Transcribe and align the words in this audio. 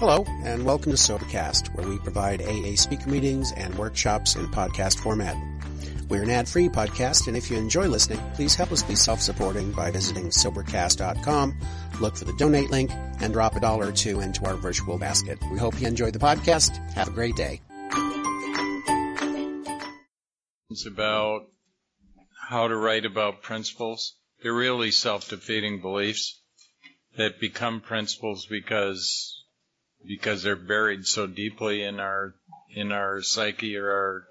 Hello, 0.00 0.24
and 0.44 0.64
welcome 0.64 0.92
to 0.92 0.96
Sobercast, 0.96 1.74
where 1.74 1.86
we 1.86 1.98
provide 1.98 2.40
AA 2.40 2.74
speaker 2.74 3.10
meetings 3.10 3.52
and 3.52 3.74
workshops 3.74 4.34
in 4.34 4.46
podcast 4.46 4.98
format. 4.98 5.36
We're 6.08 6.22
an 6.22 6.30
ad-free 6.30 6.70
podcast, 6.70 7.28
and 7.28 7.36
if 7.36 7.50
you 7.50 7.58
enjoy 7.58 7.86
listening, 7.86 8.18
please 8.32 8.54
help 8.54 8.72
us 8.72 8.82
be 8.82 8.94
self-supporting 8.94 9.72
by 9.72 9.90
visiting 9.90 10.30
Sobercast.com, 10.30 11.54
look 12.00 12.16
for 12.16 12.24
the 12.24 12.32
donate 12.38 12.70
link, 12.70 12.90
and 13.20 13.34
drop 13.34 13.56
a 13.56 13.60
dollar 13.60 13.88
or 13.88 13.92
two 13.92 14.20
into 14.20 14.46
our 14.46 14.54
virtual 14.54 14.96
basket. 14.96 15.38
We 15.52 15.58
hope 15.58 15.78
you 15.78 15.86
enjoy 15.86 16.12
the 16.12 16.18
podcast. 16.18 16.78
Have 16.94 17.08
a 17.08 17.10
great 17.10 17.36
day. 17.36 17.60
It's 20.70 20.86
about 20.86 21.42
how 22.48 22.68
to 22.68 22.74
write 22.74 23.04
about 23.04 23.42
principles. 23.42 24.14
They're 24.42 24.54
really 24.54 24.92
self-defeating 24.92 25.82
beliefs 25.82 26.40
that 27.18 27.38
become 27.38 27.82
principles 27.82 28.46
because 28.46 29.36
because 30.06 30.42
they're 30.42 30.56
buried 30.56 31.06
so 31.06 31.26
deeply 31.26 31.82
in 31.82 32.00
our 32.00 32.34
in 32.74 32.92
our 32.92 33.22
psyche 33.22 33.76
or 33.76 33.90
our 33.90 34.28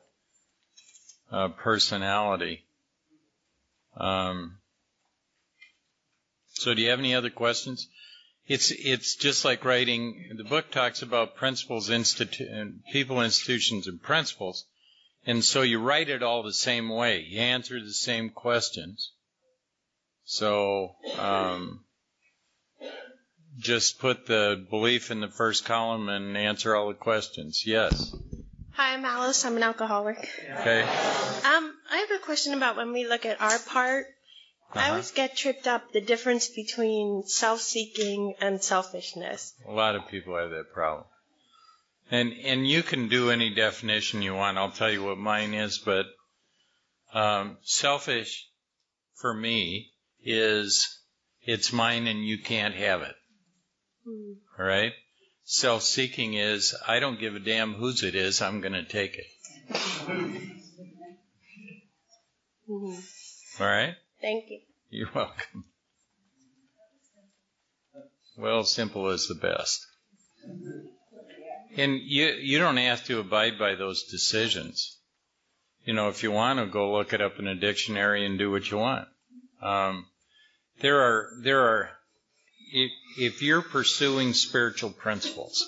uh, 1.32 1.48
personality. 1.50 2.64
Um, 3.98 4.58
so, 6.54 6.74
do 6.74 6.82
you 6.82 6.90
have 6.90 7.00
any 7.00 7.16
other 7.16 7.30
questions? 7.30 7.88
It's 8.48 8.72
it's 8.72 9.16
just 9.16 9.46
like 9.46 9.64
writing. 9.64 10.34
The 10.36 10.44
book 10.44 10.72
talks 10.72 11.02
about 11.02 11.36
principles, 11.36 11.90
institu- 11.90 12.74
people, 12.92 13.22
institutions, 13.22 13.88
and 13.88 14.02
principles, 14.02 14.66
and 15.26 15.44
so 15.44 15.62
you 15.62 15.80
write 15.80 16.10
it 16.10 16.24
all 16.24 16.44
the 16.44 16.54
same 16.54 16.90
way. 16.90 17.22
You 17.22 17.40
answer 17.42 17.80
the 17.80 17.94
same 17.94 18.30
questions. 18.30 19.12
So. 20.26 20.96
Um, 21.18 21.86
just 23.60 24.00
put 24.00 24.26
the 24.26 24.66
belief 24.70 25.12
in 25.12 25.20
the 25.22 25.28
first 25.28 25.66
column 25.66 26.10
and 26.10 26.36
answer 26.38 26.76
all 26.76 26.88
the 26.88 26.94
questions. 26.94 27.64
Yes. 27.66 28.14
Hi, 28.74 28.94
I'm 28.94 29.04
Alice. 29.06 29.44
I'm 29.46 29.58
an 29.58 29.64
alcoholic. 29.64 30.18
Okay. 30.60 30.82
Um, 30.82 31.74
I 31.92 31.98
have 32.10 32.12
a 32.22 32.24
question 32.24 32.54
about 32.54 32.78
when 32.78 32.94
we 32.94 33.06
look 33.08 33.26
at 33.26 33.42
our 33.42 33.60
part. 33.60 34.06
I 34.72 34.80
Uh-huh. 34.80 34.90
always 34.92 35.12
get 35.12 35.36
tripped 35.36 35.68
up 35.68 35.92
the 35.92 36.00
difference 36.02 36.48
between 36.48 37.24
self-seeking 37.26 38.36
and 38.40 38.64
selfishness. 38.64 39.54
A 39.68 39.72
lot 39.72 39.96
of 39.96 40.08
people 40.08 40.38
have 40.38 40.52
that 40.52 40.72
problem. 40.74 41.06
And 42.12 42.34
and 42.44 42.68
you 42.68 42.82
can 42.84 43.08
do 43.10 43.30
any 43.32 43.54
definition 43.54 44.22
you 44.22 44.34
want. 44.36 44.58
I'll 44.58 44.72
tell 44.72 44.92
you 44.92 45.04
what 45.04 45.18
mine 45.18 45.54
is, 45.54 45.78
but 45.80 46.06
um, 47.14 47.58
selfish 47.64 48.48
for 49.16 49.34
me 49.34 49.92
is 50.24 50.88
it's 51.44 51.74
mine 51.74 52.08
and 52.08 52.24
you 52.26 52.38
can't 52.38 52.76
have 52.76 53.02
it. 53.02 53.16
Hmm. 54.10 54.34
All 54.58 54.66
right? 54.66 54.94
Self 55.44 55.84
seeking 55.84 56.34
is 56.34 56.76
I 56.88 57.00
don't 57.00 57.20
give 57.20 57.36
a 57.36 57.40
damn 57.40 57.74
whose 57.74 58.04
it 58.04 58.16
is, 58.16 58.42
I'm 58.42 58.62
going 58.62 58.74
to 58.74 58.84
take 58.84 59.18
it. 59.18 59.26
Mhm. 62.70 63.04
All 63.60 63.68
right? 63.68 63.96
Thank 64.22 64.50
you. 64.50 64.60
You're 64.90 65.10
welcome. 65.14 65.66
Well, 68.38 68.64
simple 68.64 69.10
is 69.10 69.28
the 69.28 69.36
best. 69.36 69.86
And 71.76 72.00
you 72.02 72.28
you 72.28 72.58
don't 72.58 72.78
have 72.78 73.04
to 73.06 73.20
abide 73.20 73.60
by 73.60 73.76
those 73.76 74.04
decisions. 74.04 74.98
You 75.84 75.94
know, 75.94 76.10
if 76.10 76.24
you 76.24 76.32
want 76.32 76.60
to 76.60 76.66
go 76.66 76.92
look 76.94 77.14
it 77.14 77.22
up 77.22 77.40
in 77.40 77.48
a 77.48 77.56
dictionary 77.56 78.26
and 78.26 78.38
do 78.38 78.50
what 78.52 78.70
you 78.70 78.78
want. 78.78 79.08
Um, 79.62 80.06
there 80.80 81.00
are 81.02 81.30
there 81.44 81.62
are 81.62 81.90
if, 82.72 82.92
if 83.18 83.42
you're 83.42 83.62
pursuing 83.62 84.34
spiritual 84.34 84.92
principles, 84.92 85.66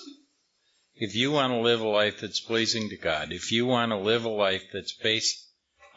if 0.94 1.14
you 1.14 1.32
want 1.32 1.52
to 1.52 1.58
live 1.58 1.80
a 1.80 1.88
life 1.88 2.20
that's 2.20 2.40
pleasing 2.40 2.88
to 2.90 2.96
God, 2.96 3.32
if 3.32 3.50
you 3.52 3.66
want 3.66 3.90
to 3.90 3.96
live 3.96 4.24
a 4.24 4.28
life 4.28 4.64
that's 4.72 4.92
based 4.92 5.46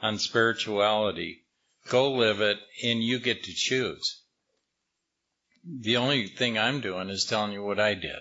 on 0.02 0.20
spirituality, 0.20 1.44
go 1.90 2.14
live 2.14 2.42
it 2.42 2.58
and 2.84 3.04
you 3.04 3.20
get 3.20 3.44
to 3.44 3.54
choose. 3.54 4.22
The 5.64 5.98
only 5.98 6.28
thing 6.28 6.58
I'm 6.58 6.82
doing 6.82 7.10
is 7.10 7.26
telling 7.26 7.52
you 7.52 7.64
what 7.64 7.80
I 7.80 7.96
did. 7.96 8.20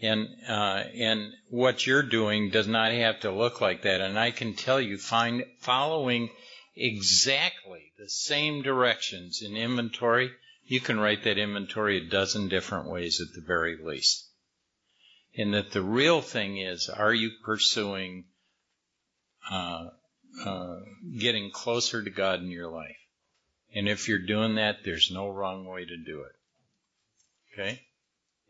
And, 0.00 0.28
uh, 0.48 0.84
and 0.94 1.32
what 1.48 1.86
you're 1.86 2.02
doing 2.02 2.50
does 2.50 2.66
not 2.66 2.92
have 2.92 3.20
to 3.20 3.30
look 3.30 3.60
like 3.60 3.82
that. 3.82 4.00
And 4.00 4.18
I 4.18 4.30
can 4.30 4.54
tell 4.54 4.80
you, 4.80 4.98
find, 4.98 5.44
following 5.60 6.30
exactly 6.76 7.92
the 7.98 8.08
same 8.08 8.62
directions 8.62 9.40
in 9.42 9.56
inventory, 9.56 10.32
you 10.66 10.80
can 10.80 10.98
write 10.98 11.24
that 11.24 11.38
inventory 11.38 11.98
a 11.98 12.10
dozen 12.10 12.48
different 12.48 12.88
ways 12.88 13.20
at 13.20 13.34
the 13.34 13.46
very 13.46 13.76
least. 13.82 14.26
And 15.36 15.52
that 15.54 15.72
the 15.72 15.82
real 15.82 16.22
thing 16.22 16.58
is, 16.58 16.88
are 16.88 17.12
you 17.12 17.30
pursuing, 17.44 18.24
uh, 19.50 19.88
uh, 20.44 20.76
getting 21.18 21.50
closer 21.50 22.02
to 22.02 22.10
God 22.10 22.40
in 22.40 22.50
your 22.50 22.70
life? 22.70 22.96
And 23.74 23.88
if 23.88 24.08
you're 24.08 24.24
doing 24.24 24.54
that, 24.54 24.84
there's 24.84 25.10
no 25.12 25.28
wrong 25.28 25.66
way 25.66 25.84
to 25.84 25.96
do 25.96 26.22
it. 26.22 26.32
Okay? 27.52 27.82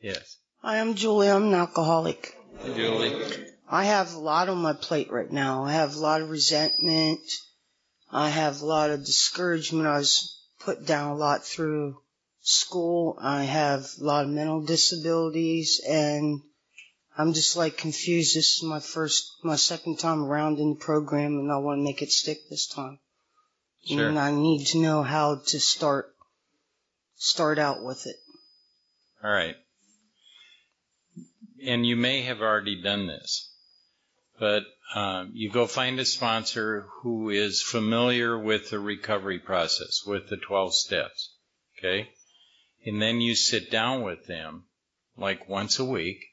Yes. 0.03 0.37
Hi, 0.61 0.81
I'm 0.81 0.95
Julie. 0.95 1.31
I'm 1.31 1.49
an 1.49 1.55
alcoholic. 1.55 2.37
Julie? 2.75 3.15
I 3.69 3.85
have 3.85 4.15
a 4.15 4.19
lot 4.19 4.49
on 4.49 4.59
my 4.59 4.75
plate 4.75 5.11
right 5.11 5.31
now. 5.31 5.65
I 5.65 5.73
have 5.73 5.95
a 5.95 6.01
lot 6.01 6.21
of 6.21 6.31
resentment. 6.31 7.21
I 8.13 8.29
have 8.29 8.61
a 8.61 8.67
lot 8.67 8.91
of 8.91 9.05
discouragement. 9.05 9.87
I 9.87 9.99
was 9.99 10.39
put 10.61 10.87
down 10.87 11.13
a 11.13 11.17
lot 11.17 11.45
through 11.45 11.97
school. 12.45 13.17
I 13.21 13.45
have 13.45 13.87
a 13.99 14.05
lot 14.05 14.25
of 14.25 14.31
mental 14.31 14.61
disabilities 14.61 15.81
and 15.89 16.43
I'm 17.17 17.33
just 17.33 17.57
like 17.57 17.79
confused. 17.79 18.37
This 18.37 18.57
is 18.57 18.63
my 18.63 18.81
first, 18.81 19.39
my 19.43 19.57
second 19.57 19.99
time 19.99 20.23
around 20.23 20.59
in 20.59 20.71
the 20.71 20.77
program 20.77 21.39
and 21.39 21.51
I 21.51 21.57
want 21.57 21.79
to 21.79 21.83
make 21.85 22.03
it 22.03 22.13
stick 22.13 22.39
this 22.51 22.67
time. 22.67 22.99
Sure. 23.87 24.09
And 24.09 24.19
I 24.19 24.31
need 24.31 24.67
to 24.69 24.79
know 24.79 25.03
how 25.03 25.41
to 25.47 25.59
start, 25.59 26.15
start 27.17 27.59
out 27.59 27.83
with 27.83 28.07
it. 28.07 28.17
All 29.23 29.31
right. 29.31 29.57
And 31.67 31.87
you 31.87 31.97
may 31.97 32.23
have 32.23 32.43
already 32.43 32.83
done 32.83 33.07
this, 33.07 33.51
but 34.39 34.65
um, 34.95 35.31
you 35.33 35.51
go 35.51 35.67
find 35.67 35.99
a 35.99 36.05
sponsor 36.05 36.89
who 37.01 37.31
is 37.31 37.63
familiar 37.63 38.39
with 38.39 38.69
the 38.69 38.79
recovery 38.79 39.39
process, 39.39 40.03
with 40.07 40.29
the 40.29 40.37
12 40.37 40.75
steps. 40.75 41.35
Okay? 41.79 42.11
And 42.87 43.01
then 43.01 43.21
you 43.21 43.35
sit 43.35 43.71
down 43.71 44.03
with 44.03 44.27
them 44.27 44.65
like 45.17 45.49
once 45.49 45.79
a 45.79 45.85
week 45.85 46.25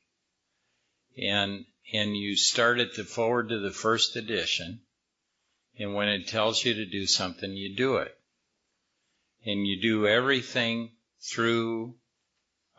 and 1.17 1.65
and 1.93 2.15
you 2.15 2.35
start 2.35 2.79
at 2.79 2.95
the 2.95 3.03
forward 3.03 3.49
to 3.49 3.59
the 3.59 3.71
first 3.71 4.15
edition 4.15 4.81
and 5.77 5.93
when 5.93 6.07
it 6.07 6.27
tells 6.27 6.63
you 6.63 6.73
to 6.73 6.85
do 6.85 7.05
something 7.05 7.55
you 7.55 7.75
do 7.75 7.97
it. 7.97 8.17
And 9.45 9.65
you 9.65 9.81
do 9.81 10.07
everything 10.07 10.91
through 11.21 11.95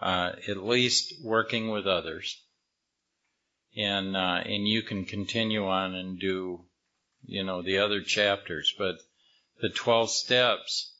uh, 0.01 0.33
at 0.49 0.65
least 0.65 1.15
working 1.23 1.71
with 1.71 1.87
others. 1.87 2.41
And 3.77 4.17
uh, 4.17 4.43
and 4.45 4.69
you 4.69 4.83
can 4.83 5.05
continue 5.05 5.67
on 5.67 5.95
and 5.95 6.19
do 6.19 6.65
you 7.25 7.43
know 7.45 7.63
the 7.63 7.79
other 7.79 8.03
chapters 8.03 8.75
but 8.77 8.97
the 9.61 9.71
12 9.71 10.11
steps 10.11 10.93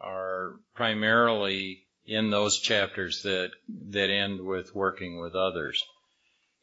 are 0.00 0.56
primarily 0.74 1.83
in 2.06 2.30
those 2.30 2.58
chapters 2.58 3.22
that 3.22 3.50
that 3.90 4.10
end 4.10 4.40
with 4.40 4.74
working 4.74 5.20
with 5.20 5.34
others 5.34 5.82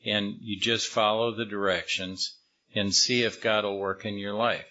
and 0.05 0.35
you 0.41 0.59
just 0.59 0.87
follow 0.87 1.31
the 1.31 1.45
directions 1.45 2.35
and 2.73 2.93
see 2.93 3.23
if 3.23 3.41
God 3.41 3.63
will 3.63 3.77
work 3.77 4.05
in 4.05 4.17
your 4.17 4.33
life. 4.33 4.65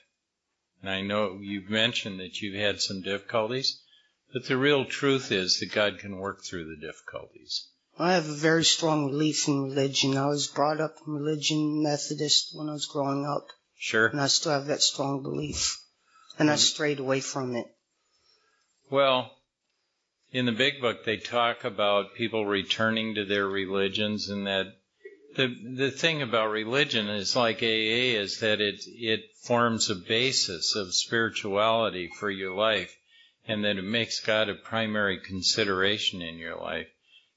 And 0.83 0.91
I 0.91 1.03
know 1.03 1.39
you've 1.41 1.69
mentioned 1.71 2.21
that 2.21 2.41
you've 2.41 2.55
had 2.61 2.81
some 2.81 3.03
difficulties, 3.03 3.81
but 4.33 4.47
the 4.47 4.57
real 4.57 4.84
truth 4.84 5.31
is 5.31 5.61
that 5.61 5.72
God 5.72 5.99
can 5.99 6.17
work 6.19 6.43
through 6.43 6.65
the 6.65 6.81
difficulties. 6.81 7.66
I 7.99 8.15
have 8.15 8.28
a 8.28 8.34
very 8.34 8.65
strong 8.65 9.11
belief 9.11 9.47
in 9.47 9.63
religion. 9.65 10.16
I 10.16 10.27
was 10.27 10.47
brought 10.47 10.81
up 10.81 10.97
in 11.07 11.13
religion, 11.13 11.83
Methodist, 11.83 12.51
when 12.55 12.69
I 12.69 12.73
was 12.73 12.87
growing 12.87 13.27
up, 13.27 13.49
Sure. 13.78 14.07
and 14.07 14.21
I 14.21 14.28
still 14.28 14.53
have 14.53 14.66
that 14.66 14.83
strong 14.83 15.23
belief. 15.23 15.78
And 16.39 16.51
I 16.51 16.55
Mhm. 16.55 16.59
strayed 16.59 16.99
away 16.99 17.21
from 17.21 17.55
it. 17.57 17.66
Well, 18.89 19.37
in 20.32 20.47
the 20.47 20.53
big 20.53 20.80
book, 20.80 21.04
they 21.04 21.16
talk 21.16 21.65
about 21.65 22.15
people 22.15 22.47
returning 22.47 23.15
to 23.16 23.24
their 23.24 23.47
religions 23.47 24.28
and 24.28 24.47
that 24.47 24.77
the 25.36 25.48
the 25.77 25.91
thing 25.91 26.22
about 26.22 26.50
religion 26.50 27.09
is 27.09 27.36
like 27.36 27.62
AA 27.62 28.18
is 28.18 28.41
that 28.41 28.60
it 28.60 28.82
it 28.86 29.21
forms 29.42 29.88
a 29.88 29.94
basis 29.94 30.74
of 30.74 30.94
spirituality 30.94 32.10
for 32.18 32.30
your 32.30 32.54
life, 32.54 32.97
and 33.47 33.65
that 33.65 33.77
it 33.77 33.84
makes 33.84 34.21
God 34.21 34.48
a 34.48 34.54
primary 34.54 35.18
consideration 35.18 36.21
in 36.21 36.36
your 36.36 36.56
life. 36.56 36.88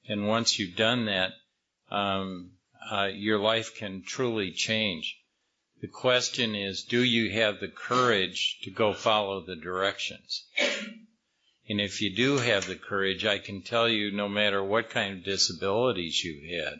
And 0.07 0.27
once 0.27 0.57
you've 0.57 0.75
done 0.75 1.05
that, 1.05 1.33
um, 1.91 2.51
uh, 2.91 3.09
your 3.13 3.39
life 3.39 3.75
can 3.75 4.03
truly 4.03 4.51
change. 4.51 5.17
The 5.81 5.87
question 5.87 6.55
is, 6.55 6.83
do 6.83 7.03
you 7.03 7.31
have 7.31 7.59
the 7.59 7.67
courage 7.67 8.59
to 8.63 8.71
go 8.71 8.93
follow 8.93 9.41
the 9.41 9.55
directions? 9.55 10.45
And 11.69 11.79
if 11.79 12.01
you 12.01 12.13
do 12.13 12.37
have 12.37 12.67
the 12.67 12.75
courage, 12.75 13.25
I 13.25 13.39
can 13.39 13.61
tell 13.61 13.87
you 13.87 14.11
no 14.11 14.27
matter 14.27 14.63
what 14.63 14.89
kind 14.89 15.17
of 15.17 15.23
disabilities 15.23 16.23
you've 16.23 16.43
had 16.43 16.79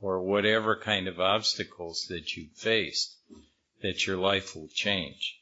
or 0.00 0.20
whatever 0.20 0.76
kind 0.76 1.06
of 1.06 1.20
obstacles 1.20 2.06
that 2.08 2.36
you've 2.36 2.52
faced, 2.56 3.16
that 3.82 4.06
your 4.06 4.16
life 4.16 4.56
will 4.56 4.68
change. 4.74 5.38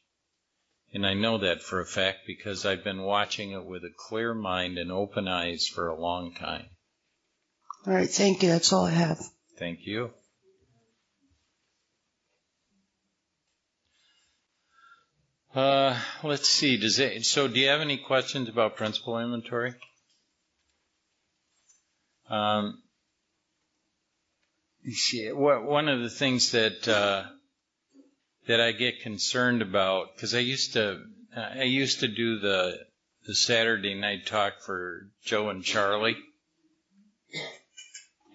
And 0.93 1.05
I 1.05 1.13
know 1.13 1.39
that 1.39 1.63
for 1.63 1.79
a 1.79 1.85
fact 1.85 2.19
because 2.27 2.65
I've 2.65 2.83
been 2.83 3.01
watching 3.01 3.51
it 3.51 3.65
with 3.65 3.83
a 3.83 3.93
clear 3.95 4.33
mind 4.33 4.77
and 4.77 4.91
open 4.91 5.27
eyes 5.27 5.67
for 5.67 5.87
a 5.87 5.99
long 5.99 6.35
time. 6.35 6.67
All 7.87 7.93
right, 7.93 8.09
thank 8.09 8.43
you. 8.43 8.49
That's 8.49 8.71
all 8.71 8.85
I 8.85 8.91
have. 8.91 9.19
Thank 9.57 9.87
you. 9.87 10.11
Uh, 15.53 15.99
let's 16.23 16.47
see. 16.47 16.77
Does 16.77 16.99
it, 16.99 17.25
so 17.25 17.49
do 17.49 17.59
you 17.59 17.67
have 17.67 17.81
any 17.81 17.97
questions 17.97 18.47
about 18.47 18.77
principle 18.77 19.19
inventory? 19.19 19.73
Um, 22.29 22.81
one 25.13 25.89
of 25.89 26.01
the 26.01 26.09
things 26.09 26.51
that 26.51 26.87
uh, 26.87 27.23
that 28.47 28.61
I 28.61 28.71
get 28.71 29.01
concerned 29.01 29.61
about 29.61 30.15
because 30.15 30.33
I 30.33 30.39
used 30.39 30.73
to 30.73 31.01
I 31.35 31.63
used 31.63 31.99
to 31.99 32.07
do 32.07 32.39
the 32.39 32.79
the 33.27 33.35
Saturday 33.35 33.93
night 33.93 34.25
talk 34.25 34.61
for 34.65 35.09
Joe 35.25 35.49
and 35.49 35.65
Charlie, 35.65 36.15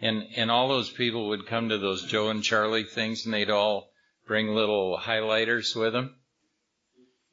and 0.03 0.25
and 0.37 0.51
all 0.51 0.69
those 0.69 0.91
people 0.91 1.29
would 1.29 1.47
come 1.47 1.71
to 1.71 1.79
those 1.79 2.05
Joe 2.05 2.29
and 2.29 2.45
Charlie 2.45 2.85
things, 2.85 3.25
and 3.25 3.33
they'd 3.33 3.49
all 3.49 3.89
bring 4.27 4.49
little 4.49 4.99
highlighters 5.03 5.75
with 5.75 5.95
them 5.95 6.15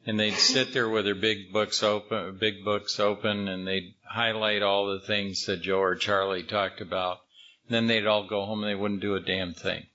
and 0.05 0.19
they'd 0.19 0.33
sit 0.33 0.73
there 0.73 0.89
with 0.89 1.05
their 1.05 1.15
big 1.15 1.53
books 1.53 1.81
open, 1.81 2.37
big 2.37 2.63
books 2.65 2.99
open, 2.99 3.47
and 3.47 3.65
they'd 3.65 3.95
highlight 4.03 4.61
all 4.61 4.87
the 4.87 4.99
things 4.99 5.45
that 5.45 5.61
Joe 5.61 5.79
or 5.79 5.95
Charlie 5.95 6.43
talked 6.43 6.81
about. 6.81 7.19
And 7.67 7.75
then 7.75 7.87
they'd 7.87 8.05
all 8.05 8.27
go 8.27 8.45
home 8.45 8.63
and 8.63 8.69
they 8.69 8.75
wouldn't 8.75 9.01
do 9.01 9.15
a 9.15 9.21
damn 9.21 9.53
thing. 9.53 9.85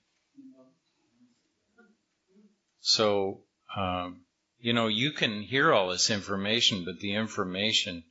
So, 2.81 3.41
um, 3.75 4.21
you 4.59 4.73
know, 4.73 4.87
you 4.87 5.11
can 5.11 5.41
hear 5.41 5.71
all 5.71 5.89
this 5.89 6.09
information, 6.09 6.85
but 6.85 6.99
the 6.99 7.13
information 7.13 8.03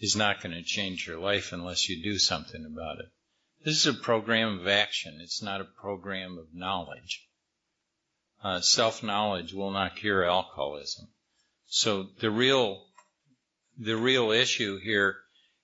is 0.00 0.14
not 0.14 0.42
going 0.42 0.54
to 0.54 0.62
change 0.62 1.06
your 1.06 1.18
life 1.18 1.52
unless 1.52 1.88
you 1.88 2.02
do 2.02 2.18
something 2.18 2.64
about 2.66 2.98
it. 2.98 3.06
This 3.64 3.76
is 3.78 3.86
a 3.86 3.94
program 3.94 4.60
of 4.60 4.68
action. 4.68 5.18
It's 5.22 5.42
not 5.42 5.60
a 5.60 5.64
program 5.64 6.38
of 6.38 6.54
knowledge. 6.54 7.26
Uh, 8.42 8.60
self-knowledge 8.60 9.52
will 9.54 9.72
not 9.72 9.96
cure 9.96 10.24
alcoholism. 10.24 11.08
So 11.68 12.04
the 12.20 12.30
real, 12.30 12.86
the 13.78 13.96
real 13.96 14.30
issue 14.30 14.78
here 14.78 15.18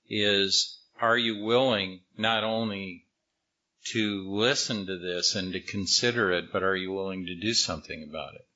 is, 0.08 0.78
are 1.00 1.16
you 1.16 1.42
willing 1.42 2.02
not 2.16 2.44
only 2.44 3.06
to 3.86 4.30
listen 4.30 4.86
to 4.86 4.98
this 4.98 5.34
and 5.34 5.52
to 5.52 5.60
consider 5.60 6.30
it, 6.30 6.52
but 6.52 6.62
are 6.62 6.76
you 6.76 6.92
willing 6.92 7.26
to 7.26 7.34
do 7.34 7.54
something 7.54 8.02
about 8.02 8.34
it? 8.34 8.46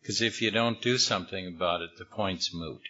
Because 0.00 0.20
if 0.20 0.42
you 0.42 0.50
don't 0.50 0.82
do 0.82 0.98
something 0.98 1.46
about 1.46 1.80
it, 1.80 1.96
the 1.96 2.04
point's 2.04 2.52
moot. 2.52 2.82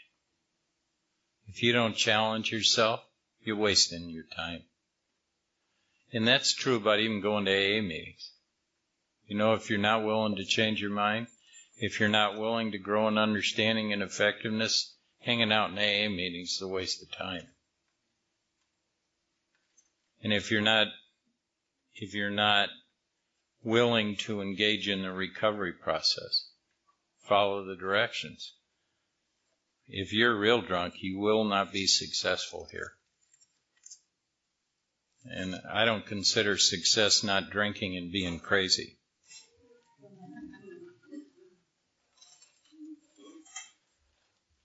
If 1.46 1.62
you 1.62 1.72
don't 1.72 1.96
challenge 1.96 2.50
yourself, 2.50 3.00
you're 3.44 3.56
wasting 3.56 4.10
your 4.10 4.24
time. 4.34 4.64
And 6.12 6.26
that's 6.26 6.52
true 6.52 6.76
about 6.76 6.98
even 6.98 7.20
going 7.20 7.44
to 7.44 7.52
AA 7.52 7.82
meetings. 7.82 8.30
You 9.26 9.36
know, 9.36 9.54
if 9.54 9.70
you're 9.70 9.78
not 9.78 10.04
willing 10.04 10.36
to 10.36 10.44
change 10.44 10.80
your 10.80 10.90
mind, 10.90 11.28
if 11.76 11.98
you're 11.98 12.08
not 12.08 12.38
willing 12.38 12.72
to 12.72 12.78
grow 12.78 13.08
in 13.08 13.18
understanding 13.18 13.92
and 13.92 14.02
effectiveness, 14.02 14.94
hanging 15.20 15.52
out 15.52 15.70
in 15.70 15.78
AA 15.78 16.08
meetings 16.08 16.52
is 16.52 16.62
a 16.62 16.68
waste 16.68 17.02
of 17.02 17.10
time. 17.16 17.46
And 20.22 20.32
if 20.32 20.50
you're 20.50 20.60
not, 20.60 20.86
if 21.94 22.14
you're 22.14 22.30
not 22.30 22.68
willing 23.62 24.16
to 24.16 24.40
engage 24.40 24.88
in 24.88 25.02
the 25.02 25.12
recovery 25.12 25.72
process, 25.72 26.48
follow 27.20 27.64
the 27.64 27.76
directions. 27.76 28.54
If 29.86 30.12
you're 30.12 30.38
real 30.38 30.62
drunk, 30.62 30.94
you 30.98 31.18
will 31.18 31.44
not 31.44 31.72
be 31.72 31.86
successful 31.86 32.68
here. 32.70 32.92
And 35.26 35.60
I 35.70 35.84
don't 35.84 36.06
consider 36.06 36.58
success 36.58 37.22
not 37.22 37.50
drinking 37.50 37.96
and 37.96 38.12
being 38.12 38.40
crazy. 38.40 38.98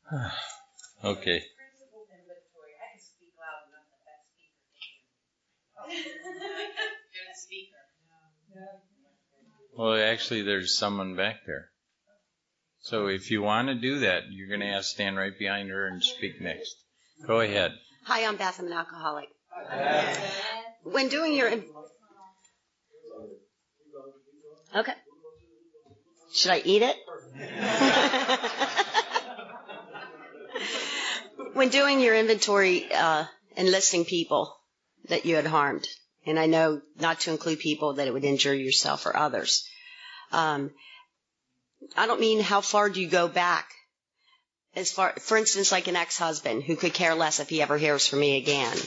okay. 1.03 1.41
Well, 9.77 9.95
actually, 9.95 10.41
there's 10.41 10.77
someone 10.77 11.15
back 11.15 11.37
there. 11.45 11.69
So 12.81 13.07
if 13.07 13.31
you 13.31 13.41
want 13.41 13.67
to 13.69 13.75
do 13.75 13.99
that, 13.99 14.23
you're 14.31 14.47
going 14.47 14.59
to 14.61 14.67
have 14.67 14.81
to 14.81 14.87
stand 14.87 15.15
right 15.17 15.37
behind 15.37 15.69
her 15.69 15.87
and 15.87 16.03
speak 16.03 16.41
next. 16.41 16.75
Go 17.25 17.39
ahead. 17.39 17.73
Hi, 18.05 18.25
I'm 18.25 18.35
Beth. 18.35 18.59
I'm 18.59 18.67
an 18.67 18.73
alcoholic. 18.73 19.29
When 20.83 21.07
doing 21.09 21.33
your. 21.33 21.51
Okay. 24.75 24.93
Should 26.33 26.51
I 26.51 26.61
eat 26.63 26.83
it? 26.83 26.95
when 31.59 31.67
doing 31.67 31.99
your 31.99 32.15
inventory 32.15 32.89
uh, 32.89 33.25
and 33.57 33.69
listing 33.69 34.05
people 34.05 34.55
that 35.09 35.25
you 35.25 35.35
had 35.35 35.45
harmed, 35.45 35.85
and 36.25 36.39
I 36.39 36.45
know 36.45 36.81
not 36.97 37.19
to 37.21 37.31
include 37.31 37.59
people 37.59 37.95
that 37.95 38.07
it 38.07 38.13
would 38.13 38.23
injure 38.23 38.53
yourself 38.53 39.05
or 39.05 39.13
others. 39.13 39.67
Um, 40.31 40.71
I 41.97 42.07
don't 42.07 42.21
mean 42.21 42.39
how 42.39 42.61
far 42.61 42.89
do 42.89 43.01
you 43.01 43.09
go 43.09 43.27
back. 43.27 43.67
As 44.73 44.89
far, 44.89 45.11
for 45.19 45.35
instance, 45.35 45.69
like 45.69 45.89
an 45.89 45.97
ex-husband 45.97 46.63
who 46.63 46.77
could 46.77 46.93
care 46.93 47.13
less 47.13 47.41
if 47.41 47.49
he 47.49 47.61
ever 47.61 47.77
hears 47.77 48.07
from 48.07 48.21
me 48.21 48.37
again. 48.37 48.77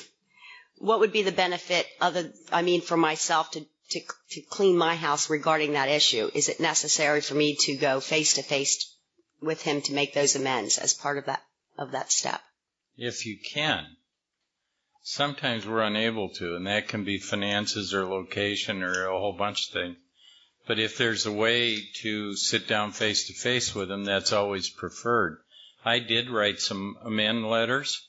What 0.79 1.01
would 1.01 1.13
be 1.13 1.25
the 1.25 1.31
benefit 1.31 1.87
other, 2.01 2.33
I 2.51 2.63
mean, 2.63 2.81
for 2.81 2.97
myself 2.97 3.51
to, 3.51 3.67
to, 3.91 4.01
to 4.31 4.41
clean 4.41 4.79
my 4.79 4.97
house 4.97 5.29
regarding 5.29 5.75
that 5.75 5.91
issue? 5.91 6.31
Is 6.33 6.49
it 6.49 6.59
necessary 6.59 7.21
for 7.21 7.35
me 7.35 7.55
to 7.67 7.77
go 7.77 8.01
face 8.01 8.33
to 8.37 8.43
face 8.43 8.97
with 9.43 9.61
him 9.61 9.83
to 9.83 9.93
make 9.93 10.15
those 10.15 10.37
amends 10.37 10.79
as 10.79 10.95
part 10.95 11.19
of 11.19 11.27
that, 11.27 11.43
of 11.77 11.91
that 11.91 12.11
step? 12.11 12.41
If 12.97 13.27
you 13.27 13.39
can. 13.39 13.97
Sometimes 15.03 15.67
we're 15.67 15.83
unable 15.83 16.29
to, 16.35 16.55
and 16.55 16.67
that 16.67 16.89
can 16.89 17.05
be 17.05 17.19
finances 17.19 17.93
or 17.93 18.05
location 18.05 18.83
or 18.83 19.07
a 19.07 19.19
whole 19.19 19.33
bunch 19.33 19.67
of 19.67 19.73
things. 19.73 19.97
But 20.67 20.79
if 20.79 20.97
there's 20.97 21.27
a 21.27 21.33
way 21.33 21.81
to 22.03 22.37
sit 22.37 22.69
down 22.69 22.93
face 22.93 23.27
to 23.27 23.33
face 23.33 23.75
with 23.75 23.89
them, 23.89 24.05
that's 24.05 24.33
always 24.33 24.71
preferred. 24.71 25.39
I 25.85 25.99
did 25.99 26.31
write 26.31 26.61
some 26.61 26.97
amend 27.03 27.49
letters 27.49 28.07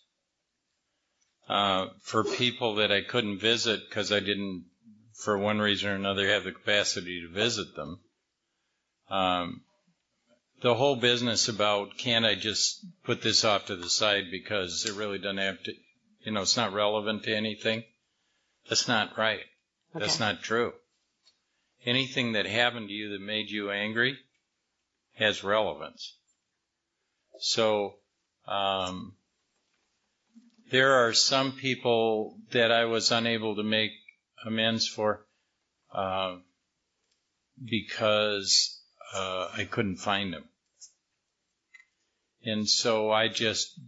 uh, 1.49 1.87
for 2.01 2.23
people 2.23 2.75
that 2.75 2.91
I 2.91 3.01
couldn't 3.01 3.39
visit 3.39 3.89
because 3.89 4.11
I 4.11 4.19
didn't, 4.19 4.65
for 5.13 5.37
one 5.37 5.59
reason 5.59 5.89
or 5.89 5.95
another, 5.95 6.27
have 6.29 6.43
the 6.43 6.51
capacity 6.51 7.21
to 7.21 7.33
visit 7.33 7.75
them. 7.75 7.99
Um, 9.09 9.61
the 10.63 10.73
whole 10.73 10.95
business 10.95 11.49
about 11.49 11.97
can't 11.97 12.25
I 12.25 12.35
just 12.35 12.85
put 13.03 13.21
this 13.21 13.43
off 13.43 13.65
to 13.65 13.75
the 13.75 13.89
side 13.89 14.31
because 14.31 14.85
it 14.85 14.95
really 14.95 15.19
doesn't 15.19 15.37
have 15.37 15.61
to, 15.63 15.73
you 16.23 16.31
know, 16.31 16.41
it's 16.41 16.55
not 16.55 16.71
relevant 16.71 17.23
to 17.23 17.35
anything. 17.35 17.83
That's 18.69 18.87
not 18.87 19.17
right. 19.17 19.41
Okay. 19.93 20.05
That's 20.05 20.21
not 20.21 20.41
true. 20.41 20.71
Anything 21.85 22.31
that 22.31 22.45
happened 22.45 22.87
to 22.87 22.93
you 22.93 23.09
that 23.09 23.21
made 23.21 23.49
you 23.49 23.71
angry 23.71 24.17
has 25.15 25.43
relevance. 25.43 26.15
So, 27.39 27.95
um, 28.47 29.15
there 30.71 30.93
are 31.05 31.13
some 31.13 31.51
people 31.51 32.37
that 32.51 32.71
I 32.71 32.85
was 32.85 33.11
unable 33.11 33.57
to 33.57 33.63
make 33.63 33.91
amends 34.45 34.87
for 34.87 35.25
uh, 35.93 36.37
because 37.61 38.79
uh, 39.13 39.49
I 39.53 39.65
couldn't 39.65 39.97
find 39.97 40.31
them. 40.31 40.45
And 42.45 42.69
so 42.69 43.11
I 43.11 43.29
just 43.29 43.79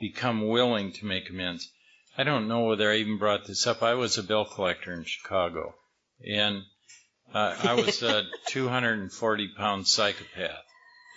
become 0.00 0.48
willing 0.48 0.92
to 0.92 1.06
make 1.06 1.30
amends. 1.30 1.70
I 2.16 2.22
don't 2.22 2.48
know 2.48 2.64
whether 2.64 2.90
I 2.90 2.96
even 2.96 3.18
brought 3.18 3.46
this 3.46 3.66
up. 3.66 3.82
I 3.82 3.94
was 3.94 4.18
a 4.18 4.22
bill 4.22 4.44
collector 4.44 4.92
in 4.92 5.04
Chicago, 5.04 5.74
and 6.24 6.62
uh, 7.32 7.56
I 7.62 7.74
was 7.74 8.02
a 8.02 8.24
240 8.46 9.48
pound 9.56 9.88
psychopath. 9.88 10.64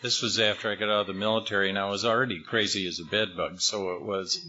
This 0.02 0.22
was 0.22 0.40
after 0.40 0.72
I 0.72 0.76
got 0.76 0.90
out 0.90 1.02
of 1.02 1.08
the 1.08 1.14
military, 1.14 1.70
and 1.70 1.78
I 1.78 1.90
was 1.90 2.06
already 2.06 2.42
crazy 2.42 2.88
as 2.88 3.00
a 3.00 3.06
bedbug. 3.06 3.62
So 3.62 3.96
it 3.96 4.02
was. 4.02 4.44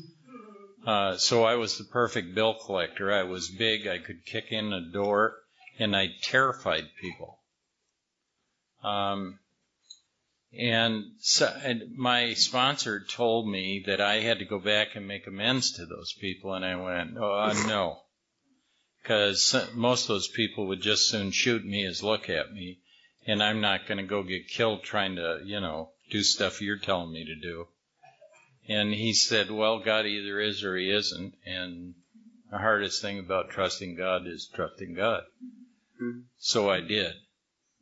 Uh, 0.87 1.17
so 1.17 1.45
I 1.45 1.57
was 1.57 1.77
the 1.77 1.85
perfect 1.85 2.35
bill 2.35 2.55
collector. 2.55 3.13
I 3.13 3.25
was 3.25 3.51
big. 3.51 3.87
I 3.87 3.99
could 3.99 4.25
kick 4.25 4.53
in 4.53 4.73
a 4.73 4.81
door, 4.81 5.37
and 5.79 5.95
I 5.95 6.15
terrified 6.23 6.85
people. 7.01 7.41
Um, 8.83 9.39
and, 10.53 11.05
so, 11.21 11.47
and 11.63 11.97
my 11.97 12.35
sponsor 12.35 13.05
told 13.05 13.49
me 13.49 13.85
that 13.87 14.01
I 14.01 14.21
had 14.21 14.39
to 14.39 14.45
go 14.45 14.59
back 14.59 14.95
and 14.95 15.07
make 15.07 15.27
amends 15.27 15.73
to 15.73 15.87
those 15.87 16.13
people, 16.13 16.55
and 16.55 16.65
I 16.65 16.77
went, 16.77 17.17
oh, 17.19 17.33
uh, 17.33 17.55
no. 17.67 18.01
Because 19.03 19.55
most 19.75 20.03
of 20.05 20.09
those 20.09 20.29
people 20.29 20.67
would 20.69 20.83
just 20.83 21.09
soon 21.09 21.31
shoot 21.31 21.65
me 21.65 21.85
as 21.85 22.03
look 22.03 22.29
at 22.29 22.53
me, 22.53 22.79
and 23.27 23.43
I'm 23.43 23.61
not 23.61 23.87
going 23.87 23.99
to 23.99 24.05
go 24.05 24.23
get 24.23 24.49
killed 24.49 24.83
trying 24.83 25.17
to, 25.17 25.41
you 25.45 25.61
know, 25.61 25.91
do 26.11 26.23
stuff 26.23 26.61
you're 26.63 26.79
telling 26.79 27.13
me 27.13 27.25
to 27.25 27.35
do. 27.35 27.69
And 28.69 28.93
he 28.93 29.15
said, 29.15 29.51
well, 29.51 29.79
God 29.79 30.05
either 30.05 30.41
is 30.41 30.63
or 30.63 30.77
he 30.77 30.91
isn't, 30.91 31.35
and 31.47 31.95
the 32.51 32.59
hardest 32.59 33.01
thing 33.01 33.19
about 33.19 33.51
trusting 33.51 33.97
God 33.97 34.27
is 34.27 34.51
trusting 34.55 34.95
God. 34.95 35.23
Mhm. 36.03 36.25
So 36.39 36.71
I 36.71 36.81
did. 36.81 37.15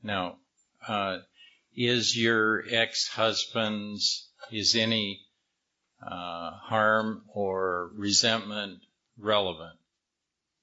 Now, 0.03 0.39
uh, 0.87 1.19
is 1.77 2.17
your 2.17 2.65
ex-husband's, 2.71 4.29
is 4.51 4.75
any 4.75 5.21
uh, 6.03 6.53
harm 6.53 7.23
or 7.35 7.91
resentment 7.95 8.81
relevant? 9.19 9.79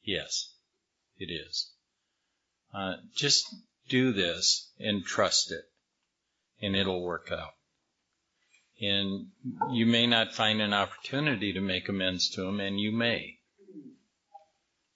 Yes, 0.03 0.53
it 1.17 1.31
is. 1.31 1.71
Uh, 2.73 2.95
just 3.15 3.45
do 3.89 4.11
this 4.11 4.71
and 4.79 5.05
trust 5.05 5.51
it, 5.51 5.65
and 6.61 6.75
it'll 6.75 7.03
work 7.03 7.29
out. 7.31 7.53
And 8.81 9.27
you 9.71 9.85
may 9.85 10.07
not 10.07 10.33
find 10.33 10.61
an 10.61 10.73
opportunity 10.73 11.53
to 11.53 11.61
make 11.61 11.87
amends 11.87 12.29
to 12.31 12.47
him, 12.47 12.59
and 12.59 12.79
you 12.79 12.91
may. 12.91 13.37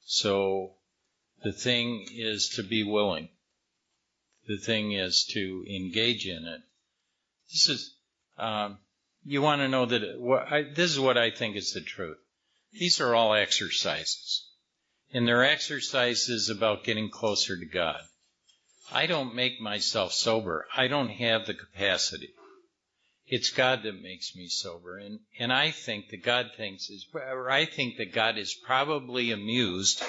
So 0.06 0.74
the 1.44 1.54
thing 1.54 2.08
is 2.12 2.50
to 2.56 2.64
be 2.64 2.84
willing. 2.84 3.30
The 4.48 4.58
thing 4.58 4.94
is 4.94 5.26
to 5.34 5.66
engage 5.70 6.26
in 6.26 6.46
it. 6.46 6.62
This 7.52 7.70
is, 7.70 7.96
um, 8.38 8.78
you 9.26 9.42
want 9.42 9.62
to 9.62 9.68
know 9.68 9.86
that, 9.86 10.48
I, 10.50 10.64
this 10.74 10.92
is 10.92 11.00
what 11.00 11.18
I 11.18 11.32
think 11.32 11.58
is 11.58 11.74
the 11.74 11.82
truth. 11.82 12.18
These 12.72 13.02
are 13.02 13.14
all 13.14 13.34
exercises. 13.34 14.46
And 15.14 15.28
they're 15.28 15.44
exercises 15.44 16.50
about 16.50 16.84
getting 16.84 17.10
closer 17.10 17.58
to 17.58 17.66
God. 17.66 18.00
I 18.92 19.06
don't 19.06 19.36
make 19.36 19.60
myself 19.60 20.14
sober. 20.14 20.66
I 20.76 20.88
don't 20.88 21.10
have 21.10 21.46
the 21.46 21.54
capacity. 21.54 22.30
It's 23.26 23.50
God 23.50 23.84
that 23.84 24.02
makes 24.02 24.34
me 24.36 24.48
sober. 24.48 24.98
And, 24.98 25.20
and 25.40 25.52
I 25.52 25.72
think 25.72 26.10
that 26.10 26.24
God 26.24 26.52
thinks 26.56 26.90
is, 26.90 27.06
or 27.14 27.50
I 27.50 27.66
think 27.66 27.98
that 27.98 28.14
God 28.14 28.38
is 28.38 28.54
probably 28.54 29.32
amused 29.32 30.02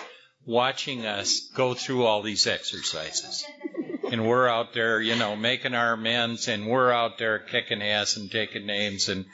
watching 0.47 1.05
us 1.05 1.41
go 1.55 1.75
through 1.75 2.05
all 2.05 2.23
these 2.23 2.47
exercises. 2.47 3.45
And 4.13 4.27
we're 4.27 4.49
out 4.49 4.73
there, 4.73 5.03
you 5.03 5.17
know, 5.17 5.37
making 5.37 5.75
our 5.75 5.93
amends 5.93 6.49
and 6.49 6.67
we're 6.67 6.91
out 6.91 7.19
there 7.19 7.39
kicking 7.41 7.83
ass 7.83 8.17
and 8.17 8.31
taking 8.31 8.65
names 8.65 9.11
and 9.11 9.27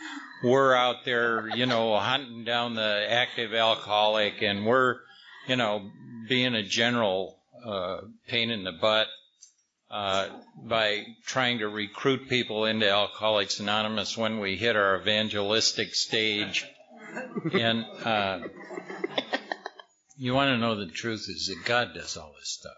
we're 0.42 0.74
out 0.74 1.04
there, 1.04 1.48
you 1.54 1.66
know, 1.66 1.96
hunting 1.96 2.42
down 2.42 2.74
the 2.74 3.06
active 3.08 3.54
alcoholic 3.54 4.42
and 4.42 4.66
we're, 4.66 4.96
you 5.46 5.54
know, 5.54 5.88
being 6.28 6.54
a 6.54 6.64
general, 6.64 7.38
uh, 7.64 7.98
pain 8.26 8.50
in 8.50 8.64
the 8.64 8.72
butt 8.72 9.06
uh, 9.90 10.28
by 10.64 11.04
trying 11.24 11.58
to 11.58 11.68
recruit 11.68 12.28
people 12.28 12.64
into 12.64 12.90
Alcoholics 12.90 13.60
Anonymous 13.60 14.16
when 14.16 14.40
we 14.40 14.56
hit 14.56 14.74
our 14.74 15.00
evangelistic 15.00 15.94
stage. 15.94 16.66
and 17.52 17.84
uh, 18.04 18.40
you 20.16 20.34
want 20.34 20.48
to 20.48 20.58
know 20.58 20.74
the 20.74 20.90
truth 20.90 21.26
is 21.28 21.46
that 21.46 21.64
God 21.64 21.94
does 21.94 22.16
all 22.16 22.34
this 22.38 22.50
stuff. 22.50 22.72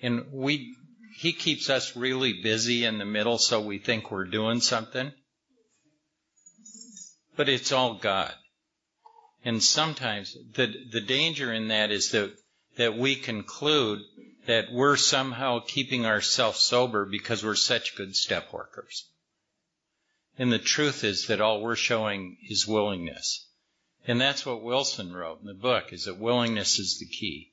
And 0.00 0.26
we, 0.32 0.74
He 1.16 1.32
keeps 1.32 1.70
us 1.70 1.96
really 1.96 2.42
busy 2.42 2.84
in 2.84 2.98
the 2.98 3.04
middle 3.04 3.38
so 3.38 3.60
we 3.60 3.78
think 3.78 4.10
we're 4.10 4.24
doing 4.24 4.60
something. 4.60 5.12
But 7.36 7.48
it's 7.48 7.72
all 7.72 7.94
God. 7.94 8.34
And 9.44 9.62
sometimes 9.62 10.36
the, 10.54 10.72
the 10.90 11.00
danger 11.00 11.52
in 11.52 11.68
that 11.68 11.90
is 11.90 12.10
that, 12.10 12.34
that 12.76 12.96
we 12.96 13.16
conclude 13.16 14.00
that 14.46 14.72
we're 14.72 14.96
somehow 14.96 15.60
keeping 15.60 16.06
ourselves 16.06 16.58
sober 16.58 17.04
because 17.04 17.44
we're 17.44 17.54
such 17.54 17.96
good 17.96 18.14
step 18.16 18.52
workers. 18.52 19.08
And 20.38 20.52
the 20.52 20.58
truth 20.58 21.04
is 21.04 21.26
that 21.28 21.40
all 21.40 21.60
we're 21.60 21.76
showing 21.76 22.38
is 22.48 22.66
willingness. 22.66 23.46
And 24.06 24.20
that's 24.20 24.44
what 24.44 24.62
Wilson 24.62 25.12
wrote 25.12 25.40
in 25.40 25.46
the 25.46 25.54
book, 25.54 25.92
is 25.92 26.04
that 26.04 26.18
willingness 26.18 26.78
is 26.78 26.98
the 26.98 27.06
key. 27.06 27.52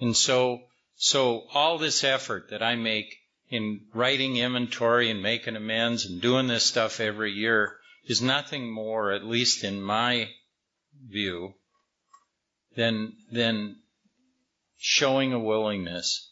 And 0.00 0.16
so, 0.16 0.62
so 0.96 1.44
all 1.52 1.78
this 1.78 2.04
effort 2.04 2.50
that 2.50 2.62
I 2.62 2.74
make 2.76 3.14
in 3.48 3.82
writing 3.94 4.36
inventory 4.36 5.10
and 5.10 5.22
making 5.22 5.56
amends 5.56 6.06
and 6.06 6.20
doing 6.20 6.48
this 6.48 6.64
stuff 6.64 7.00
every 7.00 7.32
year 7.32 7.76
is 8.06 8.22
nothing 8.22 8.70
more, 8.70 9.12
at 9.12 9.24
least 9.24 9.62
in 9.62 9.80
my 9.80 10.28
view, 11.08 11.54
than, 12.76 13.12
than 13.30 13.76
showing 14.78 15.32
a 15.32 15.38
willingness 15.38 16.30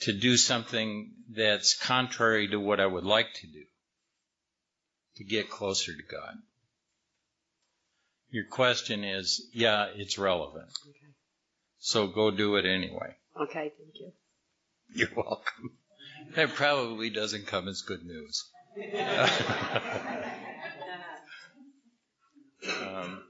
to 0.00 0.12
do 0.12 0.36
something 0.36 1.12
that's 1.30 1.78
contrary 1.78 2.48
to 2.48 2.58
what 2.58 2.80
I 2.80 2.86
would 2.86 3.04
like 3.04 3.32
to 3.34 3.46
do 3.46 3.64
to 5.16 5.24
get 5.24 5.50
closer 5.50 5.92
to 5.92 6.02
God. 6.10 6.34
Your 8.30 8.44
question 8.46 9.04
is, 9.04 9.48
yeah, 9.52 9.88
it's 9.94 10.18
relevant. 10.18 10.70
Okay. 10.88 10.96
So 11.78 12.06
go 12.06 12.30
do 12.30 12.56
it 12.56 12.64
anyway. 12.64 13.16
Okay, 13.38 13.72
thank 13.78 14.00
you. 14.00 14.12
You're 14.94 15.08
welcome. 15.16 15.72
That 16.34 16.54
probably 16.54 17.10
doesn't 17.10 17.46
come 17.46 17.68
as 17.68 17.82
good 17.82 18.04
news. 18.04 18.44
um, 22.82 23.22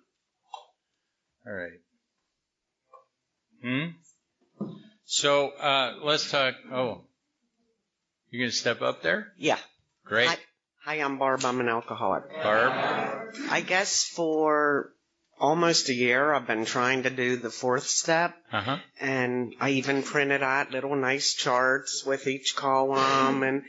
all 1.47 1.53
right. 1.53 1.81
Hmm? 3.63 3.87
So 5.05 5.51
uh, 5.51 5.97
let's 6.03 6.31
talk. 6.31 6.55
Oh, 6.73 7.03
you 8.31 8.41
gonna 8.41 8.53
step 8.53 8.81
up 8.83 9.03
there? 9.03 9.33
Yeah. 9.37 9.59
Great, 10.05 10.29
Hi, 10.29 10.39
hi, 10.85 10.95
I'm 10.97 11.19
Barb. 11.19 11.45
I'm 11.45 11.61
an 11.61 11.69
alcoholic. 11.69 12.29
Barb. 12.43 12.73
I 13.51 13.61
guess 13.61 14.05
for 14.05 14.93
almost 15.41 15.89
a 15.89 15.95
year, 15.95 16.33
I've 16.33 16.47
been 16.47 16.67
trying 16.67 17.05
to 17.05 17.11
do 17.11 17.37
the 17.37 17.51
fourth 17.51 17.87
step, 17.87 18.37
Uh 18.53 18.61
huh. 18.61 18.79
and 19.01 19.55
I 19.61 19.71
even 19.71 20.03
printed 20.03 20.43
out 20.43 20.71
little 20.71 20.95
nice 20.95 21.35
charts 21.35 22.05
with 22.05 22.27
each 22.27 22.55
column 22.55 23.43
and 23.43 23.63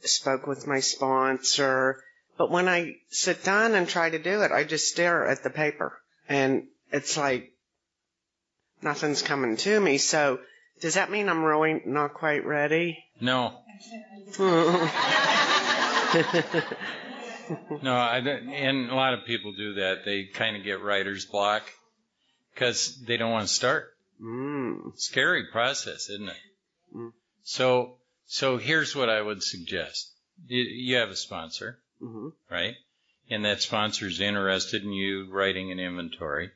spoke 0.00 0.46
with 0.46 0.66
my 0.66 0.80
sponsor. 0.80 2.02
But 2.38 2.50
when 2.50 2.68
I 2.68 2.96
sit 3.10 3.44
down 3.44 3.74
and 3.74 3.88
try 3.88 4.10
to 4.10 4.18
do 4.18 4.42
it, 4.42 4.50
I 4.50 4.64
just 4.64 4.88
stare 4.88 5.28
at 5.28 5.44
the 5.44 5.50
paper, 5.50 5.98
and 6.28 6.66
it's 6.90 7.16
like 7.16 7.52
nothing's 8.80 9.22
coming 9.22 9.56
to 9.58 9.80
me. 9.80 9.98
So 9.98 10.40
does 10.80 10.94
that 10.94 11.10
mean 11.10 11.28
I'm 11.28 11.44
really 11.44 11.82
not 11.84 12.14
quite 12.14 12.44
ready? 12.44 12.98
No, 13.20 13.60
no. 17.82 17.94
I 17.96 18.20
don't, 18.20 18.48
and 18.48 18.90
a 18.90 18.94
lot 18.94 19.14
of 19.14 19.24
people 19.24 19.52
do 19.52 19.74
that. 19.74 20.04
They 20.04 20.24
kind 20.24 20.56
of 20.56 20.64
get 20.64 20.82
writer's 20.82 21.24
block 21.26 21.62
because 22.54 22.96
they 23.06 23.16
don't 23.16 23.30
want 23.32 23.46
to 23.48 23.52
start. 23.54 23.94
mm. 24.20 24.98
Scary 24.98 25.46
process, 25.50 26.08
isn't 26.10 26.28
it? 26.28 26.36
Mm. 26.96 27.12
So, 27.42 27.96
so 28.26 28.58
here's 28.58 28.94
what 28.94 29.08
I 29.10 29.20
would 29.20 29.42
suggest. 29.42 30.10
You, 30.46 30.62
you 30.62 30.96
have 30.96 31.10
a 31.10 31.16
sponsor. 31.16 31.78
hmm 32.00 32.28
right? 32.50 32.74
And 33.30 33.44
that 33.44 33.62
sponsor 33.62 34.06
is 34.06 34.20
interested 34.20 34.82
in 34.82 34.92
you 34.92 35.30
writing 35.30 35.70
an 35.72 35.78
inventory. 35.80 36.50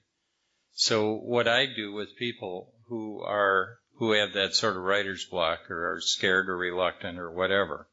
So 0.75 1.15
what 1.15 1.49
I 1.49 1.65
do 1.67 1.93
with 1.93 2.17
people 2.17 2.73
who 2.89 3.23
are 3.23 3.79
who 3.99 4.13
have 4.13 4.35
that 4.35 4.55
sort 4.55 4.77
of 4.77 4.83
writer's 4.83 5.25
block 5.25 5.71
or 5.71 5.93
are 5.95 6.01
scared 6.03 6.51
or 6.51 6.57
reluctant 6.57 7.19
or 7.19 7.31
whatever 7.31 7.89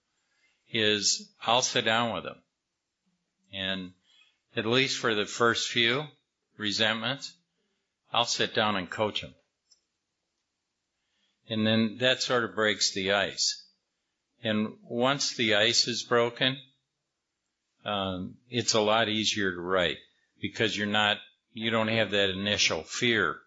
is 0.71 1.29
I'll 1.45 1.61
sit 1.61 1.85
down 1.85 2.13
with 2.13 2.23
them. 2.25 2.35
And 3.53 3.93
at 4.55 4.65
least 4.65 4.97
for 4.97 5.15
the 5.15 5.25
first 5.25 5.69
few 5.69 6.05
resentments, 6.57 7.33
I'll 8.11 8.25
sit 8.25 8.53
down 8.53 8.75
and 8.75 8.89
coach 8.89 9.21
them. 9.21 9.33
And 11.49 11.65
then 11.65 11.97
that 11.99 12.21
sort 12.21 12.43
of 12.43 12.55
breaks 12.55 12.93
the 12.93 13.13
ice. 13.13 13.65
And 14.43 14.73
once 14.83 15.35
the 15.35 15.55
ice 15.55 15.87
is 15.87 16.03
broken, 16.03 16.57
um, 17.85 18.35
it's 18.49 18.73
a 18.73 18.81
lot 18.81 19.09
easier 19.09 19.51
to 19.51 19.59
write 19.59 19.97
because 20.41 20.77
you're 20.77 20.87
not, 20.87 21.17
you 21.53 21.69
don't 21.69 21.87
have 21.87 22.11
that 22.11 22.29
initial 22.29 22.83
fear 22.83 23.37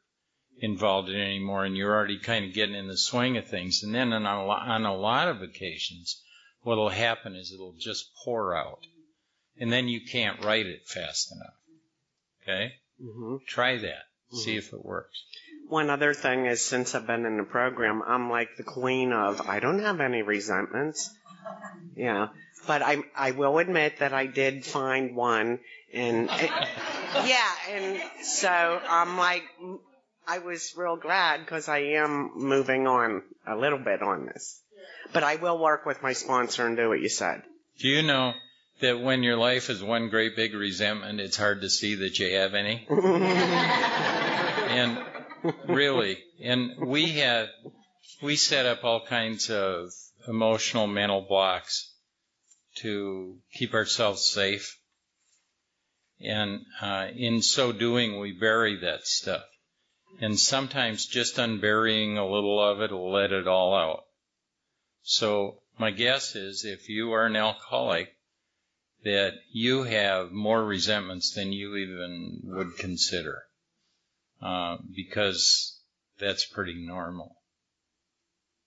involved 0.58 1.08
in 1.08 1.20
anymore, 1.20 1.64
and 1.64 1.76
you're 1.76 1.94
already 1.94 2.18
kind 2.18 2.44
of 2.44 2.54
getting 2.54 2.74
in 2.74 2.88
the 2.88 2.96
swing 2.96 3.36
of 3.36 3.46
things. 3.46 3.82
And 3.82 3.94
then 3.94 4.12
on 4.12 4.24
a, 4.24 4.28
on 4.28 4.84
a 4.84 4.96
lot 4.96 5.28
of 5.28 5.42
occasions, 5.42 6.22
what'll 6.62 6.88
happen 6.88 7.34
is 7.34 7.52
it'll 7.52 7.76
just 7.78 8.10
pour 8.24 8.56
out, 8.56 8.80
and 9.58 9.72
then 9.72 9.88
you 9.88 10.00
can't 10.00 10.44
write 10.44 10.66
it 10.66 10.86
fast 10.86 11.32
enough. 11.32 11.54
Okay, 12.42 12.74
hmm 13.00 13.36
try 13.46 13.78
that, 13.78 14.04
see 14.32 14.56
if 14.56 14.72
it 14.72 14.84
works. 14.84 15.22
One 15.68 15.90
other 15.90 16.14
thing 16.14 16.46
is 16.46 16.64
since 16.64 16.94
I've 16.94 17.06
been 17.06 17.26
in 17.26 17.36
the 17.38 17.42
program, 17.42 18.02
I'm 18.06 18.30
like 18.30 18.56
the 18.56 18.62
queen 18.62 19.12
of 19.12 19.40
I 19.48 19.58
don't 19.60 19.80
have 19.80 20.00
any 20.00 20.22
resentments. 20.22 21.10
Yeah, 21.96 22.28
but 22.66 22.82
I 22.82 22.98
I 23.16 23.32
will 23.32 23.58
admit 23.58 23.98
that 23.98 24.12
I 24.12 24.26
did 24.26 24.64
find 24.64 25.16
one, 25.16 25.58
and 25.92 26.28
it, 26.32 26.50
yeah, 27.26 27.52
and 27.70 28.00
so 28.22 28.48
I'm 28.48 29.16
like, 29.16 29.42
I 30.26 30.38
was 30.38 30.74
real 30.76 30.96
glad 30.96 31.40
because 31.40 31.68
I 31.68 31.78
am 31.78 32.32
moving 32.36 32.86
on 32.86 33.22
a 33.46 33.56
little 33.56 33.78
bit 33.78 34.02
on 34.02 34.26
this, 34.26 34.60
but 35.12 35.24
I 35.24 35.36
will 35.36 35.58
work 35.58 35.86
with 35.86 36.02
my 36.02 36.12
sponsor 36.12 36.66
and 36.66 36.76
do 36.76 36.88
what 36.88 37.00
you 37.00 37.08
said. 37.08 37.42
Do 37.80 37.88
you 37.88 38.02
know 38.02 38.34
that 38.80 39.00
when 39.00 39.22
your 39.22 39.36
life 39.36 39.70
is 39.70 39.82
one 39.82 40.08
great 40.08 40.36
big 40.36 40.54
resentment, 40.54 41.20
it's 41.20 41.36
hard 41.36 41.62
to 41.62 41.70
see 41.70 41.96
that 41.96 42.18
you 42.18 42.36
have 42.36 42.54
any? 42.54 42.86
and 42.90 44.98
really, 45.66 46.18
and 46.42 46.76
we 46.78 47.12
had, 47.12 47.48
we 48.22 48.36
set 48.36 48.66
up 48.66 48.84
all 48.84 49.04
kinds 49.04 49.50
of 49.50 49.90
emotional 50.28 50.86
mental 50.86 51.22
blocks 51.22 51.92
to 52.76 53.38
keep 53.54 53.74
ourselves 53.74 54.26
safe. 54.26 54.78
And 56.20 56.60
uh, 56.80 57.08
in 57.14 57.42
so 57.42 57.72
doing, 57.72 58.20
we 58.20 58.32
bury 58.32 58.80
that 58.80 59.06
stuff. 59.06 59.44
And 60.20 60.38
sometimes 60.38 61.06
just 61.06 61.38
unburying 61.38 62.16
a 62.16 62.26
little 62.26 62.62
of 62.62 62.80
it 62.80 62.90
will 62.90 63.12
let 63.12 63.32
it 63.32 63.46
all 63.46 63.74
out. 63.74 64.04
So 65.02 65.58
my 65.78 65.90
guess 65.90 66.34
is 66.34 66.64
if 66.64 66.88
you 66.88 67.12
are 67.12 67.26
an 67.26 67.36
alcoholic, 67.36 68.15
that 69.06 69.34
you 69.52 69.84
have 69.84 70.32
more 70.32 70.64
resentments 70.64 71.32
than 71.32 71.52
you 71.52 71.76
even 71.76 72.40
would 72.42 72.76
consider, 72.76 73.44
uh, 74.42 74.78
because 74.96 75.78
that's 76.18 76.44
pretty 76.44 76.74
normal. 76.74 77.36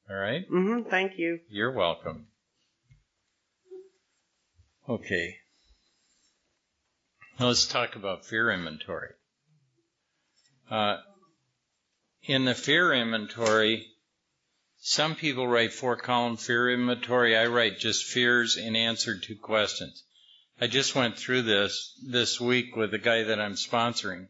All 0.09 0.15
right? 0.15 0.49
Mm-hmm, 0.49 0.89
thank 0.89 1.19
you. 1.19 1.41
You're 1.49 1.73
welcome. 1.73 2.27
Okay. 4.87 5.35
Now 7.37 7.47
let's 7.47 7.65
talk 7.65 7.97
about 7.97 8.25
fear 8.25 8.49
inventory. 8.49 9.09
Uh, 10.71 10.99
in 12.23 12.45
the 12.45 12.55
fear 12.55 12.93
inventory, 12.93 13.87
some 14.77 15.15
people 15.15 15.49
write 15.49 15.73
four 15.73 15.97
column 15.97 16.37
fear 16.37 16.71
inventory. 16.71 17.35
I 17.35 17.47
write 17.47 17.77
just 17.77 18.05
fears 18.05 18.55
in 18.55 18.77
answer 18.77 19.19
to 19.19 19.35
questions. 19.35 20.05
I 20.61 20.67
just 20.67 20.93
went 20.93 21.17
through 21.17 21.43
this 21.43 21.97
this 22.05 22.39
week 22.39 22.75
with 22.75 22.91
the 22.91 22.97
guy 22.97 23.23
that 23.23 23.39
I'm 23.39 23.53
sponsoring. 23.53 24.27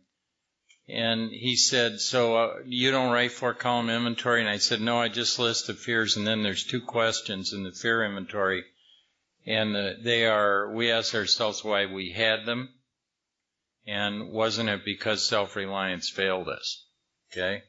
And 0.88 1.32
he 1.32 1.56
said, 1.56 2.00
so 2.00 2.36
uh, 2.36 2.54
you 2.66 2.92
don't 2.92 3.12
write 3.12 3.32
four 3.32 3.54
column 3.54 3.90
inventory? 3.90 4.42
And 4.42 4.50
I 4.50 4.58
said, 4.58 4.82
no, 4.82 5.00
I 5.00 5.08
just 5.08 5.38
list 5.38 5.68
the 5.68 5.74
fears 5.74 6.18
and 6.18 6.26
then 6.26 6.42
there's 6.42 6.64
two 6.64 6.82
questions 6.82 7.54
in 7.54 7.64
the 7.64 7.72
fear 7.72 8.04
inventory. 8.04 8.64
And 9.46 9.74
the, 9.74 9.98
they 10.02 10.26
are, 10.26 10.72
we 10.72 10.92
ask 10.92 11.14
ourselves 11.14 11.64
why 11.64 11.86
we 11.86 12.12
had 12.12 12.46
them. 12.46 12.70
And 13.88 14.32
wasn't 14.32 14.70
it 14.70 14.86
because 14.86 15.28
self-reliance 15.28 16.10
failed 16.10 16.48
us? 16.48 16.84
Okay. 17.32 17.64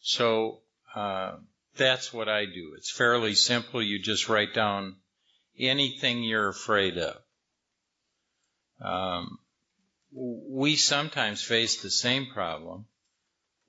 So, 0.00 0.60
uh, 0.94 1.36
that's 1.76 2.12
what 2.12 2.28
I 2.28 2.44
do. 2.44 2.74
It's 2.76 2.90
fairly 2.90 3.34
simple. 3.34 3.82
You 3.82 4.00
just 4.00 4.28
write 4.28 4.54
down 4.54 4.96
anything 5.58 6.22
you're 6.22 6.48
afraid 6.48 6.98
of. 6.98 7.21
Um, 8.82 9.38
we 10.12 10.76
sometimes 10.76 11.42
face 11.42 11.80
the 11.80 11.90
same 11.90 12.26
problem 12.32 12.86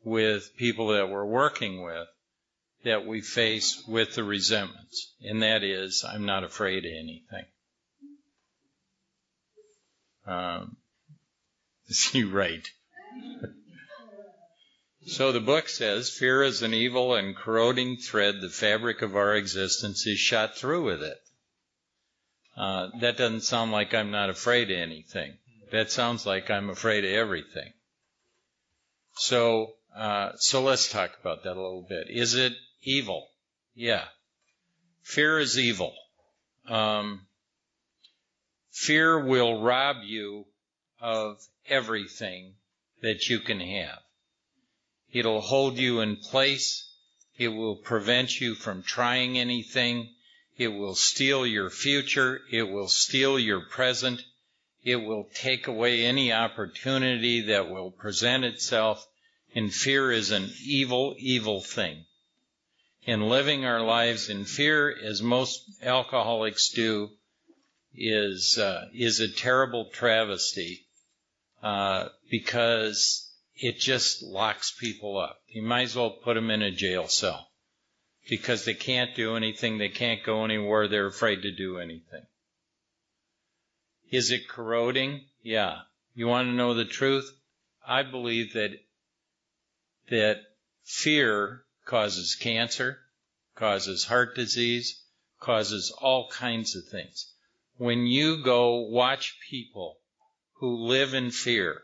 with 0.03 0.55
people 0.58 0.88
that 0.89 1.10
we're 1.10 1.25
working 1.25 1.84
with 1.84 2.08
that 2.84 3.05
we 3.05 3.22
face 3.22 3.82
with 3.88 4.15
the 4.15 4.24
resentments, 4.24 5.13
and 5.22 5.41
that 5.41 5.63
is, 5.63 6.03
I'm 6.08 6.25
not 6.25 6.43
afraid 6.43 6.86
of 6.86 6.91
anything. 6.91 7.46
Um, 10.25 10.77
he 12.12 12.24
right? 12.24 12.67
so 15.07 15.31
the 15.31 15.40
book 15.40 15.70
says, 15.70 16.09
fear 16.09 16.44
is 16.44 16.61
an 16.61 16.74
evil 16.74 17.16
and 17.16 17.35
corroding 17.35 17.98
thread. 17.98 18.42
The 18.42 18.50
fabric 18.50 19.01
of 19.01 19.16
our 19.16 19.33
existence 19.35 20.05
is 20.05 20.20
shot 20.20 20.57
through 20.57 20.83
with 20.83 21.03
it. 21.03 21.23
Uh, 22.55 22.89
that 23.01 23.18
doesn't 23.18 23.42
sound 23.42 23.72
like 23.72 23.94
I'm 23.94 24.11
not 24.11 24.29
afraid 24.29 24.70
of 24.70 24.77
anything. 24.77 25.37
That 25.72 25.92
sounds 25.92 26.25
like 26.25 26.51
I'm 26.51 26.70
afraid 26.70 27.03
of 27.03 27.11
everything. 27.11 27.74
So, 29.16 29.74
uh, 29.96 30.33
so 30.35 30.61
let's 30.61 30.92
talk 30.92 31.11
about 31.20 31.44
that 31.44 31.53
a 31.53 31.61
little 31.61 31.85
bit. 31.87 32.07
Is 32.09 32.35
it 32.35 32.53
evil? 32.81 33.27
Yeah. 33.74 34.05
Fear 35.01 35.39
is 35.39 35.57
evil. 35.57 35.94
Um, 36.68 37.25
fear 38.72 39.20
will 39.20 39.61
rob 39.61 39.98
you 40.03 40.46
of 41.01 41.37
everything 41.68 42.53
that 43.01 43.27
you 43.29 43.39
can 43.39 43.59
have. 43.59 44.00
It'll 45.11 45.42
hold 45.42 45.77
you 45.77 46.01
in 46.01 46.18
place. 46.18 46.89
It 47.37 47.50
will 47.50 47.75
prevent 47.75 48.39
you 48.39 48.55
from 48.55 48.83
trying 48.83 49.37
anything. 49.37 50.13
It 50.57 50.68
will 50.68 50.94
steal 50.94 51.48
your 51.48 51.72
future. 51.72 52.44
It 52.51 52.63
will 52.63 52.87
steal 52.87 53.39
your 53.39 53.61
present. 53.61 54.24
It 54.83 54.98
will 54.98 55.29
take 55.33 55.68
away 55.68 56.05
any 56.05 56.31
opportunity 56.31 57.42
that 57.42 57.70
will 57.70 57.89
present 57.89 58.46
itself. 58.46 59.07
And 59.55 59.74
fear 59.74 60.11
is 60.11 60.29
an 60.29 60.51
evil, 60.63 61.16
evil 61.18 61.61
thing. 61.61 62.05
And 63.07 63.29
living 63.29 63.66
our 63.66 63.81
lives 63.81 64.29
in 64.29 64.46
fear, 64.46 64.96
as 64.96 65.22
most 65.22 65.63
alcoholics 65.81 66.70
do, 66.70 67.09
is 67.96 68.57
uh, 68.57 68.89
is 68.94 69.20
a 69.20 69.27
terrible 69.27 69.89
travesty 69.92 70.85
uh, 71.61 72.09
because 72.29 73.31
it 73.55 73.79
just 73.79 74.24
locks 74.24 74.72
people 74.72 75.18
up. 75.18 75.42
You 75.48 75.63
might 75.63 75.83
as 75.83 75.96
well 75.96 76.11
put 76.11 76.35
them 76.35 76.50
in 76.50 76.61
a 76.61 76.72
jail 76.72 77.07
cell 77.07 77.48
because 78.29 78.66
they 78.66 78.74
can't 78.74 79.16
do 79.16 79.36
anything, 79.36 79.77
they 79.77 79.90
can't 79.90 80.24
go 80.24 80.46
anywhere, 80.46 80.88
they're 80.88 81.07
afraid 81.07 81.42
to 81.42 81.51
do 81.51 81.77
anything. 81.77 82.25
Is 84.12 84.31
it 84.31 84.48
corroding? 84.48 85.22
Yeah. 85.42 85.79
You 86.14 86.27
want 86.27 86.48
to 86.48 86.53
know 86.53 86.74
the 86.74 86.86
truth? 86.86 87.29
I 87.86 88.03
believe 88.03 88.53
that 88.53 88.79
that 90.09 90.42
fear 90.83 91.64
causes 91.86 92.36
cancer, 92.36 93.00
causes 93.55 94.05
heart 94.05 94.36
disease, 94.36 95.01
causes 95.40 95.92
all 96.01 96.29
kinds 96.29 96.75
of 96.75 96.86
things. 96.86 97.33
When 97.77 98.05
you 98.05 98.44
go 98.44 98.81
watch 98.81 99.38
people 99.50 99.98
who 100.53 100.86
live 100.86 101.14
in 101.14 101.31
fear, 101.31 101.81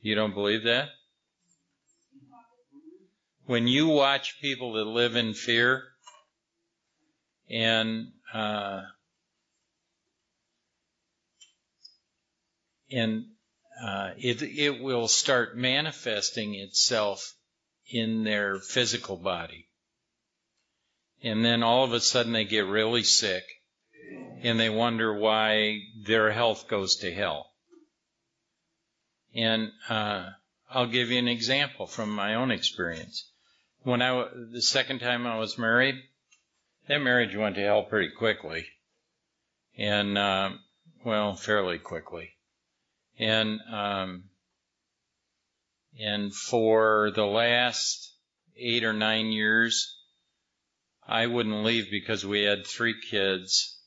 you 0.00 0.14
don't 0.14 0.34
believe 0.34 0.64
that? 0.64 0.88
When 3.48 3.66
you 3.66 3.88
watch 3.88 4.42
people 4.42 4.74
that 4.74 4.84
live 4.84 5.16
in 5.16 5.32
fear 5.32 5.82
and 7.48 8.08
uh, 8.30 8.82
and 12.90 13.24
uh, 13.82 14.10
it 14.18 14.42
it 14.42 14.82
will 14.82 15.08
start 15.08 15.56
manifesting 15.56 16.56
itself 16.56 17.36
in 17.90 18.22
their 18.22 18.58
physical 18.58 19.16
body, 19.16 19.70
and 21.22 21.42
then 21.42 21.62
all 21.62 21.84
of 21.84 21.94
a 21.94 22.00
sudden 22.00 22.34
they 22.34 22.44
get 22.44 22.66
really 22.66 23.02
sick, 23.02 23.44
and 24.42 24.60
they 24.60 24.68
wonder 24.68 25.18
why 25.18 25.78
their 26.04 26.30
health 26.32 26.68
goes 26.68 26.96
to 26.96 27.14
hell. 27.14 27.50
And 29.34 29.72
uh, 29.88 30.32
I'll 30.68 30.86
give 30.86 31.10
you 31.10 31.18
an 31.18 31.28
example 31.28 31.86
from 31.86 32.10
my 32.10 32.34
own 32.34 32.50
experience. 32.50 33.24
When 33.88 34.02
I 34.02 34.22
the 34.52 34.60
second 34.60 34.98
time 34.98 35.26
I 35.26 35.38
was 35.38 35.56
married, 35.56 35.94
that 36.88 36.98
marriage 36.98 37.34
went 37.34 37.54
to 37.54 37.62
hell 37.62 37.84
pretty 37.84 38.10
quickly, 38.14 38.66
and 39.78 40.18
uh, 40.18 40.50
well, 41.06 41.34
fairly 41.34 41.78
quickly. 41.78 42.34
And 43.18 43.58
um, 43.72 44.24
and 45.98 46.34
for 46.34 47.12
the 47.14 47.24
last 47.24 48.12
eight 48.58 48.84
or 48.84 48.92
nine 48.92 49.32
years, 49.32 49.96
I 51.06 51.26
wouldn't 51.26 51.64
leave 51.64 51.90
because 51.90 52.26
we 52.26 52.42
had 52.42 52.66
three 52.66 52.96
kids, 53.10 53.80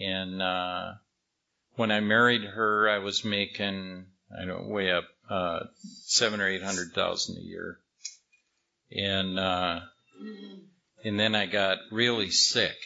and 0.00 0.40
uh, 0.40 0.92
when 1.72 1.90
I 1.90 2.00
married 2.00 2.44
her, 2.44 2.88
I 2.88 3.00
was 3.00 3.22
making 3.22 4.06
I 4.34 4.46
don't 4.46 4.70
way 4.70 4.92
up 4.92 5.04
uh, 5.28 5.64
seven 6.06 6.40
or 6.40 6.48
eight 6.48 6.62
hundred 6.62 6.94
thousand 6.94 7.36
a 7.36 7.42
year, 7.42 7.80
and 8.90 9.38
uh, 9.38 9.80
and 11.04 11.18
then 11.18 11.34
I 11.34 11.46
got 11.46 11.78
really 11.90 12.30
sick 12.30 12.76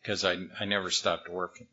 because 0.00 0.24
I 0.24 0.36
I 0.58 0.64
never 0.64 0.90
stopped 0.90 1.28
working, 1.28 1.68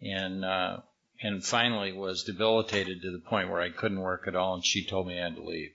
and 0.00 0.44
uh, 0.44 0.78
and 1.20 1.44
finally 1.44 1.92
was 1.92 2.24
debilitated 2.24 3.02
to 3.02 3.10
the 3.10 3.28
point 3.28 3.50
where 3.50 3.60
I 3.60 3.70
couldn't 3.70 4.00
work 4.00 4.24
at 4.26 4.36
all, 4.36 4.54
and 4.54 4.64
she 4.64 4.86
told 4.86 5.06
me 5.06 5.18
I 5.18 5.24
had 5.24 5.36
to 5.36 5.42
leave. 5.42 5.70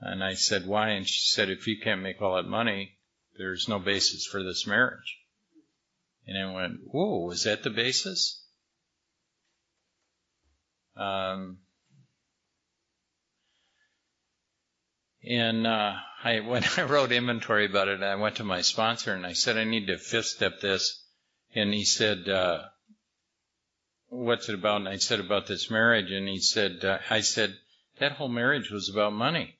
And 0.00 0.22
I 0.24 0.34
said, 0.34 0.66
why? 0.66 0.90
And 0.90 1.06
she 1.06 1.20
said, 1.32 1.48
if 1.48 1.68
you 1.68 1.78
can't 1.80 2.02
make 2.02 2.20
all 2.20 2.34
that 2.34 2.48
money, 2.48 2.98
there's 3.38 3.68
no 3.68 3.78
basis 3.78 4.26
for 4.26 4.42
this 4.42 4.66
marriage. 4.66 5.20
And 6.26 6.36
I 6.36 6.52
went, 6.52 6.80
whoa, 6.86 7.30
is 7.30 7.44
that 7.44 7.62
the 7.62 7.70
basis? 7.70 8.44
Um, 10.96 11.58
and 15.24 15.66
uh, 15.66 15.94
I 16.24 16.40
when 16.40 16.64
I 16.76 16.82
wrote 16.82 17.12
inventory 17.12 17.66
about 17.66 17.88
it, 17.88 18.02
I 18.02 18.14
went 18.16 18.36
to 18.36 18.44
my 18.44 18.62
sponsor 18.62 19.14
and 19.14 19.26
I 19.26 19.32
said 19.32 19.56
I 19.56 19.64
need 19.64 19.86
to 19.86 19.98
fifth 19.98 20.26
step 20.26 20.60
this, 20.60 21.04
and 21.54 21.72
he 21.72 21.84
said, 21.84 22.28
uh, 22.28 22.64
"What's 24.08 24.48
it 24.48 24.54
about?" 24.54 24.80
And 24.80 24.88
I 24.88 24.96
said 24.96 25.20
about 25.20 25.46
this 25.46 25.70
marriage, 25.70 26.10
and 26.10 26.28
he 26.28 26.40
said, 26.40 26.84
uh, 26.84 26.98
"I 27.10 27.20
said 27.20 27.56
that 27.98 28.12
whole 28.12 28.28
marriage 28.28 28.70
was 28.70 28.88
about 28.88 29.12
money." 29.12 29.58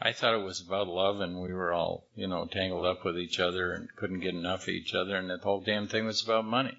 I 0.00 0.12
thought 0.12 0.34
it 0.34 0.44
was 0.44 0.60
about 0.60 0.86
love, 0.86 1.20
and 1.20 1.40
we 1.40 1.52
were 1.52 1.72
all, 1.72 2.06
you 2.14 2.28
know, 2.28 2.46
tangled 2.46 2.86
up 2.86 3.04
with 3.04 3.18
each 3.18 3.40
other 3.40 3.72
and 3.72 3.88
couldn't 3.96 4.20
get 4.20 4.32
enough 4.32 4.62
of 4.62 4.68
each 4.68 4.94
other, 4.94 5.16
and 5.16 5.28
the 5.28 5.38
whole 5.38 5.60
damn 5.60 5.88
thing 5.88 6.06
was 6.06 6.22
about 6.22 6.44
money. 6.44 6.78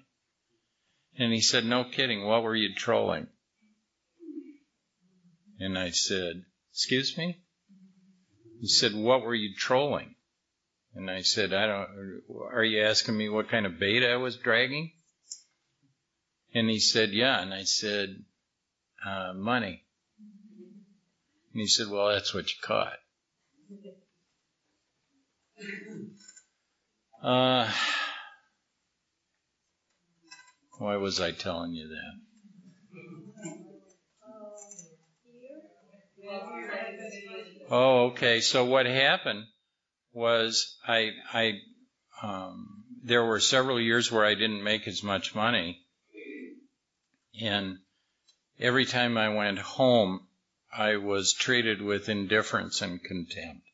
And 1.18 1.32
he 1.32 1.42
said, 1.42 1.66
No 1.66 1.84
kidding, 1.84 2.24
what 2.24 2.42
were 2.42 2.56
you 2.56 2.74
trolling? 2.74 3.28
And 5.58 5.78
I 5.78 5.90
said, 5.90 6.46
Excuse 6.80 7.18
me? 7.18 7.38
He 8.58 8.66
said, 8.66 8.94
What 8.94 9.20
were 9.20 9.34
you 9.34 9.54
trolling? 9.54 10.14
And 10.94 11.10
I 11.10 11.20
said, 11.20 11.52
I 11.52 11.66
don't, 11.66 12.22
are 12.50 12.64
you 12.64 12.82
asking 12.82 13.18
me 13.18 13.28
what 13.28 13.50
kind 13.50 13.66
of 13.66 13.78
bait 13.78 14.02
I 14.02 14.16
was 14.16 14.38
dragging? 14.38 14.92
And 16.54 16.70
he 16.70 16.80
said, 16.80 17.10
Yeah. 17.10 17.38
And 17.38 17.52
I 17.52 17.64
said, 17.64 18.24
uh, 19.04 19.34
Money. 19.34 19.84
And 21.52 21.60
he 21.60 21.66
said, 21.66 21.88
Well, 21.88 22.08
that's 22.08 22.32
what 22.32 22.48
you 22.48 22.56
caught. 22.62 22.96
Uh, 27.22 27.70
why 30.78 30.96
was 30.96 31.20
I 31.20 31.32
telling 31.32 31.74
you 31.74 31.88
that? 31.88 32.29
Oh, 37.70 38.06
okay. 38.06 38.40
So 38.40 38.64
what 38.64 38.86
happened 38.86 39.46
was 40.12 40.76
I, 40.86 41.10
I, 41.32 41.60
um, 42.22 42.84
there 43.04 43.24
were 43.24 43.40
several 43.40 43.80
years 43.80 44.10
where 44.10 44.24
I 44.24 44.34
didn't 44.34 44.64
make 44.64 44.88
as 44.88 45.02
much 45.02 45.34
money, 45.34 45.80
and 47.40 47.78
every 48.58 48.84
time 48.84 49.16
I 49.16 49.28
went 49.28 49.58
home, 49.58 50.26
I 50.72 50.96
was 50.96 51.32
treated 51.32 51.80
with 51.80 52.08
indifference 52.08 52.82
and 52.82 53.02
contempt. 53.02 53.66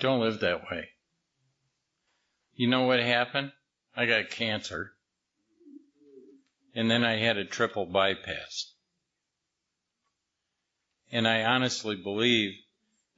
Don't 0.00 0.20
live 0.20 0.40
that 0.40 0.62
way. 0.70 0.90
You 2.54 2.68
know 2.68 2.82
what 2.82 3.00
happened? 3.00 3.52
I 3.94 4.06
got 4.06 4.30
cancer. 4.30 4.92
And 6.74 6.90
then 6.90 7.04
I 7.04 7.16
had 7.16 7.38
a 7.38 7.44
triple 7.44 7.86
bypass. 7.86 8.72
And 11.12 11.26
I 11.26 11.44
honestly 11.44 11.96
believe 11.96 12.54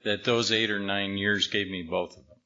that 0.05 0.25
those 0.25 0.53
eight 0.53 0.71
or 0.71 0.79
nine 0.79 1.17
years 1.17 1.47
gave 1.49 1.69
me 1.69 1.83
both 1.83 2.11
of 2.17 2.27
them. 2.27 2.37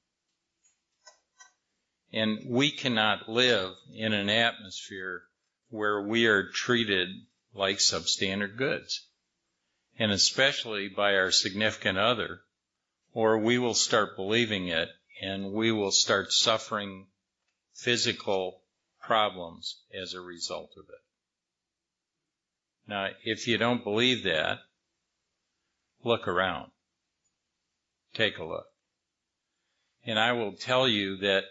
And 2.13 2.39
we 2.47 2.71
cannot 2.71 3.29
live 3.29 3.73
in 3.95 4.13
an 4.13 4.29
atmosphere 4.29 5.23
where 5.71 6.03
we 6.03 6.27
are 6.27 6.51
treated 6.51 7.09
like 7.55 7.79
substandard 7.79 8.57
goods. 8.57 9.07
And 9.99 10.13
especially 10.13 10.89
by 10.89 11.15
our 11.17 11.31
significant 11.31 11.99
other, 11.99 12.43
or 13.15 13.39
we 13.39 13.59
will 13.59 13.75
start 13.75 14.17
believing 14.17 14.69
it 14.69 14.89
and 15.21 15.53
we 15.53 15.71
will 15.71 15.93
start 15.93 16.33
suffering 16.33 17.07
physical 17.75 18.61
problems 19.01 19.81
as 19.95 20.15
a 20.15 20.21
result 20.21 20.73
of 20.77 20.85
it. 20.89 21.03
Now, 22.89 23.11
if 23.25 23.47
you 23.47 23.59
don't 23.59 23.85
believe 23.85 24.25
that, 24.25 24.59
look 26.05 26.29
around. 26.29 26.71
Take 28.15 28.39
a 28.39 28.45
look. 28.45 28.67
And 30.05 30.19
I 30.19 30.33
will 30.33 30.53
tell 30.53 30.89
you 30.89 31.19
that, 31.19 31.45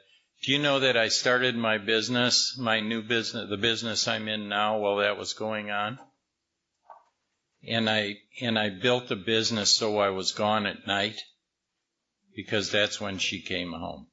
do 0.43 0.51
you 0.51 0.59
know 0.59 0.79
that 0.79 0.97
I 0.97 1.07
started 1.07 1.55
my 1.55 1.77
business, 1.77 2.57
my 2.57 2.79
new 2.79 3.01
business, 3.01 3.49
the 3.49 3.57
business 3.57 4.07
I'm 4.07 4.27
in 4.27 4.49
now 4.49 4.79
while 4.79 4.97
that 4.97 5.17
was 5.17 5.33
going 5.33 5.71
on? 5.71 5.99
And 7.67 7.89
I, 7.89 8.17
and 8.41 8.57
I 8.57 8.69
built 8.69 9.07
the 9.07 9.15
business 9.15 9.69
so 9.69 9.99
I 9.99 10.09
was 10.09 10.31
gone 10.31 10.65
at 10.65 10.87
night 10.87 11.21
because 12.35 12.71
that's 12.71 12.99
when 12.99 13.19
she 13.19 13.41
came 13.41 13.71
home. 13.71 14.07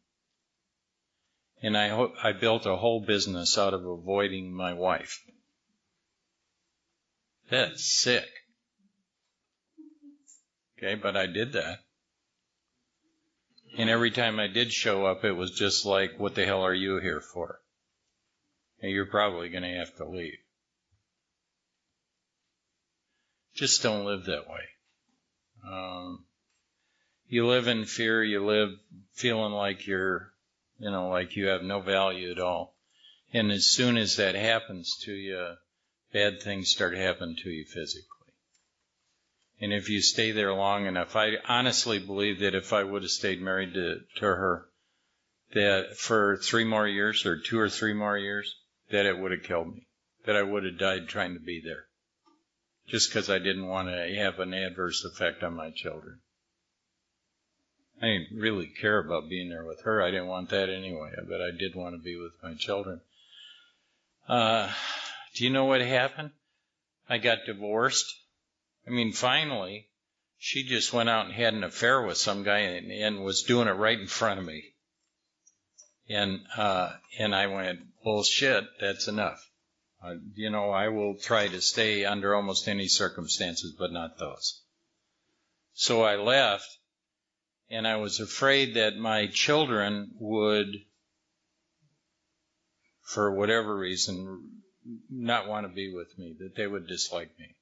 And 1.63 1.77
I, 1.77 2.09
I 2.23 2.33
built 2.33 2.67
a 2.67 2.77
whole 2.77 3.05
business 3.05 3.59
out 3.59 3.75
of 3.75 3.85
avoiding 3.85 4.53
my 4.53 4.75
wife. 4.75 5.21
That's 7.51 7.85
sick. 7.85 8.29
Okay, 10.79 10.95
but 10.95 11.17
I 11.17 11.27
did 11.27 11.53
that. 11.55 11.81
And 13.77 13.91
every 13.91 14.13
time 14.13 14.39
I 14.39 14.47
did 14.47 14.73
show 14.73 15.07
up, 15.07 15.25
it 15.25 15.33
was 15.33 15.51
just 15.51 15.85
like, 15.85 16.19
what 16.19 16.35
the 16.35 16.47
hell 16.47 16.63
are 16.63 16.75
you 16.75 16.99
here 16.99 17.21
for? 17.21 17.61
And 18.81 18.93
you're 18.93 19.07
probably 19.07 19.49
going 19.49 19.65
to 19.65 19.77
have 19.77 19.95
to 19.97 20.09
leave. 20.09 20.39
Just 23.55 23.83
don't 23.83 24.07
live 24.07 24.27
that 24.27 24.49
way. 24.49 24.63
Um, 25.69 26.25
you 27.27 27.47
live 27.47 27.67
in 27.67 27.85
fear, 27.85 28.23
you 28.23 28.45
live 28.47 28.71
feeling 29.15 29.53
like 29.53 29.87
you're, 29.87 30.33
you 30.79 30.91
know, 30.91 31.09
like 31.09 31.35
you 31.35 31.49
have 31.49 31.63
no 31.63 31.81
value 31.81 32.31
at 32.31 32.39
all. 32.39 32.77
And 33.33 33.51
as 33.51 33.67
soon 33.67 33.97
as 33.97 34.17
that 34.17 34.37
happens 34.37 34.97
to 35.03 35.13
you, 35.13 35.55
bad 36.13 36.41
things 36.41 36.71
start 36.71 36.97
happening 36.97 37.37
to 37.43 37.51
you 37.51 37.65
physically. 37.65 38.18
And 39.61 39.73
if 39.73 39.89
you 39.89 40.01
stay 40.01 40.31
there 40.31 40.55
long 40.55 40.87
enough, 40.87 41.17
I 41.17 41.33
honestly 41.49 41.99
believe 41.99 42.41
that 42.41 42.55
if 42.55 42.73
I 42.73 42.85
would 42.85 43.03
have 43.03 43.11
stayed 43.11 43.41
married 43.41 43.75
to, 43.75 44.01
to 44.17 44.25
her, 44.25 44.69
that 45.53 45.97
for 45.97 46.37
three 46.37 46.65
more 46.65 46.87
years 46.87 47.27
or 47.27 47.39
two 47.39 47.59
or 47.59 47.69
three 47.69 47.95
more 47.95 48.17
years, 48.17 48.55
that 48.91 49.07
it 49.07 49.19
would 49.19 49.33
have 49.33 49.43
killed 49.43 49.75
me. 49.75 49.87
That 50.27 50.37
I 50.37 50.43
would 50.43 50.65
have 50.65 50.79
died 50.79 51.09
trying 51.09 51.35
to 51.35 51.41
be 51.41 51.61
there. 51.65 51.87
Just 52.87 53.11
because 53.11 53.29
I 53.29 53.39
didn't 53.39 53.67
want 53.67 53.89
to 53.89 54.15
have 54.17 54.39
an 54.39 54.55
adverse 54.55 55.05
effect 55.05 55.43
on 55.43 55.55
my 55.55 55.71
children. 55.71 56.21
I 58.01 58.07
didn't 58.07 58.39
really 58.39 58.69
care 58.81 58.99
about 58.99 59.29
being 59.29 59.49
there 59.49 59.65
with 59.65 59.83
her. 59.83 60.03
I 60.03 60.11
didn't 60.11 60.29
want 60.29 60.51
that 60.51 60.71
anyway, 60.71 61.11
but 61.29 61.41
I 61.41 61.51
did 61.51 61.75
want 61.75 61.97
to 61.97 62.03
be 62.03 62.17
with 62.17 62.33
my 62.43 62.55
children. 62.55 63.01
Uh, 64.29 64.71
do 65.35 65.45
you 65.45 65.51
know 65.51 65.65
what 65.65 65.81
happened? 65.81 66.31
I 67.09 67.19
got 67.19 67.39
divorced. 67.47 68.15
I 68.89 68.91
mean, 68.91 69.13
finally, 69.13 69.89
she 70.39 70.63
just 70.63 70.95
went 70.95 71.11
out 71.11 71.27
and 71.27 71.35
had 71.35 71.53
an 71.53 71.65
affair 71.65 72.01
with 72.01 72.17
some 72.17 72.43
guy 72.43 72.59
and, 72.59 72.91
and 72.91 73.23
was 73.23 73.43
doing 73.43 73.69
it 73.69 73.73
right 73.73 73.99
in 73.99 74.07
front 74.07 74.41
of 74.41 74.47
me. 74.47 74.73
And, 76.09 76.41
uh, 76.57 76.93
and 77.19 77.35
I 77.35 77.49
went, 77.49 77.81
bullshit, 78.03 78.65
that's 78.81 79.09
enough. 79.09 79.45
Uh, 80.03 80.15
you 80.35 80.49
know, 80.49 80.71
I 80.71 80.89
will 80.89 81.17
try 81.17 81.49
to 81.49 81.61
stay 81.61 82.07
under 82.07 82.35
almost 82.35 82.67
any 82.67 82.89
circumstances, 82.89 83.75
but 83.79 83.93
not 83.93 84.19
those. 84.19 84.63
So 85.75 86.03
I 86.03 86.17
left, 86.17 86.79
and 87.69 87.87
I 87.87 87.97
was 87.97 88.21
afraid 88.21 88.75
that 88.75 88.97
my 88.97 89.27
children 89.27 90.13
would, 90.19 90.69
for 93.03 93.35
whatever 93.35 93.77
reason, 93.77 94.63
not 95.11 95.47
want 95.47 95.67
to 95.67 95.73
be 95.73 95.93
with 95.93 96.17
me, 96.19 96.37
that 96.39 96.57
they 96.57 96.67
would 96.67 96.87
dislike 96.87 97.31
me. 97.39 97.55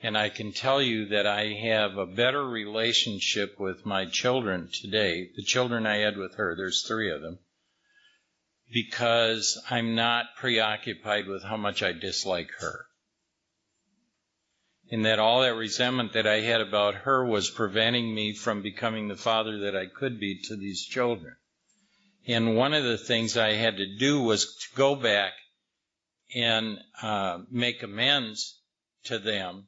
And 0.00 0.16
I 0.16 0.28
can 0.28 0.52
tell 0.52 0.80
you 0.80 1.06
that 1.06 1.26
I 1.26 1.46
have 1.46 1.96
a 1.96 2.06
better 2.06 2.46
relationship 2.46 3.58
with 3.58 3.84
my 3.84 4.06
children 4.06 4.68
today, 4.72 5.30
the 5.34 5.42
children 5.42 5.86
I 5.86 5.96
had 5.96 6.16
with 6.16 6.36
her, 6.36 6.54
there's 6.54 6.82
three 6.86 7.10
of 7.10 7.20
them, 7.20 7.40
because 8.72 9.60
I'm 9.68 9.96
not 9.96 10.36
preoccupied 10.36 11.26
with 11.26 11.42
how 11.42 11.56
much 11.56 11.82
I 11.82 11.92
dislike 11.92 12.50
her. 12.60 12.86
And 14.90 15.04
that 15.04 15.18
all 15.18 15.42
that 15.42 15.56
resentment 15.56 16.12
that 16.12 16.28
I 16.28 16.40
had 16.40 16.60
about 16.60 16.94
her 16.94 17.24
was 17.24 17.50
preventing 17.50 18.14
me 18.14 18.34
from 18.34 18.62
becoming 18.62 19.08
the 19.08 19.16
father 19.16 19.58
that 19.60 19.76
I 19.76 19.86
could 19.86 20.20
be 20.20 20.40
to 20.44 20.56
these 20.56 20.86
children. 20.86 21.34
And 22.26 22.56
one 22.56 22.72
of 22.72 22.84
the 22.84 22.98
things 22.98 23.36
I 23.36 23.54
had 23.54 23.78
to 23.78 23.96
do 23.98 24.22
was 24.22 24.54
to 24.54 24.76
go 24.76 24.94
back 24.94 25.32
and 26.34 26.78
uh, 27.02 27.40
make 27.50 27.82
amends 27.82 28.60
to 29.04 29.18
them 29.18 29.66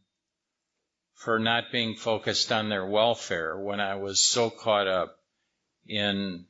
for 1.21 1.39
not 1.39 1.71
being 1.71 1.97
focused 1.97 2.51
on 2.51 2.71
their 2.71 2.87
welfare 2.87 3.55
when 3.59 3.79
I 3.79 3.97
was 3.97 4.19
so 4.27 4.49
caught 4.49 4.87
up 4.87 5.19
in 5.87 6.47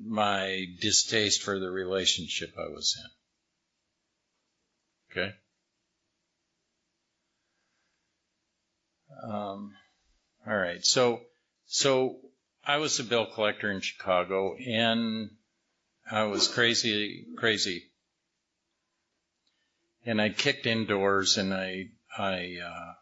my 0.00 0.66
distaste 0.80 1.42
for 1.42 1.58
the 1.58 1.68
relationship 1.68 2.54
I 2.56 2.68
was 2.72 2.96
in. 5.12 5.22
Okay? 5.22 5.34
um, 9.24 9.74
all 10.46 10.56
right. 10.56 10.84
So, 10.84 11.22
so 11.66 12.18
I 12.64 12.76
was 12.76 13.00
a 13.00 13.04
bill 13.04 13.26
collector 13.26 13.72
in 13.72 13.80
Chicago, 13.80 14.54
and 14.54 15.30
I 16.08 16.24
was 16.24 16.46
crazy, 16.46 17.26
crazy. 17.36 17.90
And 20.06 20.22
I 20.22 20.28
kicked 20.28 20.66
indoors, 20.66 21.38
and 21.38 21.52
I, 21.52 21.88
I 22.16 22.58
uh, 22.64 22.92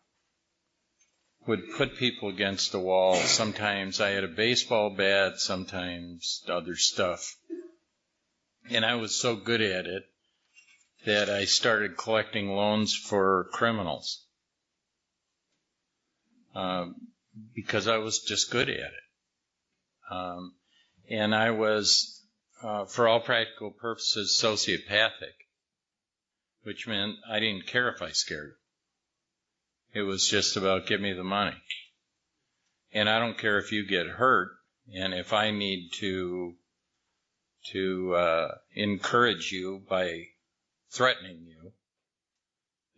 would 1.47 1.73
put 1.77 1.97
people 1.97 2.29
against 2.29 2.73
the 2.73 2.79
wall. 2.79 3.17
Sometimes 3.17 4.01
I 4.01 4.11
had 4.11 4.25
a 4.25 4.29
baseball 4.29 4.91
bat, 4.91 5.41
sometimes 5.41 6.45
other 6.49 6.77
stuff. 6.77 7.37
And 8.71 8.85
I 8.85 8.95
was 8.95 9.15
so 9.15 9.35
good 9.35 9.61
at 9.61 9.87
it 9.87 10.05
that 11.05 11.29
I 11.29 11.47
started 11.47 11.97
collecting 11.97 12.55
loans 12.55 12.95
for 12.95 13.49
criminals 13.53 14.25
um, 16.55 16.95
because 17.55 17.89
I 17.89 17.99
was 17.99 18.21
just 18.21 18.51
good 18.51 18.69
at 18.69 18.77
it. 18.79 20.13
Um, 20.13 20.55
and 21.11 21.35
I 21.35 21.51
was, 21.51 22.23
uh, 22.63 22.85
for 22.85 23.09
all 23.09 23.21
practical 23.21 23.73
purposes, 23.73 24.39
sociopathic, 24.41 25.35
which 26.63 26.87
meant 26.87 27.17
I 27.29 27.41
didn't 27.41 27.67
care 27.67 27.89
if 27.89 28.01
I 28.01 28.11
scared. 28.11 28.55
It 29.95 30.03
was 30.03 30.27
just 30.27 30.57
about 30.57 30.87
give 30.87 31.01
me 31.01 31.13
the 31.13 31.25
money. 31.25 31.57
And 32.93 33.09
I 33.09 33.19
don't 33.19 33.39
care 33.39 33.59
if 33.59 33.73
you 33.73 33.87
get 33.87 34.07
hurt, 34.07 34.51
and 34.95 35.15
if 35.15 35.33
I 35.33 35.51
need 35.51 35.91
to 36.01 36.55
to 37.73 38.15
uh, 38.15 38.49
encourage 38.75 39.53
you 39.53 39.83
by 39.89 40.25
threatening 40.91 41.47
you, 41.47 41.73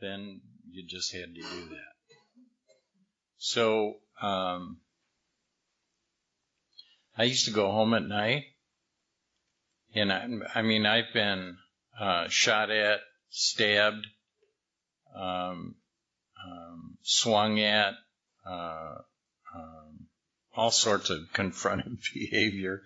then 0.00 0.40
you 0.70 0.87
just 0.87 1.12
had 1.12 1.35
to 1.35 1.40
do 1.40 1.68
that. 1.68 1.94
So 3.37 3.96
um, 4.22 4.78
I 7.16 7.24
used 7.24 7.44
to 7.44 7.50
go 7.50 7.70
home 7.70 7.94
at 7.94 8.02
night, 8.02 8.44
and 9.94 10.12
I, 10.12 10.26
I 10.54 10.62
mean 10.62 10.87
I've 10.87 11.12
been 11.12 11.59
uh, 12.00 12.28
shot 12.28 12.70
at, 12.70 13.00
stabbed, 13.28 14.07
um, 15.14 15.76
swung 17.05 17.61
at, 17.61 17.95
uh, 18.47 18.95
um, 19.55 20.07
all 20.57 20.71
sorts 20.71 21.11
of 21.11 21.21
confrontive 21.35 21.99
behavior. 22.12 22.83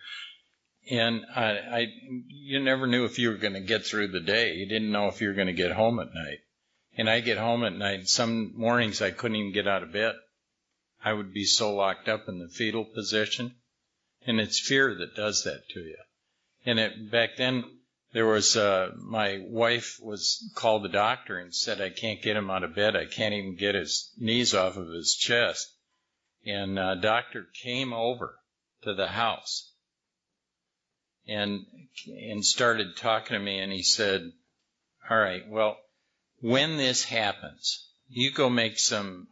And 0.90 1.24
I, 1.34 1.50
I, 1.50 1.86
you 2.28 2.60
never 2.60 2.86
knew 2.86 3.04
if 3.04 3.18
you 3.18 3.30
were 3.30 3.36
going 3.36 3.54
to 3.54 3.60
get 3.60 3.86
through 3.86 4.08
the 4.08 4.20
day. 4.20 4.54
You 4.54 4.66
didn't 4.68 4.90
know 4.90 5.08
if 5.08 5.20
you 5.20 5.28
were 5.28 5.34
going 5.34 5.48
to 5.48 5.52
get 5.52 5.72
home 5.72 6.00
at 6.00 6.14
night. 6.14 6.38
And 6.96 7.08
I 7.08 7.20
get 7.20 7.38
home 7.38 7.64
at 7.64 7.74
night. 7.74 8.08
Some 8.08 8.52
mornings 8.56 9.00
I 9.00 9.10
couldn't 9.10 9.36
even 9.36 9.52
get 9.52 9.68
out 9.68 9.82
of 9.82 9.92
bed. 9.92 10.14
I 11.04 11.12
would 11.12 11.32
be 11.32 11.44
so 11.44 11.74
locked 11.74 12.08
up 12.08 12.28
in 12.28 12.38
the 12.38 12.48
fetal 12.48 12.84
position. 12.84 13.54
And 14.26 14.40
it's 14.40 14.58
fear 14.58 14.94
that 14.94 15.14
does 15.14 15.44
that 15.44 15.68
to 15.74 15.80
you. 15.80 15.96
And 16.66 16.78
it, 16.78 17.10
back 17.10 17.36
then, 17.36 17.64
there 18.12 18.26
was 18.26 18.56
uh, 18.56 18.90
my 18.96 19.38
wife 19.42 19.98
was 20.00 20.50
called 20.54 20.82
the 20.82 20.88
doctor 20.88 21.38
and 21.38 21.54
said 21.54 21.80
I 21.80 21.90
can't 21.90 22.22
get 22.22 22.36
him 22.36 22.50
out 22.50 22.64
of 22.64 22.74
bed. 22.74 22.96
I 22.96 23.04
can't 23.04 23.34
even 23.34 23.56
get 23.56 23.74
his 23.74 24.12
knees 24.16 24.54
off 24.54 24.76
of 24.76 24.88
his 24.88 25.14
chest. 25.14 25.74
And 26.46 26.78
uh, 26.78 26.94
doctor 26.94 27.46
came 27.62 27.92
over 27.92 28.38
to 28.82 28.94
the 28.94 29.08
house 29.08 29.72
and 31.26 31.66
and 32.06 32.44
started 32.44 32.96
talking 32.96 33.34
to 33.34 33.38
me 33.38 33.58
and 33.58 33.72
he 33.72 33.82
said, 33.82 34.32
"All 35.10 35.18
right, 35.18 35.46
well, 35.46 35.76
when 36.40 36.78
this 36.78 37.04
happens, 37.04 37.90
you 38.08 38.30
go 38.32 38.48
make 38.48 38.78
some 38.78 39.28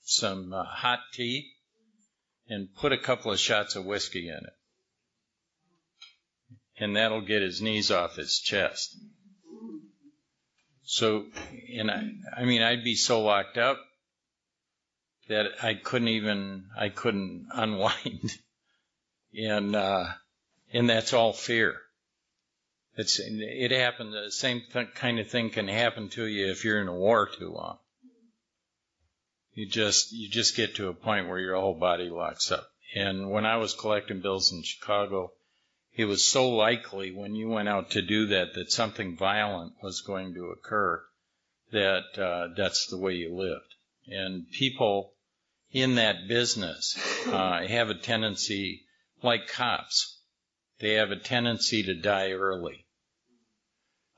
some 0.00 0.54
uh, 0.54 0.64
hot 0.64 1.00
tea 1.12 1.52
and 2.48 2.74
put 2.74 2.92
a 2.92 2.98
couple 2.98 3.30
of 3.30 3.38
shots 3.38 3.76
of 3.76 3.84
whiskey 3.84 4.28
in 4.28 4.36
it." 4.36 4.56
And 6.82 6.96
that'll 6.96 7.20
get 7.20 7.42
his 7.42 7.62
knees 7.62 7.92
off 7.92 8.16
his 8.16 8.40
chest. 8.40 8.96
So, 10.82 11.26
and 11.76 11.90
I, 11.90 12.08
I 12.36 12.44
mean, 12.44 12.60
I'd 12.60 12.82
be 12.82 12.96
so 12.96 13.22
locked 13.22 13.56
up 13.56 13.78
that 15.28 15.46
I 15.62 15.74
couldn't 15.74 16.08
even, 16.08 16.64
I 16.76 16.88
couldn't 16.88 17.46
unwind. 17.54 18.36
and, 19.32 19.76
uh, 19.76 20.06
and 20.72 20.90
that's 20.90 21.12
all 21.12 21.32
fear. 21.32 21.76
It's, 22.96 23.20
it 23.22 23.70
happened, 23.70 24.12
the 24.12 24.32
same 24.32 24.62
th- 24.72 24.94
kind 24.94 25.20
of 25.20 25.28
thing 25.28 25.50
can 25.50 25.68
happen 25.68 26.08
to 26.10 26.26
you 26.26 26.50
if 26.50 26.64
you're 26.64 26.82
in 26.82 26.88
a 26.88 26.94
war 26.94 27.28
too 27.28 27.52
long. 27.52 27.78
You 29.54 29.68
just, 29.68 30.12
you 30.12 30.28
just 30.28 30.56
get 30.56 30.74
to 30.76 30.88
a 30.88 30.94
point 30.94 31.28
where 31.28 31.38
your 31.38 31.56
whole 31.56 31.78
body 31.78 32.10
locks 32.10 32.50
up. 32.50 32.66
And 32.94 33.30
when 33.30 33.46
I 33.46 33.56
was 33.58 33.72
collecting 33.72 34.20
bills 34.20 34.52
in 34.52 34.62
Chicago, 34.64 35.32
it 35.94 36.06
was 36.06 36.24
so 36.24 36.48
likely 36.48 37.10
when 37.10 37.34
you 37.34 37.48
went 37.48 37.68
out 37.68 37.90
to 37.90 38.02
do 38.02 38.26
that 38.26 38.54
that 38.54 38.72
something 38.72 39.16
violent 39.16 39.74
was 39.82 40.00
going 40.00 40.34
to 40.34 40.46
occur 40.46 41.02
that 41.70 42.18
uh, 42.18 42.48
that's 42.56 42.86
the 42.86 42.98
way 42.98 43.14
you 43.14 43.34
lived. 43.34 43.74
And 44.06 44.50
people 44.50 45.14
in 45.70 45.96
that 45.96 46.28
business 46.28 46.96
uh, 47.26 47.66
have 47.66 47.90
a 47.90 47.94
tendency, 47.94 48.84
like 49.22 49.48
cops, 49.48 50.18
they 50.80 50.94
have 50.94 51.10
a 51.10 51.16
tendency 51.16 51.82
to 51.84 51.94
die 51.94 52.32
early. 52.32 52.86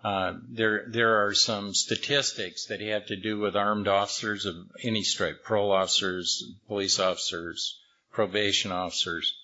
Uh, 0.02 0.34
there, 0.50 0.84
there 0.88 1.26
are 1.26 1.32
some 1.32 1.72
statistics 1.72 2.66
that 2.66 2.80
have 2.80 3.06
to 3.06 3.16
do 3.16 3.38
with 3.38 3.56
armed 3.56 3.88
officers 3.88 4.44
of 4.44 4.54
any 4.82 5.02
stripe, 5.02 5.42
parole 5.44 5.72
officers, 5.72 6.44
police 6.66 6.98
officers, 6.98 7.80
probation 8.12 8.70
officers. 8.70 9.34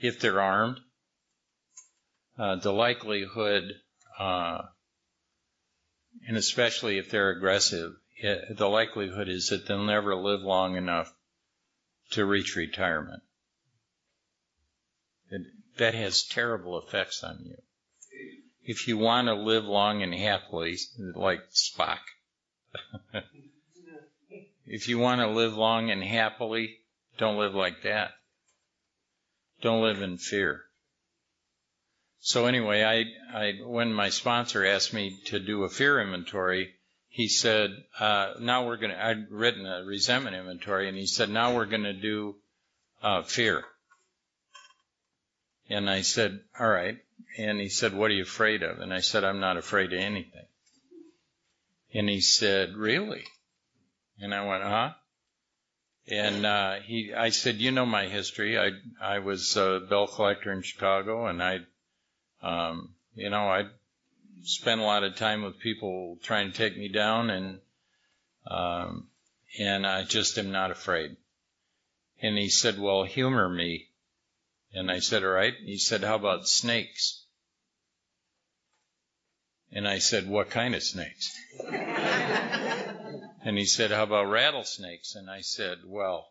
If 0.00 0.18
they're 0.20 0.40
armed, 0.40 0.80
uh, 2.40 2.56
the 2.56 2.72
likelihood, 2.72 3.64
uh, 4.18 4.62
and 6.26 6.38
especially 6.38 6.96
if 6.96 7.10
they're 7.10 7.28
aggressive, 7.28 7.92
it, 8.16 8.56
the 8.56 8.68
likelihood 8.68 9.28
is 9.28 9.48
that 9.48 9.66
they'll 9.66 9.84
never 9.84 10.16
live 10.16 10.40
long 10.40 10.74
enough 10.74 11.12
to 12.12 12.24
reach 12.24 12.56
retirement. 12.56 13.22
It, 15.30 15.42
that 15.76 15.94
has 15.94 16.22
terrible 16.22 16.78
effects 16.78 17.22
on 17.22 17.40
you. 17.44 17.56
If 18.64 18.88
you 18.88 18.96
want 18.96 19.28
to 19.28 19.34
live 19.34 19.64
long 19.64 20.02
and 20.02 20.14
happily, 20.14 20.78
like 21.14 21.40
Spock, 21.52 21.98
if 24.66 24.88
you 24.88 24.98
want 24.98 25.20
to 25.20 25.28
live 25.28 25.58
long 25.58 25.90
and 25.90 26.02
happily, 26.02 26.78
don't 27.18 27.36
live 27.38 27.54
like 27.54 27.82
that. 27.82 28.12
Don't 29.60 29.82
live 29.82 30.00
in 30.00 30.16
fear. 30.16 30.64
So 32.20 32.46
anyway, 32.46 32.84
I, 32.84 33.38
I, 33.38 33.52
when 33.64 33.92
my 33.94 34.10
sponsor 34.10 34.64
asked 34.64 34.92
me 34.92 35.18
to 35.26 35.40
do 35.40 35.64
a 35.64 35.70
fear 35.70 36.00
inventory, 36.00 36.74
he 37.08 37.28
said, 37.28 37.70
uh, 37.98 38.34
now 38.38 38.66
we're 38.66 38.76
going 38.76 38.92
to, 38.92 39.04
I'd 39.04 39.30
written 39.30 39.66
a 39.66 39.84
resentment 39.84 40.36
inventory 40.36 40.88
and 40.88 40.96
he 40.96 41.06
said, 41.06 41.30
now 41.30 41.54
we're 41.54 41.66
going 41.66 41.84
to 41.84 41.94
do, 41.94 42.36
uh, 43.02 43.22
fear. 43.22 43.64
And 45.70 45.88
I 45.88 46.02
said, 46.02 46.40
all 46.58 46.68
right. 46.68 46.98
And 47.38 47.58
he 47.58 47.68
said, 47.68 47.94
what 47.94 48.10
are 48.10 48.14
you 48.14 48.22
afraid 48.22 48.62
of? 48.62 48.80
And 48.80 48.92
I 48.92 49.00
said, 49.00 49.24
I'm 49.24 49.40
not 49.40 49.56
afraid 49.56 49.92
of 49.92 50.00
anything. 50.00 50.46
And 51.94 52.08
he 52.08 52.20
said, 52.20 52.76
really? 52.76 53.24
And 54.20 54.34
I 54.34 54.46
went, 54.46 54.62
huh? 54.62 54.90
And 56.08 56.44
uh, 56.44 56.74
he, 56.84 57.14
I 57.14 57.30
said, 57.30 57.56
you 57.56 57.70
know 57.70 57.86
my 57.86 58.06
history. 58.06 58.58
I 58.58 58.70
I 59.00 59.20
was 59.20 59.56
a 59.56 59.80
bill 59.88 60.06
collector 60.08 60.52
in 60.52 60.62
Chicago, 60.62 61.26
and 61.26 61.42
I 61.42 61.60
um, 62.42 62.94
you 63.14 63.30
know, 63.30 63.48
I 63.48 63.64
spent 64.42 64.80
a 64.80 64.84
lot 64.84 65.04
of 65.04 65.16
time 65.16 65.42
with 65.42 65.58
people 65.58 66.18
trying 66.22 66.50
to 66.50 66.56
take 66.56 66.76
me 66.76 66.88
down, 66.88 67.30
and 67.30 67.60
um, 68.46 69.08
and 69.58 69.86
I 69.86 70.04
just 70.04 70.38
am 70.38 70.50
not 70.50 70.70
afraid. 70.70 71.16
And 72.22 72.38
he 72.38 72.48
said, 72.48 72.78
"Well, 72.78 73.04
humor 73.04 73.48
me." 73.48 73.88
And 74.72 74.90
I 74.90 75.00
said, 75.00 75.24
"All 75.24 75.30
right." 75.30 75.54
He 75.64 75.78
said, 75.78 76.02
"How 76.02 76.14
about 76.14 76.48
snakes?" 76.48 77.24
And 79.72 79.86
I 79.86 79.98
said, 79.98 80.28
"What 80.28 80.50
kind 80.50 80.74
of 80.74 80.82
snakes?" 80.82 81.30
and 81.68 83.58
he 83.58 83.66
said, 83.66 83.90
"How 83.90 84.04
about 84.04 84.30
rattlesnakes?" 84.30 85.14
And 85.14 85.30
I 85.30 85.42
said, 85.42 85.78
"Well, 85.84 86.28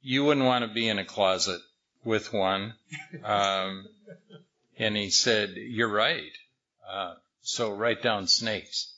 you 0.00 0.24
wouldn't 0.24 0.46
want 0.46 0.66
to 0.66 0.72
be 0.72 0.88
in 0.88 0.98
a 0.98 1.04
closet 1.04 1.60
with 2.04 2.32
one." 2.32 2.74
Um, 3.24 3.86
and 4.82 4.96
he 4.96 5.10
said, 5.10 5.54
You're 5.56 5.92
right. 5.92 6.32
Uh, 6.88 7.14
so 7.42 7.70
write 7.70 8.02
down 8.02 8.26
snakes. 8.26 8.92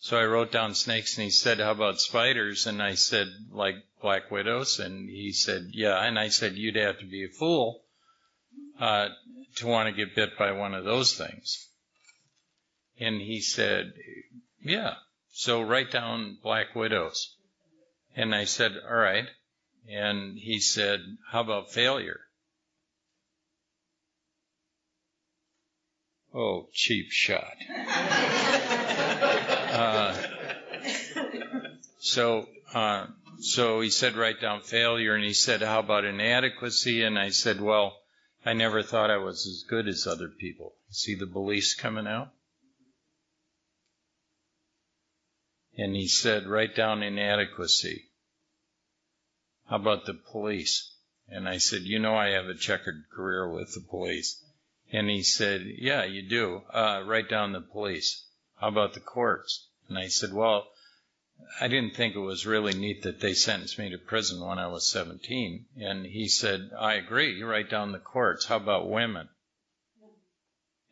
So 0.00 0.16
I 0.16 0.24
wrote 0.24 0.52
down 0.52 0.74
snakes 0.74 1.16
and 1.16 1.24
he 1.24 1.30
said, 1.30 1.58
How 1.58 1.72
about 1.72 2.00
spiders? 2.00 2.66
And 2.66 2.82
I 2.82 2.94
said, 2.94 3.28
Like 3.50 3.76
black 4.00 4.30
widows? 4.30 4.78
And 4.78 5.08
he 5.08 5.32
said, 5.32 5.70
Yeah. 5.72 5.98
And 6.02 6.18
I 6.18 6.28
said, 6.28 6.54
You'd 6.54 6.76
have 6.76 6.98
to 6.98 7.06
be 7.06 7.24
a 7.24 7.28
fool 7.28 7.82
uh, 8.80 9.08
to 9.56 9.66
want 9.66 9.88
to 9.88 10.04
get 10.04 10.14
bit 10.14 10.38
by 10.38 10.52
one 10.52 10.74
of 10.74 10.84
those 10.84 11.14
things. 11.14 11.68
And 12.98 13.20
he 13.20 13.40
said, 13.40 13.92
Yeah. 14.62 14.94
So 15.32 15.62
write 15.62 15.92
down 15.92 16.38
black 16.42 16.74
widows. 16.74 17.36
And 18.16 18.34
I 18.34 18.44
said, 18.44 18.72
all 18.90 18.96
right. 18.96 19.28
And 19.88 20.36
he 20.36 20.58
said, 20.58 20.98
how 21.30 21.42
about 21.42 21.70
failure? 21.70 22.20
Oh, 26.34 26.68
cheap 26.72 27.10
shot. 27.10 27.56
uh, 29.70 30.16
so, 31.98 32.46
uh, 32.74 33.06
so 33.40 33.80
he 33.80 33.90
said, 33.90 34.16
write 34.16 34.40
down 34.40 34.60
failure. 34.62 35.14
And 35.14 35.24
he 35.24 35.32
said, 35.32 35.62
how 35.62 35.80
about 35.80 36.04
inadequacy? 36.04 37.02
And 37.02 37.18
I 37.18 37.30
said, 37.30 37.60
well, 37.60 37.96
I 38.44 38.52
never 38.52 38.82
thought 38.82 39.10
I 39.10 39.18
was 39.18 39.46
as 39.46 39.64
good 39.68 39.88
as 39.88 40.06
other 40.06 40.28
people. 40.28 40.74
See 40.90 41.14
the 41.14 41.26
beliefs 41.26 41.74
coming 41.74 42.06
out? 42.06 42.30
And 45.76 45.94
he 45.94 46.08
said, 46.08 46.46
write 46.46 46.74
down 46.74 47.02
inadequacy. 47.02 48.06
How 49.66 49.76
about 49.76 50.06
the 50.06 50.14
police? 50.14 50.94
And 51.28 51.48
I 51.48 51.58
said, 51.58 51.82
you 51.82 51.98
know, 51.98 52.16
I 52.16 52.30
have 52.30 52.46
a 52.46 52.54
checkered 52.54 53.04
career 53.14 53.48
with 53.52 53.74
the 53.74 53.84
police. 53.88 54.42
And 54.90 55.08
he 55.10 55.22
said, 55.22 55.66
yeah, 55.78 56.04
you 56.04 56.22
do. 56.22 56.62
Uh, 56.72 57.02
write 57.04 57.28
down 57.28 57.52
the 57.52 57.60
police. 57.60 58.24
How 58.56 58.68
about 58.68 58.94
the 58.94 59.00
courts? 59.00 59.68
And 59.88 59.98
I 59.98 60.08
said, 60.08 60.32
well, 60.32 60.66
I 61.60 61.68
didn't 61.68 61.94
think 61.94 62.14
it 62.14 62.20
was 62.20 62.46
really 62.46 62.74
neat 62.74 63.02
that 63.02 63.20
they 63.20 63.34
sentenced 63.34 63.78
me 63.78 63.90
to 63.90 63.98
prison 63.98 64.44
when 64.44 64.58
I 64.58 64.66
was 64.66 64.90
17. 64.90 65.66
And 65.76 66.06
he 66.06 66.28
said, 66.28 66.70
I 66.78 66.94
agree. 66.94 67.34
You 67.34 67.46
write 67.46 67.70
down 67.70 67.92
the 67.92 67.98
courts. 67.98 68.46
How 68.46 68.56
about 68.56 68.90
women? 68.90 69.28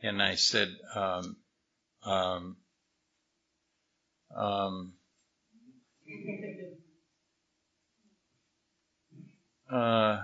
And 0.03 0.23
I 0.23 0.35
said, 0.35 0.69
um, 0.95 1.37
um, 2.05 2.57
um, 4.37 4.93
uh, 9.71 10.23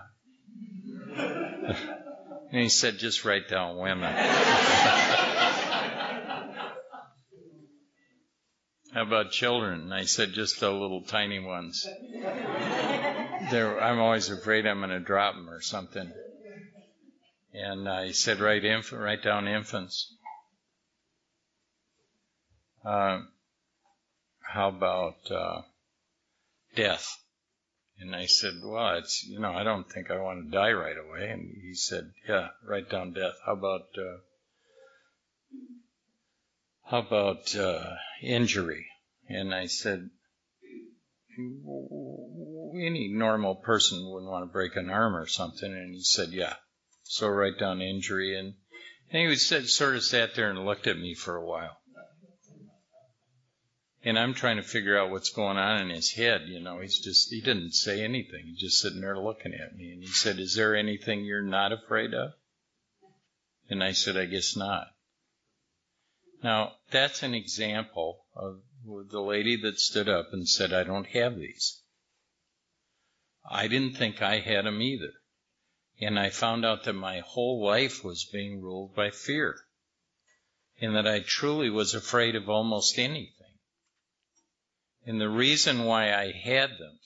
and 2.53 2.61
he 2.61 2.69
said, 2.69 2.99
just 2.99 3.25
write 3.25 3.49
down 3.49 3.79
women. 3.79 4.13
How 8.93 9.03
about 9.03 9.31
children? 9.31 9.81
And 9.81 9.95
I 9.95 10.05
said, 10.05 10.35
just 10.35 10.61
the 10.61 10.71
little 10.71 11.01
tiny 11.01 11.41
ones. 11.41 11.89
They're, 13.51 13.83
I'm 13.83 13.99
always 13.99 14.29
afraid 14.29 14.67
I'm 14.67 14.81
going 14.81 14.91
to 14.91 15.01
drop 15.01 15.35
them 15.35 15.49
or 15.49 15.63
something. 15.63 16.13
And 17.55 17.89
uh, 17.89 18.03
he 18.03 18.13
said, 18.13 18.39
write, 18.41 18.67
inf- 18.67 18.93
write 18.93 19.23
down 19.23 19.49
infants. 19.49 20.15
Uh, 22.85 23.21
how 24.43 24.69
about 24.69 25.17
uh, 25.31 25.63
death? 26.75 27.17
And 28.03 28.17
I 28.17 28.27
said, 28.27 28.55
well, 28.63 28.97
it's, 28.97 29.25
you 29.25 29.39
know, 29.39 29.53
I 29.53 29.63
don't 29.63 29.91
think 29.91 30.11
I 30.11 30.19
want 30.19 30.45
to 30.45 30.51
die 30.51 30.73
right 30.73 30.97
away. 30.97 31.31
And 31.31 31.57
he 31.63 31.75
said, 31.75 32.11
yeah, 32.29 32.49
write 32.67 32.91
down 32.91 33.13
death. 33.13 33.35
How 33.47 33.53
about, 33.53 33.87
uh, 33.97 34.19
how 36.85 36.99
about 36.99 37.55
uh, 37.55 37.95
injury? 38.21 38.87
And 39.29 39.55
I 39.55 39.67
said, 39.67 40.11
any 41.39 43.09
normal 43.09 43.55
person 43.55 44.11
wouldn't 44.11 44.31
want 44.31 44.45
to 44.45 44.53
break 44.53 44.77
an 44.77 44.91
arm 44.91 45.15
or 45.15 45.27
something. 45.27 45.73
And 45.73 45.95
he 45.95 46.03
said, 46.03 46.31
yeah. 46.31 46.55
So 47.05 47.29
write 47.29 47.59
down 47.59 47.81
injury. 47.81 48.39
And, 48.39 48.55
and 49.11 49.31
he 49.31 49.37
said, 49.37 49.69
sort 49.69 49.97
of 49.97 50.03
sat 50.03 50.35
there 50.35 50.51
and 50.51 50.65
looked 50.65 50.87
at 50.87 50.99
me 50.99 51.15
for 51.15 51.37
a 51.37 51.47
while. 51.47 51.79
And 54.05 54.19
I'm 54.19 54.35
trying 54.35 54.57
to 54.57 54.63
figure 54.63 54.99
out 54.99 55.11
what's 55.11 55.31
going 55.31 55.59
on 55.59 55.81
in 55.81 55.91
his 55.91 56.13
head. 56.13 56.43
You 56.47 56.61
know, 56.61 56.81
he's 56.81 56.99
just, 56.99 57.31
he 57.31 57.41
didn't 57.41 57.73
say 57.73 58.03
anything. 58.03 58.47
He's 58.47 58.61
just 58.61 58.81
sitting 58.81 59.01
there 59.01 59.19
looking 59.19 59.55
at 59.55 59.77
me. 59.77 59.93
And 59.93 60.03
he 60.03 60.09
said, 60.09 60.41
Is 60.41 60.57
there 60.57 60.75
anything 60.75 61.25
you're 61.25 61.43
not 61.43 61.73
afraid 61.73 62.13
of? 62.13 62.33
And 63.71 63.83
I 63.83 63.93
said, 63.93 64.17
I 64.17 64.25
guess 64.25 64.57
not. 64.57 64.89
Now, 66.43 66.73
that's 66.91 67.23
an 67.23 67.35
example 67.35 68.27
of 68.35 68.61
the 68.85 69.21
lady 69.21 69.57
that 69.63 69.79
stood 69.79 70.09
up 70.09 70.31
and 70.33 70.49
said, 70.49 70.73
I 70.73 70.83
don't 70.83 71.07
have 71.09 71.37
these. 71.37 71.81
I 73.49 73.69
didn't 73.69 73.97
think 73.97 74.21
I 74.21 74.41
had 74.41 74.65
them 74.65 74.83
either. 74.83 75.13
And 76.01 76.19
I 76.19 76.31
found 76.31 76.65
out 76.65 76.85
that 76.85 76.95
my 76.95 77.21
whole 77.21 77.65
life 77.65 78.03
was 78.03 78.29
being 78.33 78.61
ruled 78.61 78.97
by 78.97 79.11
fear. 79.11 79.57
And 80.81 80.97
that 80.97 81.07
I 81.07 81.21
truly 81.21 81.71
was 81.71 81.95
afraid 81.95 82.35
of 82.35 82.49
almost 82.49 82.99
anything. 82.99 83.42
And 85.05 85.21
the 85.21 85.29
reason 85.29 85.85
why 85.85 86.15
I 86.15 86.31
had 86.31 86.71
them 86.79 86.99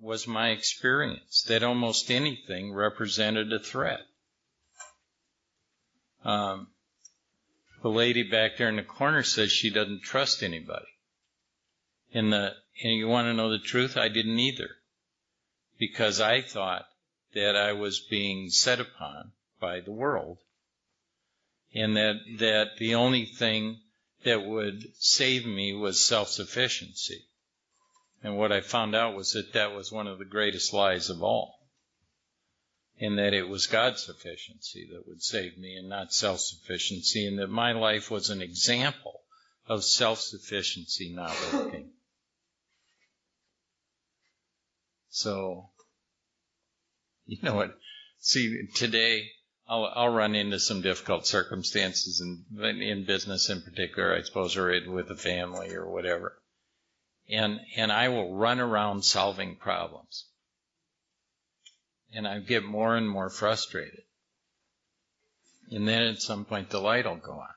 was 0.00 0.26
my 0.26 0.50
experience 0.50 1.42
that 1.48 1.62
almost 1.62 2.10
anything 2.10 2.72
represented 2.72 3.52
a 3.52 3.58
threat. 3.58 4.00
Um, 6.24 6.68
the 7.82 7.88
lady 7.88 8.24
back 8.24 8.56
there 8.56 8.68
in 8.68 8.76
the 8.76 8.82
corner 8.82 9.22
says 9.22 9.52
she 9.52 9.70
doesn't 9.70 10.02
trust 10.02 10.42
anybody. 10.42 10.86
And 12.12 12.32
the 12.32 12.54
and 12.82 12.92
you 12.92 13.08
want 13.08 13.26
to 13.26 13.34
know 13.34 13.50
the 13.50 13.58
truth? 13.58 13.96
I 13.96 14.08
didn't 14.08 14.38
either, 14.38 14.70
because 15.78 16.20
I 16.20 16.42
thought 16.42 16.86
that 17.32 17.56
I 17.56 17.72
was 17.72 18.00
being 18.00 18.50
set 18.50 18.80
upon 18.80 19.32
by 19.60 19.80
the 19.80 19.92
world, 19.92 20.38
and 21.74 21.96
that 21.96 22.16
that 22.38 22.76
the 22.78 22.96
only 22.96 23.24
thing 23.24 23.80
that 24.24 24.44
would 24.44 24.92
save 24.98 25.46
me 25.46 25.72
was 25.72 26.04
self-sufficiency. 26.04 27.24
And 28.22 28.36
what 28.36 28.52
I 28.52 28.60
found 28.60 28.94
out 28.94 29.14
was 29.14 29.32
that 29.32 29.52
that 29.52 29.74
was 29.74 29.92
one 29.92 30.06
of 30.06 30.18
the 30.18 30.24
greatest 30.24 30.72
lies 30.72 31.10
of 31.10 31.22
all. 31.22 31.54
In 32.98 33.16
that 33.16 33.34
it 33.34 33.48
was 33.48 33.66
God's 33.66 34.02
sufficiency 34.02 34.88
that 34.90 35.06
would 35.06 35.22
save 35.22 35.58
me 35.58 35.76
and 35.76 35.88
not 35.88 36.14
self 36.14 36.40
sufficiency, 36.40 37.26
and 37.26 37.38
that 37.38 37.48
my 37.48 37.72
life 37.72 38.10
was 38.10 38.30
an 38.30 38.40
example 38.40 39.20
of 39.66 39.84
self 39.84 40.20
sufficiency 40.20 41.12
not 41.14 41.36
working. 41.52 41.90
So, 45.10 45.70
you 47.26 47.36
know 47.42 47.54
what? 47.54 47.78
See, 48.18 48.66
today 48.74 49.28
I'll, 49.68 49.92
I'll 49.94 50.08
run 50.08 50.34
into 50.34 50.58
some 50.58 50.80
difficult 50.80 51.26
circumstances 51.26 52.22
in, 52.22 52.82
in 52.82 53.04
business 53.04 53.50
in 53.50 53.60
particular, 53.60 54.14
I 54.14 54.22
suppose, 54.22 54.56
or 54.56 54.72
with 54.90 55.10
a 55.10 55.16
family 55.16 55.74
or 55.74 55.86
whatever 55.90 56.40
and 57.28 57.60
and 57.76 57.92
I 57.92 58.08
will 58.08 58.34
run 58.34 58.60
around 58.60 59.04
solving 59.04 59.56
problems. 59.56 60.26
And 62.14 62.26
I 62.26 62.38
get 62.38 62.64
more 62.64 62.96
and 62.96 63.08
more 63.08 63.28
frustrated. 63.28 64.02
And 65.70 65.86
then 65.86 66.02
at 66.02 66.22
some 66.22 66.44
point 66.44 66.70
the 66.70 66.80
light 66.80 67.04
will 67.04 67.16
go 67.16 67.32
on. 67.32 67.54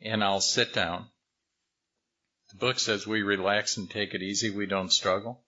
And 0.00 0.22
I'll 0.22 0.40
sit 0.40 0.72
down. 0.72 1.06
The 2.50 2.56
book 2.56 2.78
says 2.78 3.06
we 3.06 3.22
relax 3.22 3.76
and 3.76 3.90
take 3.90 4.14
it 4.14 4.22
easy, 4.22 4.50
we 4.50 4.66
don't 4.66 4.92
struggle. 4.92 5.42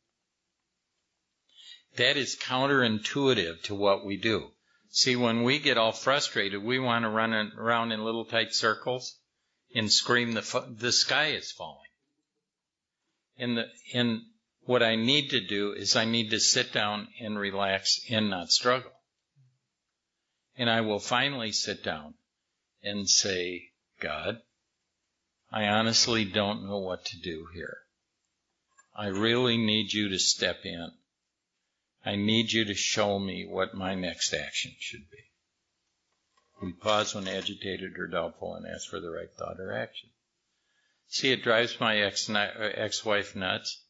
That 1.96 2.16
is 2.16 2.36
counterintuitive 2.36 3.62
to 3.64 3.74
what 3.74 4.04
we 4.04 4.16
do. 4.16 4.50
See, 4.90 5.16
when 5.16 5.42
we 5.42 5.58
get 5.58 5.78
all 5.78 5.92
frustrated, 5.92 6.62
we 6.62 6.78
want 6.78 7.04
to 7.04 7.08
run 7.08 7.32
around 7.32 7.92
in 7.92 8.04
little 8.04 8.24
tight 8.24 8.52
circles 8.52 9.18
and 9.74 9.92
scream 9.92 10.32
the, 10.32 10.64
the 10.68 10.92
sky 10.92 11.28
is 11.28 11.52
falling. 11.52 11.87
And 13.38 13.56
the, 13.56 13.64
and 13.94 14.22
what 14.64 14.82
I 14.82 14.96
need 14.96 15.30
to 15.30 15.40
do 15.40 15.72
is 15.72 15.96
I 15.96 16.04
need 16.04 16.30
to 16.30 16.40
sit 16.40 16.72
down 16.72 17.08
and 17.20 17.38
relax 17.38 18.00
and 18.10 18.28
not 18.28 18.50
struggle. 18.50 18.92
And 20.56 20.68
I 20.68 20.80
will 20.80 20.98
finally 20.98 21.52
sit 21.52 21.84
down 21.84 22.14
and 22.82 23.08
say, 23.08 23.70
God, 24.00 24.40
I 25.50 25.66
honestly 25.66 26.24
don't 26.24 26.66
know 26.66 26.78
what 26.78 27.04
to 27.06 27.20
do 27.20 27.46
here. 27.54 27.78
I 28.94 29.06
really 29.06 29.56
need 29.56 29.92
you 29.92 30.08
to 30.08 30.18
step 30.18 30.64
in. 30.64 30.90
I 32.04 32.16
need 32.16 32.52
you 32.52 32.64
to 32.64 32.74
show 32.74 33.18
me 33.18 33.46
what 33.46 33.74
my 33.74 33.94
next 33.94 34.34
action 34.34 34.72
should 34.78 35.08
be. 35.10 35.24
We 36.60 36.72
pause 36.72 37.14
when 37.14 37.28
agitated 37.28 37.96
or 37.98 38.08
doubtful 38.08 38.54
and 38.54 38.66
ask 38.66 38.88
for 38.90 39.00
the 39.00 39.10
right 39.10 39.30
thought 39.38 39.60
or 39.60 39.72
action. 39.72 40.10
See, 41.10 41.32
it 41.32 41.42
drives 41.42 41.80
my 41.80 41.98
ex 41.98 42.28
ex-wife 42.30 43.34
nuts. 43.34 43.82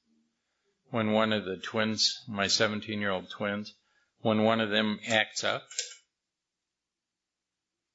When 0.91 1.11
one 1.11 1.33
of 1.33 1.45
the 1.45 1.57
twins, 1.57 2.17
my 2.29 2.47
17-year-old 2.47 3.29
twins, 3.31 3.75
when 4.21 4.45
one 4.45 4.61
of 4.61 4.71
them 4.71 5.01
acts 5.07 5.43
up, 5.43 5.69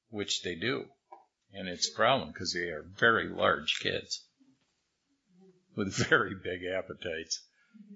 which 0.10 0.42
they 0.42 0.56
do, 0.56 0.90
and 1.54 1.70
it's 1.70 1.90
a 1.90 1.96
problem 1.96 2.32
because 2.32 2.54
they 2.54 2.68
are 2.68 2.84
very 2.84 3.30
large 3.30 3.80
kids 3.80 4.26
with 5.76 5.94
very 6.10 6.36
big 6.36 6.66
appetites, 6.66 7.42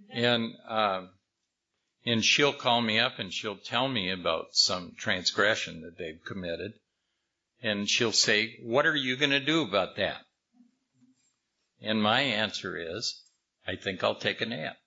and 0.09 0.53
um, 0.67 1.09
and 2.05 2.23
she'll 2.23 2.53
call 2.53 2.82
me 2.82 2.99
up 2.99 3.19
and 3.19 3.34
she'll 3.34 3.57
tell 3.57 3.88
me 3.89 4.11
about 4.11 4.55
some 4.55 4.95
transgression 4.97 5.82
that 5.82 5.97
they've 5.97 6.23
committed, 6.25 6.73
and 7.61 7.89
she'll 7.89 8.13
say, 8.13 8.57
"What 8.61 8.86
are 8.86 8.95
you 8.95 9.17
going 9.17 9.32
to 9.32 9.41
do 9.41 9.61
about 9.61 9.97
that?" 9.97 10.23
And 11.82 12.01
my 12.01 12.21
answer 12.21 12.78
is, 12.78 13.21
I 13.67 13.75
think 13.75 14.03
I'll 14.03 14.15
take 14.15 14.41
a 14.41 14.45
nap. 14.45 14.78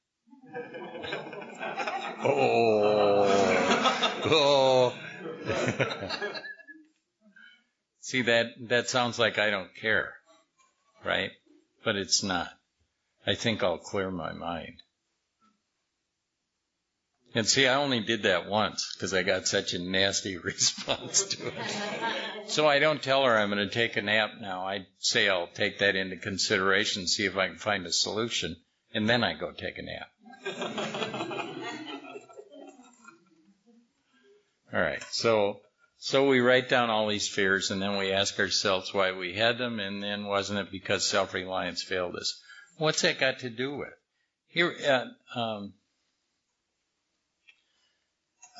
oh. 2.24 3.56
Oh. 4.22 4.94
See 8.00 8.22
that 8.22 8.52
that 8.68 8.88
sounds 8.90 9.18
like 9.18 9.38
I 9.38 9.50
don't 9.50 9.74
care, 9.74 10.12
right? 11.04 11.30
But 11.84 11.96
it's 11.96 12.22
not. 12.22 12.50
I 13.26 13.34
think 13.34 13.62
I'll 13.62 13.78
clear 13.78 14.10
my 14.10 14.32
mind. 14.32 14.82
And 17.34 17.46
see, 17.46 17.68
I 17.68 17.76
only 17.76 18.00
did 18.00 18.24
that 18.24 18.48
once 18.48 18.92
because 18.94 19.14
I 19.14 19.22
got 19.22 19.46
such 19.46 19.72
a 19.72 19.78
nasty 19.78 20.36
response 20.44 21.22
to 21.24 21.46
it. 21.46 21.54
So 22.48 22.66
I 22.66 22.80
don't 22.80 23.02
tell 23.02 23.24
her 23.24 23.38
I'm 23.38 23.50
going 23.50 23.66
to 23.66 23.72
take 23.72 23.96
a 23.96 24.02
nap 24.02 24.32
now. 24.40 24.66
I 24.66 24.86
say 24.98 25.28
I'll 25.28 25.46
take 25.46 25.78
that 25.78 25.94
into 25.94 26.16
consideration, 26.16 27.06
see 27.06 27.24
if 27.24 27.36
I 27.36 27.46
can 27.46 27.58
find 27.58 27.86
a 27.86 27.92
solution, 27.92 28.56
and 28.92 29.08
then 29.08 29.22
I 29.22 29.34
go 29.34 29.52
take 29.52 29.78
a 29.78 29.82
nap. 29.82 30.10
All 34.72 34.80
right. 34.80 35.02
So 35.10 35.60
so 36.02 36.26
we 36.26 36.40
write 36.40 36.70
down 36.70 36.88
all 36.88 37.08
these 37.08 37.28
fears 37.28 37.70
and 37.70 37.82
then 37.82 37.98
we 37.98 38.10
ask 38.10 38.38
ourselves 38.38 38.94
why 38.94 39.12
we 39.12 39.34
had 39.34 39.58
them 39.58 39.78
and 39.78 40.02
then 40.02 40.24
wasn't 40.24 40.58
it 40.58 40.70
because 40.70 41.06
self-reliance 41.06 41.82
failed 41.82 42.16
us? 42.16 42.40
What's 42.78 43.02
that 43.02 43.20
got 43.20 43.40
to 43.40 43.50
do 43.50 43.76
with? 43.76 43.92
Here, 44.48 44.74
uh, 44.88 45.38
um, 45.38 45.74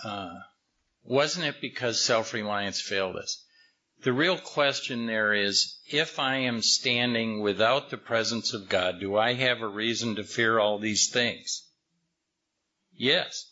uh, 0.04 0.38
wasn't 1.04 1.46
it 1.46 1.60
because 1.60 2.00
self-reliance 2.00 2.80
failed 2.80 3.16
us? 3.16 3.44
The 4.02 4.12
real 4.12 4.38
question 4.38 5.06
there 5.06 5.34
is, 5.34 5.78
if 5.86 6.18
I 6.18 6.36
am 6.36 6.62
standing 6.62 7.40
without 7.40 7.90
the 7.90 7.98
presence 7.98 8.54
of 8.54 8.68
God, 8.68 8.98
do 8.98 9.16
I 9.16 9.34
have 9.34 9.60
a 9.60 9.68
reason 9.68 10.16
to 10.16 10.24
fear 10.24 10.58
all 10.58 10.78
these 10.78 11.10
things? 11.10 11.66
Yes. 12.94 13.50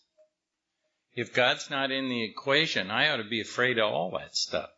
If 1.15 1.35
God's 1.35 1.69
not 1.69 1.91
in 1.91 2.09
the 2.09 2.23
equation, 2.23 2.91
I 2.91 3.11
ought 3.11 3.17
to 3.17 3.25
be 3.25 3.41
afraid 3.41 3.79
of 3.79 3.93
all 3.93 4.11
that 4.13 4.37
stuff. 4.37 4.71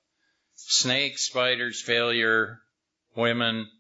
Snakes, 0.57 1.27
spiders, 1.27 1.81
failure, 1.81 2.61
women, 3.15 3.71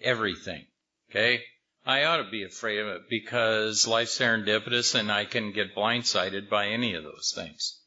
everything. 0.00 0.66
Okay? 1.10 1.44
I 1.86 2.02
ought 2.02 2.16
to 2.16 2.28
be 2.28 2.42
afraid 2.42 2.80
of 2.80 2.88
it 2.88 3.02
because 3.08 3.86
life's 3.86 4.18
serendipitous 4.18 4.96
and 4.96 5.10
I 5.10 5.24
can 5.24 5.52
get 5.52 5.76
blindsided 5.76 6.50
by 6.50 6.66
any 6.66 6.94
of 6.94 7.04
those 7.04 7.32
things. 7.32 7.80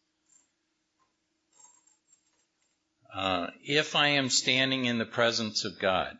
Uh, 3.13 3.47
if 3.61 3.97
I 3.97 4.07
am 4.09 4.29
standing 4.29 4.85
in 4.85 4.99
the 4.99 5.05
presence 5.05 5.65
of 5.65 5.79
God, 5.79 6.17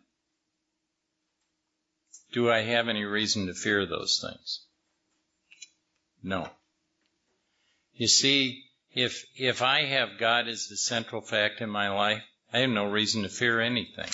do 2.34 2.52
I 2.52 2.60
have 2.64 2.90
any 2.90 3.06
reason 3.06 3.48
to 3.48 3.54
fear 3.54 3.86
those 3.86 4.20
things? 4.22 4.66
No. 6.22 6.50
You 7.94 8.10
see, 8.10 8.66
if 8.92 9.24
if 9.36 9.62
I 9.62 9.86
have 9.86 10.20
God 10.20 10.50
as 10.50 10.68
the 10.68 10.76
central 10.76 11.22
fact 11.22 11.62
in 11.62 11.70
my 11.70 11.90
life, 11.90 12.24
I 12.52 12.60
have 12.60 12.70
no 12.70 12.86
reason 12.86 13.24
to 13.24 13.30
fear 13.30 13.62
anything, 13.62 14.10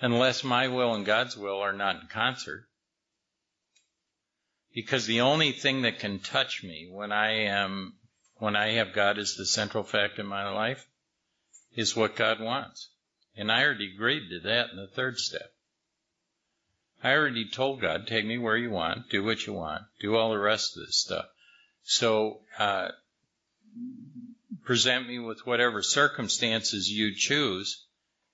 unless 0.00 0.42
my 0.42 0.68
will 0.68 0.94
and 0.94 1.04
God's 1.04 1.36
will 1.36 1.60
are 1.60 1.74
not 1.74 2.00
in 2.00 2.06
concert. 2.06 2.66
Because 4.74 5.06
the 5.06 5.20
only 5.20 5.52
thing 5.52 5.82
that 5.82 6.00
can 6.00 6.18
touch 6.18 6.64
me 6.64 6.88
when 6.90 7.12
I 7.12 7.46
am 7.46 7.94
when 8.38 8.56
I 8.56 8.72
have 8.72 8.92
God 8.92 9.18
as 9.18 9.36
the 9.36 9.46
central 9.46 9.84
fact 9.84 10.18
in 10.18 10.26
my 10.26 10.50
life 10.50 10.84
is 11.76 11.96
what 11.96 12.16
God 12.16 12.40
wants. 12.40 12.90
And 13.36 13.50
I 13.50 13.62
already 13.64 13.92
agreed 13.94 14.28
to 14.30 14.40
that 14.40 14.70
in 14.70 14.76
the 14.76 14.88
third 14.88 15.18
step. 15.18 15.52
I 17.02 17.12
already 17.12 17.48
told 17.48 17.80
God, 17.80 18.06
take 18.06 18.24
me 18.24 18.38
where 18.38 18.56
you 18.56 18.70
want, 18.70 19.10
do 19.10 19.22
what 19.22 19.46
you 19.46 19.52
want, 19.52 19.82
do 20.00 20.16
all 20.16 20.30
the 20.30 20.38
rest 20.38 20.76
of 20.76 20.86
this 20.86 20.96
stuff. 20.96 21.26
So, 21.82 22.40
uh, 22.58 22.88
present 24.64 25.06
me 25.06 25.18
with 25.18 25.46
whatever 25.46 25.82
circumstances 25.82 26.88
you 26.88 27.14
choose, 27.14 27.84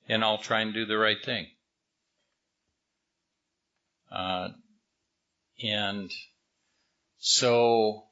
and 0.09 0.23
I'll 0.23 0.39
try 0.39 0.61
and 0.61 0.73
do 0.73 0.87
the 0.87 0.99
right 0.99 1.23
thing. 1.23 1.49
Uh, 4.11 4.51
and 5.63 6.11
so, 7.21 8.07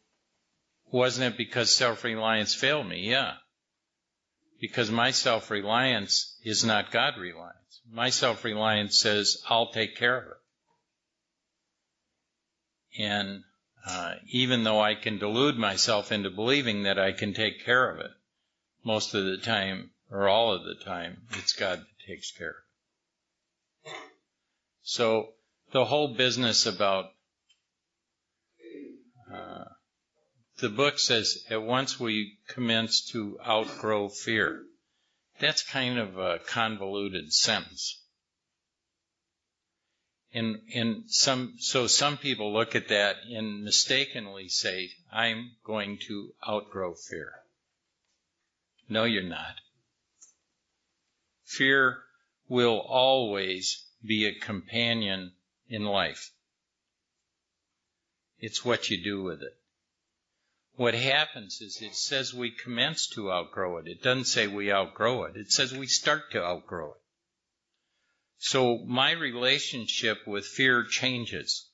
wasn't 0.92 1.34
it 1.34 1.36
because 1.36 1.74
self-reliance 1.74 2.54
failed 2.54 2.86
me? 2.86 3.10
Yeah 3.10 3.34
because 4.60 4.90
my 4.90 5.10
self 5.10 5.50
reliance 5.50 6.36
is 6.42 6.64
not 6.64 6.90
God 6.90 7.16
reliance. 7.18 7.80
My 7.90 8.10
self 8.10 8.44
reliance 8.44 8.98
says, 8.98 9.42
I'll 9.48 9.70
take 9.72 9.96
care 9.96 10.18
of 10.18 10.24
it. 10.24 10.32
And 13.02 13.44
uh, 13.86 14.14
even 14.30 14.64
though 14.64 14.80
I 14.80 14.94
can 14.94 15.18
delude 15.18 15.56
myself 15.56 16.10
into 16.12 16.30
believing 16.30 16.82
that 16.82 16.98
I 16.98 17.12
can 17.12 17.32
take 17.34 17.64
care 17.64 17.90
of 17.90 18.00
it, 18.00 18.10
most 18.84 19.14
of 19.14 19.24
the 19.24 19.36
time, 19.38 19.90
or 20.10 20.28
all 20.28 20.52
of 20.52 20.64
the 20.64 20.74
time, 20.84 21.18
it's 21.32 21.52
God 21.52 21.78
that 21.78 22.06
takes 22.06 22.32
care 22.32 22.48
of 22.50 22.54
it. 23.84 23.92
So 24.82 25.28
the 25.72 25.84
whole 25.84 26.14
business 26.14 26.66
about 26.66 27.10
uh, 29.32 29.64
the 30.58 30.68
book 30.68 30.98
says 30.98 31.44
at 31.50 31.62
once 31.62 32.00
we 32.00 32.38
commence 32.48 33.04
to 33.12 33.38
outgrow 33.46 34.08
fear. 34.08 34.64
That's 35.40 35.62
kind 35.62 35.98
of 35.98 36.18
a 36.18 36.40
convoluted 36.40 37.32
sentence. 37.32 38.02
And, 40.32 40.60
and 40.74 41.04
some, 41.06 41.54
so 41.58 41.86
some 41.86 42.18
people 42.18 42.52
look 42.52 42.74
at 42.74 42.88
that 42.88 43.16
and 43.30 43.64
mistakenly 43.64 44.48
say, 44.48 44.90
I'm 45.12 45.52
going 45.64 45.98
to 46.08 46.34
outgrow 46.46 46.94
fear. 46.94 47.32
No, 48.88 49.04
you're 49.04 49.22
not. 49.22 49.54
Fear 51.44 51.98
will 52.48 52.80
always 52.80 53.86
be 54.04 54.26
a 54.26 54.34
companion 54.34 55.32
in 55.68 55.84
life. 55.84 56.30
It's 58.40 58.64
what 58.64 58.90
you 58.90 59.02
do 59.02 59.22
with 59.22 59.42
it 59.42 59.58
what 60.78 60.94
happens 60.94 61.60
is 61.60 61.82
it 61.82 61.96
says 61.96 62.32
we 62.32 62.52
commence 62.52 63.08
to 63.08 63.32
outgrow 63.32 63.78
it. 63.78 63.88
It 63.88 64.00
doesn't 64.00 64.26
say 64.26 64.46
we 64.46 64.72
outgrow 64.72 65.24
it. 65.24 65.36
It 65.36 65.50
says 65.50 65.74
we 65.74 65.88
start 65.88 66.30
to 66.30 66.42
outgrow 66.42 66.92
it. 66.92 67.00
So 68.38 68.78
my 68.86 69.10
relationship 69.10 70.18
with 70.24 70.46
fear 70.46 70.84
changes. 70.84 71.68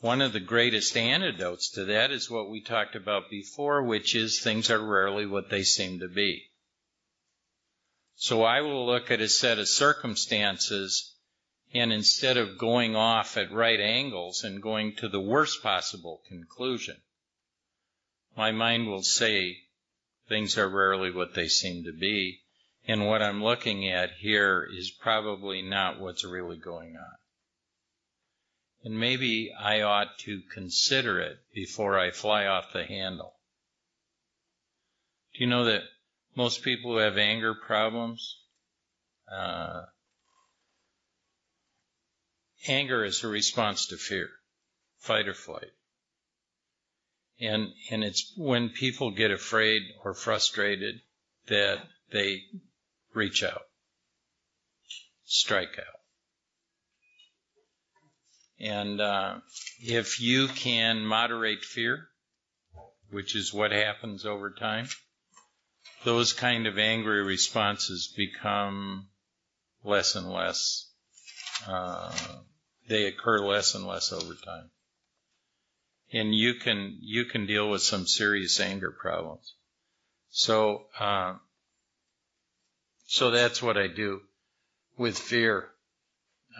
One 0.00 0.22
of 0.22 0.32
the 0.32 0.40
greatest 0.40 0.96
antidotes 0.96 1.70
to 1.72 1.84
that 1.84 2.10
is 2.10 2.30
what 2.30 2.48
we 2.48 2.62
talked 2.62 2.96
about 2.96 3.28
before, 3.28 3.82
which 3.82 4.14
is 4.14 4.40
things 4.40 4.70
are 4.70 4.80
rarely 4.80 5.26
what 5.26 5.50
they 5.50 5.62
seem 5.62 6.00
to 6.00 6.08
be. 6.08 6.44
So 8.14 8.44
I 8.44 8.62
will 8.62 8.86
look 8.86 9.10
at 9.10 9.20
a 9.20 9.28
set 9.28 9.58
of 9.58 9.68
circumstances 9.68 11.11
and 11.74 11.92
instead 11.92 12.36
of 12.36 12.58
going 12.58 12.94
off 12.94 13.36
at 13.36 13.52
right 13.52 13.80
angles 13.80 14.44
and 14.44 14.62
going 14.62 14.94
to 14.96 15.08
the 15.08 15.20
worst 15.20 15.62
possible 15.62 16.22
conclusion, 16.28 16.96
my 18.36 18.52
mind 18.52 18.86
will 18.86 19.02
say 19.02 19.58
things 20.28 20.58
are 20.58 20.68
rarely 20.68 21.10
what 21.10 21.34
they 21.34 21.48
seem 21.48 21.84
to 21.84 21.92
be, 21.92 22.40
and 22.86 23.06
what 23.06 23.22
I'm 23.22 23.42
looking 23.42 23.88
at 23.88 24.12
here 24.18 24.68
is 24.70 24.90
probably 24.90 25.62
not 25.62 26.00
what's 26.00 26.24
really 26.24 26.56
going 26.56 26.96
on. 26.96 27.16
And 28.84 28.98
maybe 28.98 29.52
I 29.52 29.82
ought 29.82 30.18
to 30.20 30.42
consider 30.52 31.20
it 31.20 31.38
before 31.54 31.98
I 31.98 32.10
fly 32.10 32.46
off 32.46 32.72
the 32.72 32.84
handle. 32.84 33.34
Do 35.34 35.44
you 35.44 35.46
know 35.46 35.64
that 35.64 35.82
most 36.34 36.62
people 36.62 36.92
who 36.92 36.98
have 36.98 37.16
anger 37.16 37.54
problems, 37.54 38.38
uh, 39.30 39.82
anger 42.66 43.04
is 43.04 43.22
a 43.24 43.28
response 43.28 43.86
to 43.86 43.96
fear, 43.96 44.30
fight 44.98 45.28
or 45.28 45.34
flight. 45.34 45.72
And, 47.40 47.72
and 47.90 48.04
it's 48.04 48.32
when 48.36 48.68
people 48.68 49.10
get 49.10 49.30
afraid 49.30 49.82
or 50.04 50.14
frustrated 50.14 51.00
that 51.48 51.78
they 52.12 52.42
reach 53.14 53.42
out, 53.42 53.62
strike 55.24 55.78
out. 55.78 56.02
And 58.60 59.00
uh, 59.00 59.38
if 59.80 60.20
you 60.20 60.46
can 60.46 61.04
moderate 61.04 61.64
fear, 61.64 62.08
which 63.10 63.34
is 63.34 63.52
what 63.52 63.72
happens 63.72 64.24
over 64.24 64.52
time, 64.52 64.86
those 66.04 66.32
kind 66.32 66.66
of 66.66 66.78
angry 66.78 67.24
responses 67.24 68.12
become 68.16 69.08
less 69.84 70.14
and 70.14 70.30
less, 70.30 70.90
uh, 71.66 72.12
they 72.88 73.06
occur 73.06 73.38
less 73.38 73.74
and 73.74 73.86
less 73.86 74.12
over 74.12 74.34
time 74.34 74.70
and 76.12 76.34
you 76.34 76.54
can 76.54 76.98
you 77.00 77.24
can 77.24 77.46
deal 77.46 77.70
with 77.70 77.82
some 77.82 78.06
serious 78.06 78.60
anger 78.60 78.90
problems. 78.90 79.54
So 80.30 80.86
uh, 80.98 81.34
so 83.06 83.30
that's 83.30 83.62
what 83.62 83.76
I 83.76 83.86
do 83.88 84.20
with 84.96 85.18
fear. 85.18 85.68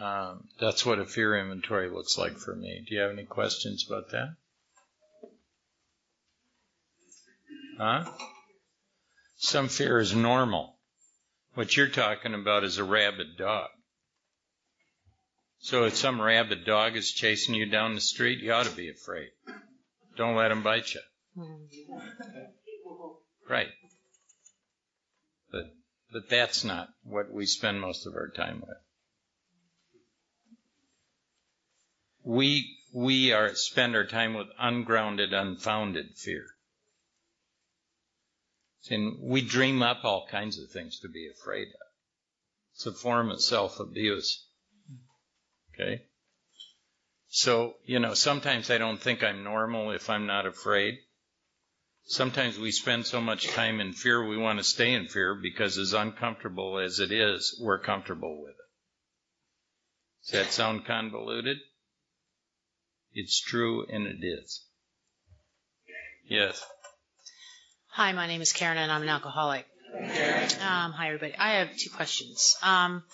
Um, 0.02 0.48
that's 0.58 0.86
what 0.86 0.98
a 0.98 1.04
fear 1.04 1.38
inventory 1.38 1.90
looks 1.90 2.16
like 2.16 2.38
for 2.38 2.54
me. 2.56 2.82
Do 2.88 2.94
you 2.94 3.00
have 3.02 3.10
any 3.10 3.24
questions 3.24 3.86
about 3.86 4.10
that? 4.12 4.34
Huh? 7.78 8.10
Some 9.36 9.68
fear 9.68 9.98
is 9.98 10.14
normal. 10.14 10.76
What 11.54 11.76
you're 11.76 11.88
talking 11.88 12.32
about 12.32 12.64
is 12.64 12.78
a 12.78 12.84
rabid 12.84 13.36
dog. 13.36 13.68
So 15.62 15.84
if 15.84 15.94
some 15.94 16.20
rabid 16.20 16.64
dog 16.64 16.96
is 16.96 17.12
chasing 17.12 17.54
you 17.54 17.66
down 17.66 17.94
the 17.94 18.00
street, 18.00 18.40
you 18.40 18.52
ought 18.52 18.66
to 18.66 18.74
be 18.74 18.90
afraid. 18.90 19.30
Don't 20.16 20.34
let 20.34 20.50
him 20.50 20.64
bite 20.64 20.92
you. 20.92 21.00
Right. 23.48 23.68
But 25.52 25.72
but 26.12 26.28
that's 26.28 26.64
not 26.64 26.88
what 27.04 27.32
we 27.32 27.46
spend 27.46 27.80
most 27.80 28.06
of 28.06 28.14
our 28.14 28.28
time 28.28 28.60
with. 28.60 28.76
We 32.24 32.76
we 32.92 33.32
are 33.32 33.54
spend 33.54 33.94
our 33.94 34.06
time 34.06 34.34
with 34.34 34.48
ungrounded, 34.58 35.32
unfounded 35.32 36.16
fear. 36.16 36.44
And 38.90 39.16
we 39.20 39.42
dream 39.42 39.80
up 39.80 40.04
all 40.04 40.26
kinds 40.28 40.58
of 40.58 40.70
things 40.72 40.98
to 41.00 41.08
be 41.08 41.28
afraid 41.28 41.68
of. 41.68 41.86
It's 42.74 42.86
a 42.86 42.92
form 42.92 43.30
of 43.30 43.40
self 43.40 43.78
abuse. 43.78 44.44
Okay? 45.74 46.02
So, 47.28 47.74
you 47.86 47.98
know, 47.98 48.14
sometimes 48.14 48.70
I 48.70 48.78
don't 48.78 49.00
think 49.00 49.22
I'm 49.22 49.42
normal 49.42 49.92
if 49.92 50.10
I'm 50.10 50.26
not 50.26 50.46
afraid. 50.46 50.98
Sometimes 52.04 52.58
we 52.58 52.72
spend 52.72 53.06
so 53.06 53.20
much 53.20 53.48
time 53.48 53.80
in 53.80 53.92
fear, 53.92 54.26
we 54.26 54.36
want 54.36 54.58
to 54.58 54.64
stay 54.64 54.92
in 54.92 55.06
fear 55.06 55.34
because 55.34 55.78
as 55.78 55.94
uncomfortable 55.94 56.78
as 56.78 56.98
it 57.00 57.12
is, 57.12 57.58
we're 57.62 57.78
comfortable 57.78 58.42
with 58.42 58.50
it. 58.50 58.56
Does 60.24 60.32
that 60.32 60.52
sound 60.52 60.84
convoluted? 60.84 61.58
It's 63.14 63.40
true 63.40 63.86
and 63.86 64.06
it 64.06 64.24
is. 64.24 64.62
Yes. 66.28 66.62
Hi, 67.92 68.12
my 68.12 68.26
name 68.26 68.42
is 68.42 68.52
Karen 68.52 68.78
and 68.78 68.90
I'm 68.90 69.02
an 69.02 69.08
alcoholic. 69.08 69.66
Um, 69.94 70.92
hi, 70.92 71.06
everybody. 71.08 71.34
I 71.36 71.58
have 71.58 71.76
two 71.76 71.90
questions. 71.90 72.56
Um, 72.62 73.04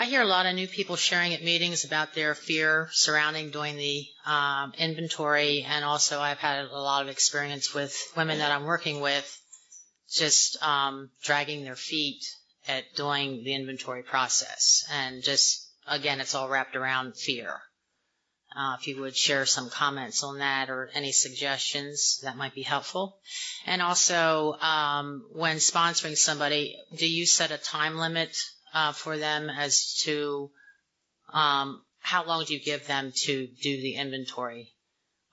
I 0.00 0.04
hear 0.04 0.22
a 0.22 0.26
lot 0.26 0.46
of 0.46 0.54
new 0.54 0.68
people 0.68 0.94
sharing 0.94 1.34
at 1.34 1.42
meetings 1.42 1.84
about 1.84 2.14
their 2.14 2.36
fear 2.36 2.88
surrounding 2.92 3.50
doing 3.50 3.76
the 3.76 4.06
um, 4.24 4.72
inventory, 4.78 5.66
and 5.68 5.84
also 5.84 6.20
I've 6.20 6.38
had 6.38 6.66
a 6.66 6.78
lot 6.78 7.02
of 7.02 7.08
experience 7.08 7.74
with 7.74 8.00
women 8.16 8.38
that 8.38 8.52
I'm 8.52 8.64
working 8.64 9.00
with 9.00 9.26
just 10.08 10.62
um, 10.62 11.10
dragging 11.24 11.64
their 11.64 11.74
feet 11.74 12.24
at 12.68 12.84
doing 12.94 13.42
the 13.42 13.56
inventory 13.56 14.04
process. 14.04 14.84
And 14.88 15.20
just, 15.24 15.68
again, 15.88 16.20
it's 16.20 16.36
all 16.36 16.48
wrapped 16.48 16.76
around 16.76 17.16
fear. 17.16 17.58
Uh, 18.56 18.76
if 18.78 18.86
you 18.86 19.00
would 19.00 19.16
share 19.16 19.46
some 19.46 19.68
comments 19.68 20.22
on 20.22 20.38
that 20.38 20.70
or 20.70 20.90
any 20.94 21.10
suggestions, 21.10 22.20
that 22.22 22.36
might 22.36 22.54
be 22.54 22.62
helpful. 22.62 23.18
And 23.66 23.82
also, 23.82 24.52
um, 24.60 25.24
when 25.32 25.56
sponsoring 25.56 26.16
somebody, 26.16 26.76
do 26.94 27.06
you 27.06 27.26
set 27.26 27.50
a 27.50 27.58
time 27.58 27.96
limit 27.96 28.36
uh, 28.74 28.92
for 28.92 29.16
them 29.16 29.50
as 29.50 30.00
to 30.04 30.50
um, 31.32 31.82
how 32.00 32.24
long 32.24 32.44
do 32.44 32.54
you 32.54 32.60
give 32.60 32.86
them 32.86 33.12
to 33.24 33.46
do 33.46 33.76
the 33.80 33.96
inventory? 33.96 34.72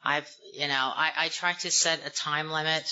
I've, 0.03 0.29
you 0.53 0.67
know, 0.67 0.91
I, 0.95 1.11
I 1.17 1.29
try 1.29 1.53
to 1.53 1.71
set 1.71 2.05
a 2.05 2.09
time 2.09 2.51
limit, 2.51 2.87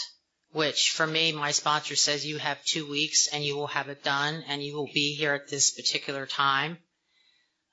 which 0.52 0.92
for 0.92 1.06
me, 1.06 1.32
my 1.32 1.52
sponsor 1.52 1.96
says 1.96 2.26
you 2.26 2.38
have 2.38 2.64
two 2.64 2.90
weeks 2.90 3.28
and 3.28 3.44
you 3.44 3.56
will 3.56 3.68
have 3.68 3.90
it 3.90 4.04
done 4.04 4.44
and 4.48 4.64
you 4.64 4.76
will 4.76 4.90
be 4.94 5.16
here 5.16 5.34
at 5.34 5.48
this 5.48 5.72
particular 5.72 6.26
time. 6.26 6.78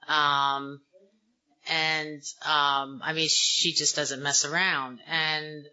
Um, 0.09 0.81
and 1.69 2.23
um, 2.45 3.01
I 3.03 3.13
mean, 3.15 3.29
she 3.31 3.73
just 3.73 3.97
doesn't 3.97 4.23
mess 4.23 4.45
around. 4.45 4.99
And 5.07 5.65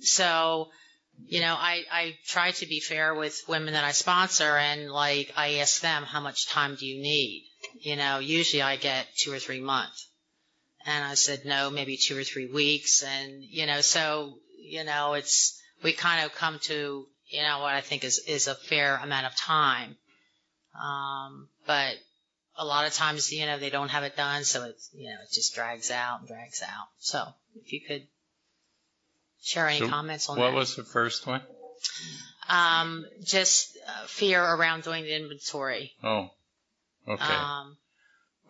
so, 0.00 0.70
you 1.26 1.40
know, 1.40 1.54
I 1.58 1.84
I 1.90 2.16
try 2.26 2.52
to 2.52 2.66
be 2.66 2.80
fair 2.80 3.14
with 3.14 3.42
women 3.48 3.74
that 3.74 3.84
I 3.84 3.92
sponsor, 3.92 4.56
and 4.56 4.90
like 4.90 5.32
I 5.36 5.56
ask 5.56 5.80
them, 5.80 6.02
how 6.02 6.20
much 6.20 6.48
time 6.48 6.76
do 6.76 6.86
you 6.86 7.00
need? 7.02 7.46
You 7.80 7.96
know, 7.96 8.18
usually 8.18 8.62
I 8.62 8.76
get 8.76 9.06
two 9.16 9.32
or 9.32 9.38
three 9.38 9.60
months, 9.60 10.08
and 10.86 11.04
I 11.04 11.14
said 11.14 11.44
no, 11.44 11.70
maybe 11.70 11.96
two 11.96 12.18
or 12.18 12.24
three 12.24 12.50
weeks, 12.50 13.02
and 13.02 13.42
you 13.42 13.66
know, 13.66 13.80
so 13.80 14.34
you 14.58 14.84
know, 14.84 15.14
it's 15.14 15.60
we 15.82 15.92
kind 15.92 16.24
of 16.24 16.34
come 16.34 16.58
to 16.64 17.06
you 17.30 17.42
know 17.42 17.60
what 17.60 17.74
I 17.74 17.80
think 17.80 18.04
is 18.04 18.18
is 18.26 18.48
a 18.48 18.54
fair 18.54 18.96
amount 18.96 19.26
of 19.26 19.36
time. 19.36 19.96
Um, 20.74 21.48
but 21.66 21.94
a 22.56 22.64
lot 22.64 22.86
of 22.86 22.92
times, 22.92 23.32
you 23.32 23.46
know, 23.46 23.58
they 23.58 23.70
don't 23.70 23.90
have 23.90 24.04
it 24.04 24.16
done, 24.16 24.44
so 24.44 24.64
it's, 24.64 24.90
you 24.92 25.08
know, 25.08 25.16
it 25.22 25.32
just 25.32 25.54
drags 25.54 25.90
out 25.90 26.20
and 26.20 26.28
drags 26.28 26.62
out. 26.62 26.86
So 26.98 27.24
if 27.56 27.72
you 27.72 27.80
could 27.86 28.06
share 29.44 29.68
any 29.68 29.78
So 29.80 29.88
comments 29.88 30.28
on 30.28 30.38
What 30.38 30.50
that. 30.50 30.56
was 30.56 30.76
the 30.76 30.84
first 30.84 31.26
one? 31.26 31.42
um, 32.48 33.06
just 33.22 33.76
uh, 33.86 34.06
fear 34.06 34.42
around 34.42 34.82
doing 34.84 35.04
the 35.04 35.14
inventory. 35.16 35.92
Oh, 36.02 36.30
okay. 37.08 37.22
Um, 37.24 37.76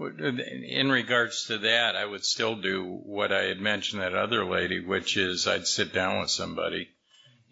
In 0.01 0.91
regards 0.91 1.47
to 1.47 1.59
that, 1.59 1.95
I 1.97 2.05
would 2.05 2.25
still 2.25 2.57
do 2.57 2.85
what 3.05 3.33
I 3.33 3.43
had 3.45 3.61
mentioned 3.61 4.03
that 4.03 4.15
other 4.15 4.45
lady, 4.45 4.81
which 4.81 5.17
is 5.17 5.47
I'd 5.47 5.67
sit 5.67 5.93
down 5.93 6.21
with 6.21 6.31
somebody 6.31 6.89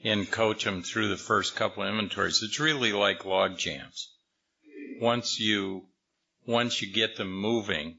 and 0.04 0.28
coach 0.30 0.64
them 0.64 0.82
through 0.82 1.08
the 1.08 1.16
first 1.16 1.54
couple 1.54 1.82
of 1.84 1.88
inventories. 1.88 2.42
It's 2.42 2.58
really 2.58 2.92
like 2.92 3.24
log 3.24 3.58
jams. 3.58 4.08
Once 5.00 5.38
you 5.38 5.86
once 6.46 6.82
you 6.82 6.92
get 6.92 7.16
them 7.16 7.32
moving, 7.32 7.98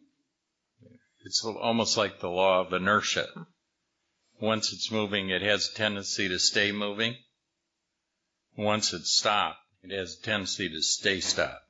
it's 1.25 1.43
almost 1.45 1.95
like 1.97 2.19
the 2.19 2.29
law 2.29 2.59
of 2.59 2.73
inertia. 2.73 3.27
Once 4.43 4.73
it's 4.73 4.91
moving, 4.91 5.29
it 5.29 5.41
has 5.41 5.69
a 5.69 5.73
tendency 5.73 6.27
to 6.27 6.37
stay 6.37 6.69
moving. 6.69 7.15
Once 8.57 8.91
it's 8.91 9.09
stopped, 9.09 9.57
it 9.81 9.89
has 9.89 10.17
a 10.17 10.21
tendency 10.21 10.67
to 10.67 10.81
stay 10.81 11.21
stopped. 11.21 11.63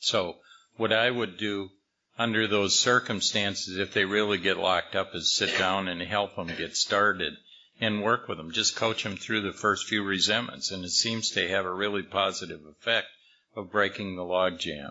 So 0.00 0.38
what 0.76 0.92
I 0.92 1.08
would 1.08 1.38
do 1.38 1.70
under 2.18 2.48
those 2.48 2.76
circumstances, 2.76 3.78
if 3.78 3.94
they 3.94 4.04
really 4.04 4.38
get 4.38 4.58
locked 4.58 4.96
up, 4.96 5.14
is 5.14 5.32
sit 5.32 5.56
down 5.56 5.86
and 5.86 6.02
help 6.02 6.34
them 6.34 6.48
get 6.48 6.76
started 6.76 7.34
and 7.80 8.02
work 8.02 8.26
with 8.26 8.36
them. 8.38 8.50
Just 8.50 8.74
coach 8.74 9.04
them 9.04 9.16
through 9.16 9.42
the 9.42 9.52
first 9.52 9.86
few 9.86 10.02
resentments, 10.02 10.72
and 10.72 10.84
it 10.84 10.90
seems 10.90 11.30
to 11.30 11.48
have 11.48 11.64
a 11.64 11.72
really 11.72 12.02
positive 12.02 12.66
effect 12.66 13.06
of 13.54 13.70
breaking 13.70 14.16
the 14.16 14.24
log 14.24 14.58
jam. 14.58 14.90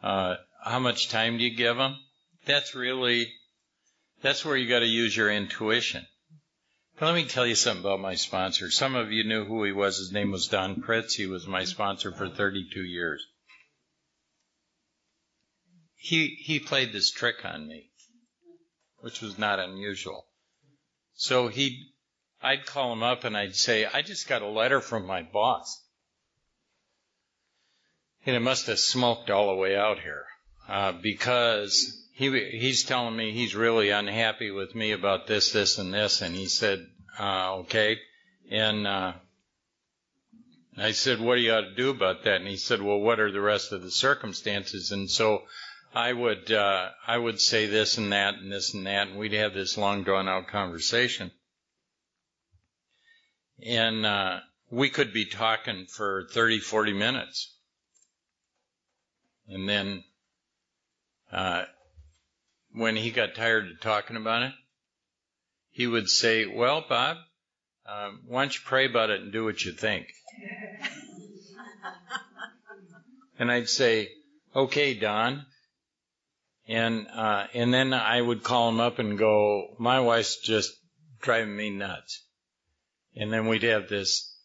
Uh, 0.00 0.36
how 0.62 0.78
much 0.78 1.08
time 1.08 1.38
do 1.38 1.42
you 1.42 1.56
give 1.56 1.76
them? 1.76 1.96
That's 2.46 2.76
really, 2.76 3.32
that's 4.22 4.44
where 4.44 4.56
you 4.56 4.68
got 4.68 4.80
to 4.80 4.86
use 4.86 5.16
your 5.16 5.30
intuition. 5.30 6.06
Let 7.00 7.14
me 7.14 7.26
tell 7.26 7.46
you 7.46 7.54
something 7.54 7.84
about 7.84 8.00
my 8.00 8.16
sponsor. 8.16 8.70
Some 8.70 8.96
of 8.96 9.12
you 9.12 9.22
knew 9.22 9.44
who 9.44 9.62
he 9.62 9.70
was. 9.70 9.98
His 9.98 10.10
name 10.10 10.32
was 10.32 10.48
Don 10.48 10.82
Pritz. 10.82 11.14
He 11.14 11.26
was 11.26 11.46
my 11.46 11.64
sponsor 11.64 12.10
for 12.10 12.28
32 12.28 12.82
years. 12.82 13.24
He, 15.94 16.36
he 16.40 16.58
played 16.58 16.92
this 16.92 17.12
trick 17.12 17.44
on 17.44 17.68
me, 17.68 17.90
which 19.00 19.20
was 19.20 19.38
not 19.38 19.60
unusual. 19.60 20.26
So 21.14 21.46
he, 21.46 21.92
I'd 22.42 22.66
call 22.66 22.92
him 22.92 23.04
up 23.04 23.22
and 23.22 23.36
I'd 23.36 23.54
say, 23.54 23.84
I 23.84 24.02
just 24.02 24.28
got 24.28 24.42
a 24.42 24.48
letter 24.48 24.80
from 24.80 25.06
my 25.06 25.22
boss. 25.22 25.84
And 28.26 28.34
it 28.34 28.40
must 28.40 28.66
have 28.66 28.80
smoked 28.80 29.30
all 29.30 29.48
the 29.48 29.54
way 29.60 29.76
out 29.76 30.00
here, 30.00 30.24
uh, 30.68 30.92
because 30.92 32.07
he, 32.18 32.50
he's 32.50 32.82
telling 32.82 33.14
me 33.14 33.30
he's 33.30 33.54
really 33.54 33.90
unhappy 33.90 34.50
with 34.50 34.74
me 34.74 34.90
about 34.90 35.28
this, 35.28 35.52
this, 35.52 35.78
and 35.78 35.94
this. 35.94 36.20
And 36.20 36.34
he 36.34 36.46
said, 36.46 36.84
uh, 37.16 37.58
okay. 37.58 37.98
And, 38.50 38.88
uh, 38.88 39.12
I 40.76 40.90
said, 40.90 41.20
what 41.20 41.36
do 41.36 41.42
you 41.42 41.52
ought 41.52 41.60
to 41.60 41.74
do 41.76 41.90
about 41.90 42.24
that? 42.24 42.40
And 42.40 42.48
he 42.48 42.56
said, 42.56 42.82
well, 42.82 42.98
what 42.98 43.20
are 43.20 43.30
the 43.30 43.40
rest 43.40 43.70
of 43.70 43.82
the 43.82 43.90
circumstances? 43.92 44.90
And 44.90 45.08
so 45.08 45.44
I 45.94 46.12
would, 46.12 46.50
uh, 46.50 46.88
I 47.06 47.16
would 47.16 47.40
say 47.40 47.66
this 47.66 47.98
and 47.98 48.10
that 48.10 48.34
and 48.34 48.50
this 48.50 48.74
and 48.74 48.84
that, 48.86 49.06
and 49.06 49.16
we'd 49.16 49.32
have 49.34 49.54
this 49.54 49.78
long 49.78 50.02
drawn 50.02 50.28
out 50.28 50.48
conversation. 50.48 51.30
And, 53.64 54.04
uh, 54.04 54.40
we 54.72 54.90
could 54.90 55.12
be 55.12 55.26
talking 55.26 55.86
for 55.86 56.26
30, 56.32 56.58
40 56.58 56.94
minutes. 56.94 57.54
And 59.46 59.68
then, 59.68 60.02
uh, 61.30 61.62
when 62.72 62.96
he 62.96 63.10
got 63.10 63.34
tired 63.34 63.70
of 63.70 63.80
talking 63.80 64.16
about 64.16 64.42
it, 64.42 64.52
he 65.70 65.86
would 65.86 66.08
say, 66.08 66.46
well, 66.46 66.84
Bob, 66.88 67.16
um, 67.86 68.22
why 68.26 68.42
don't 68.42 68.54
you 68.54 68.60
pray 68.64 68.86
about 68.86 69.10
it 69.10 69.20
and 69.20 69.32
do 69.32 69.44
what 69.44 69.64
you 69.64 69.72
think? 69.72 70.06
and 73.38 73.50
I'd 73.50 73.68
say, 73.68 74.08
okay, 74.54 74.94
Don. 74.94 75.46
And, 76.66 77.06
uh, 77.14 77.46
and 77.54 77.72
then 77.72 77.94
I 77.94 78.20
would 78.20 78.42
call 78.42 78.68
him 78.68 78.80
up 78.80 78.98
and 78.98 79.18
go, 79.18 79.74
my 79.78 80.00
wife's 80.00 80.40
just 80.40 80.70
driving 81.22 81.56
me 81.56 81.70
nuts. 81.70 82.24
And 83.16 83.32
then 83.32 83.46
we'd 83.46 83.62
have 83.62 83.88
this 83.88 84.36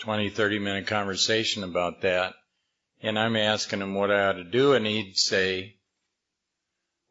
20, 0.00 0.30
30 0.30 0.58
minute 0.58 0.86
conversation 0.86 1.64
about 1.64 2.02
that. 2.02 2.34
And 3.02 3.18
I'm 3.18 3.34
asking 3.34 3.80
him 3.80 3.94
what 3.94 4.10
I 4.10 4.26
ought 4.26 4.34
to 4.34 4.44
do. 4.44 4.74
And 4.74 4.86
he'd 4.86 5.16
say, 5.16 5.76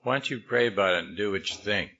why 0.03 0.15
don't 0.15 0.29
you 0.29 0.39
pray 0.39 0.67
about 0.67 0.95
it 0.95 1.05
and 1.05 1.17
do 1.17 1.31
what 1.31 1.49
you 1.49 1.57
think? 1.57 1.91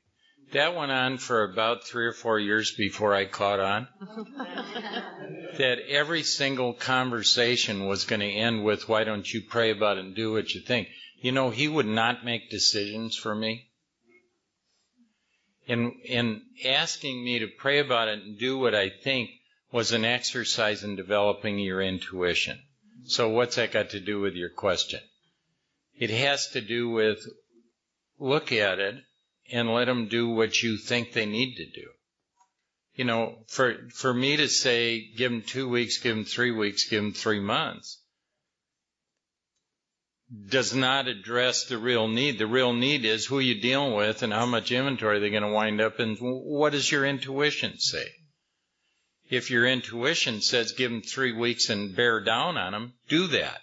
that 0.54 0.76
went 0.76 0.91
on 0.91 1.18
for 1.18 1.43
about 1.43 1.86
three 1.86 2.06
or 2.06 2.14
four 2.14 2.39
years 2.39 2.72
before 2.72 3.14
I 3.14 3.26
caught 3.26 3.60
on. 3.60 3.88
that 5.58 5.80
every 5.88 6.24
single 6.24 6.74
conversation 6.74 7.86
was 7.86 8.06
going 8.06 8.20
to 8.20 8.26
end 8.26 8.64
with, 8.64 8.89
why 8.89 9.04
don't 9.04 9.32
you 9.32 9.41
pray 9.41 9.72
about 9.72 9.97
it 9.97 10.06
and 10.06 10.16
do 10.16 10.34
what 10.34 10.54
you 10.54 10.62
think? 10.62 10.89
You 11.22 11.32
know, 11.32 11.49
he 11.49 11.68
would 11.68 11.86
not 11.86 12.26
make 12.26 12.49
decisions 12.49 13.16
for 13.16 13.34
me. 13.34 13.68
In, 15.68 15.91
in 16.04 16.41
asking 16.66 17.24
me 17.24 17.39
to 17.39 17.47
pray 17.47 17.80
about 17.80 18.08
it 18.08 18.24
and 18.24 18.38
do 18.38 18.58
what 18.58 18.76
I 18.76 18.89
think 18.89 19.30
was 19.72 19.93
an 19.93 20.04
exercise 20.04 20.84
in 20.84 20.95
developing 20.95 21.60
your 21.60 21.82
intuition. 21.82 22.60
So 23.06 23.30
what's 23.30 23.56
that 23.56 23.72
got 23.72 23.91
to 23.91 23.99
do 23.99 24.20
with 24.20 24.34
your 24.34 24.49
question? 24.49 24.99
It 25.97 26.10
has 26.10 26.49
to 26.49 26.62
do 26.62 26.89
with 26.89 27.20
look 28.22 28.51
at 28.51 28.80
it 28.80 28.95
and 29.51 29.74
let 29.74 29.86
them 29.86 30.07
do 30.07 30.30
what 30.30 30.61
you 30.61 30.78
think 30.78 31.11
they 31.11 31.26
need 31.26 31.55
to 31.55 31.65
do. 31.65 31.88
You 32.93 33.05
know, 33.05 33.43
for 33.47 33.89
for 33.89 34.13
me 34.13 34.38
to 34.38 34.47
say 34.47 35.09
give 35.17 35.32
them 35.32 35.41
two 35.41 35.67
weeks, 35.67 35.97
give 35.97 36.15
them 36.15 36.26
three 36.26 36.51
weeks, 36.51 36.88
give 36.88 37.01
them 37.01 37.13
three 37.13 37.39
months, 37.39 38.01
does 40.47 40.74
not 40.74 41.07
address 41.07 41.65
the 41.65 41.78
real 41.78 42.07
need. 42.07 42.38
The 42.38 42.47
real 42.47 42.74
need 42.74 43.05
is 43.05 43.26
who 43.26 43.39
you're 43.39 43.61
dealing 43.61 43.95
with 43.95 44.24
and 44.24 44.32
how 44.32 44.45
much 44.45 44.72
inventory 44.72 45.19
they're 45.19 45.30
going 45.30 45.43
to 45.43 45.49
wind 45.49 45.82
up 45.82 45.99
in. 45.99 46.15
What 46.17 46.74
does 46.74 46.91
your 46.91 47.05
intuition 47.05 47.80
say? 47.80 48.05
If 49.30 49.49
your 49.49 49.65
intuition 49.65 50.41
says 50.41 50.74
give 50.74 50.91
them 50.91 51.01
three 51.01 51.32
weeks 51.32 51.69
and 51.69 51.95
bear 51.95 52.19
down 52.19 52.57
on 52.57 52.74
them, 52.74 52.93
do 53.07 53.28
that. 53.28 53.61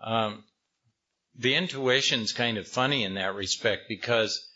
Um, 0.00 0.44
the 1.38 1.54
intuition's 1.54 2.32
kind 2.32 2.58
of 2.58 2.68
funny 2.68 3.04
in 3.04 3.14
that 3.14 3.34
respect 3.34 3.88
because 3.88 4.46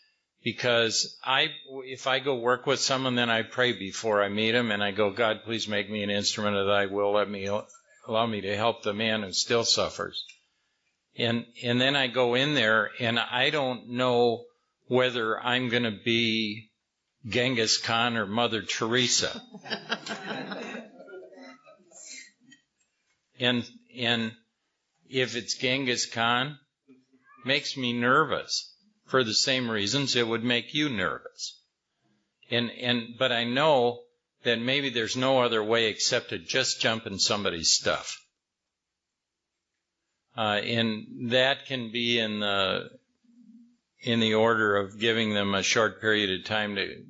because 0.43 1.17
I 1.23 1.49
if 1.85 2.05
I 2.05 2.19
go 2.19 2.35
work 2.35 2.67
with 2.67 2.79
someone, 2.79 3.15
then 3.15 3.31
I 3.31 3.41
pray 3.41 3.73
before 3.73 4.23
I 4.23 4.29
meet 4.29 4.51
them, 4.51 4.71
and 4.71 4.83
I 4.83 4.91
go, 4.91 5.09
God, 5.09 5.41
please 5.43 5.67
make 5.67 5.89
me 5.89 6.03
an 6.03 6.11
instrument 6.11 6.55
of 6.55 6.67
Thy 6.67 6.85
will. 6.85 7.13
Let 7.13 7.29
me 7.29 7.49
allow 8.07 8.27
me 8.27 8.41
to 8.41 8.55
help 8.55 8.83
the 8.83 8.93
man 8.93 9.23
who 9.23 9.33
still 9.33 9.63
suffers. 9.63 10.23
And 11.17 11.45
and 11.63 11.81
then 11.81 11.95
I 11.95 12.07
go 12.07 12.35
in 12.35 12.53
there, 12.53 12.91
and 12.99 13.19
I 13.19 13.49
don't 13.49 13.89
know 13.89 14.45
whether 14.87 15.39
I'm 15.39 15.69
going 15.69 15.83
to 15.83 15.97
be 16.03 16.69
Genghis 17.27 17.79
Khan 17.79 18.15
or 18.15 18.27
Mother 18.27 18.61
Teresa. 18.61 19.41
and 23.39 23.67
and 23.97 24.31
if 25.09 25.35
it's 25.35 25.55
Genghis 25.55 26.05
Khan, 26.05 26.59
makes 27.45 27.77
me 27.77 27.93
nervous 27.93 28.73
for 29.05 29.23
the 29.23 29.33
same 29.33 29.69
reasons 29.69 30.15
it 30.15 30.27
would 30.27 30.43
make 30.43 30.73
you 30.73 30.89
nervous. 30.89 31.59
And, 32.49 32.71
and, 32.71 33.17
but 33.17 33.31
I 33.31 33.43
know 33.43 34.01
that 34.43 34.59
maybe 34.59 34.89
there's 34.89 35.15
no 35.15 35.41
other 35.41 35.63
way 35.63 35.87
except 35.87 36.29
to 36.29 36.37
just 36.37 36.81
jump 36.81 37.07
in 37.07 37.19
somebody's 37.19 37.71
stuff. 37.71 38.21
Uh, 40.37 40.59
and 40.63 41.31
that 41.31 41.65
can 41.65 41.91
be 41.91 42.19
in 42.19 42.39
the, 42.39 42.89
in 44.01 44.19
the 44.19 44.33
order 44.33 44.77
of 44.77 44.99
giving 44.99 45.33
them 45.33 45.55
a 45.55 45.63
short 45.63 46.01
period 46.01 46.39
of 46.39 46.45
time 46.45 46.75
to 46.75 47.03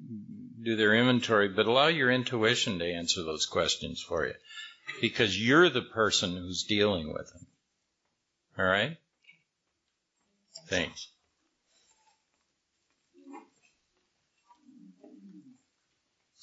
do 0.63 0.75
their 0.75 0.95
inventory, 0.95 1.49
but 1.49 1.65
allow 1.65 1.88
your 1.88 2.11
intuition 2.11 2.79
to 2.79 2.91
answer 2.91 3.23
those 3.23 3.45
questions 3.45 4.01
for 4.01 4.25
you 4.25 4.33
because 5.01 5.39
you're 5.39 5.69
the 5.69 5.81
person 5.81 6.36
who's 6.36 6.63
dealing 6.63 7.13
with 7.13 7.31
them. 7.33 7.47
All 8.57 8.65
right? 8.65 8.97
Thanks. 10.70 11.09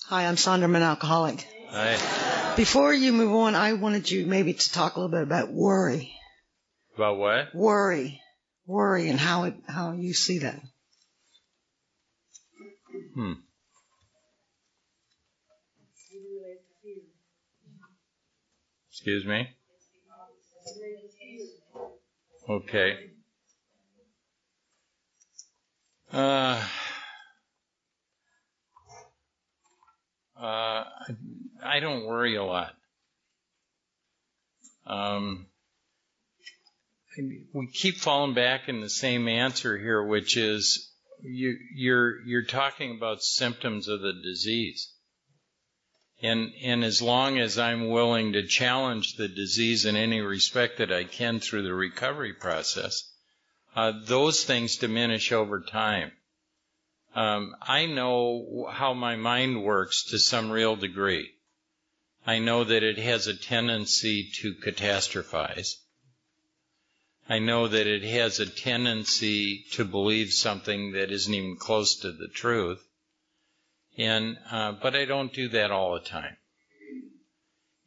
Hi, 0.07 0.27
I'm 0.27 0.37
Sandra, 0.37 0.69
I'm 0.69 0.77
an 0.77 0.83
alcoholic. 0.83 1.47
Hi. 1.71 2.55
Before 2.57 2.93
you 2.93 3.13
move 3.13 3.33
on, 3.33 3.55
I 3.55 3.73
wanted 3.73 4.11
you 4.11 4.27
maybe 4.27 4.53
to 4.53 4.73
talk 4.73 4.97
a 4.97 5.01
little 5.01 5.11
bit 5.11 5.23
about 5.23 5.51
worry. 5.51 6.13
About 6.95 7.17
what? 7.17 7.55
Worry. 7.55 8.21
Worry 8.67 9.09
and 9.09 9.19
how 9.19 9.45
it, 9.45 9.55
how 9.67 9.93
you 9.93 10.13
see 10.13 10.41
that. 10.41 10.61
Hmm. 13.15 13.33
Excuse 18.91 19.25
me? 19.25 19.49
Okay. 22.49 23.12
Uh, 26.13 26.63
uh, 30.39 30.85
I 31.65 31.81
don't 31.81 32.05
worry 32.05 32.37
a 32.37 32.45
lot. 32.45 32.75
Um, 34.87 35.47
we 37.55 37.67
keep 37.73 37.97
falling 37.97 38.35
back 38.35 38.69
in 38.69 38.81
the 38.81 38.91
same 38.91 39.27
answer 39.27 39.79
here, 39.79 40.05
which 40.05 40.37
is 40.37 40.91
you, 41.23 41.57
you're 41.75 42.21
you're 42.27 42.45
talking 42.45 42.97
about 42.97 43.23
symptoms 43.23 43.89
of 43.89 44.01
the 44.01 44.13
disease. 44.13 44.93
And, 46.23 46.53
and 46.63 46.85
as 46.85 47.03
long 47.03 47.39
as 47.39 47.59
I'm 47.59 47.89
willing 47.89 48.35
to 48.35 48.47
challenge 48.47 49.17
the 49.17 49.29
disease 49.29 49.87
in 49.87 49.97
any 49.97 50.21
respect 50.21 50.79
that 50.79 50.93
I 50.93 51.05
can 51.05 51.41
through 51.41 51.63
the 51.63 51.75
recovery 51.75 52.33
process, 52.33 53.12
uh, 53.75 53.93
those 54.05 54.45
things 54.45 54.77
diminish 54.77 55.33
over 55.33 55.61
time. 55.61 56.13
Um, 57.15 57.55
I 57.61 57.87
know 57.87 58.69
how 58.71 58.95
my 58.95 59.17
mind 59.17 59.63
works 59.63 60.05
to 60.11 60.19
some 60.19 60.51
real 60.51 60.77
degree. 60.77 61.31
I 62.27 62.39
know 62.39 62.65
that 62.65 62.83
it 62.83 62.99
has 62.99 63.27
a 63.27 63.37
tendency 63.37 64.31
to 64.41 64.55
catastrophize. 64.55 65.75
I 67.29 67.39
know 67.39 67.69
that 67.69 67.87
it 67.87 68.03
has 68.03 68.41
a 68.41 68.47
tendency 68.47 69.65
to 69.73 69.85
believe 69.85 70.33
something 70.33 70.93
that 70.93 71.11
isn't 71.11 71.35
even 71.35 71.57
close 71.57 71.97
to 72.01 72.13
the 72.13 72.29
truth. 72.29 72.83
And, 73.97 74.39
uh, 74.51 74.73
but 74.73 74.95
I 74.95 75.05
don't 75.05 75.33
do 75.33 75.49
that 75.49 75.71
all 75.71 75.95
the 75.95 76.01
time. 76.01 76.37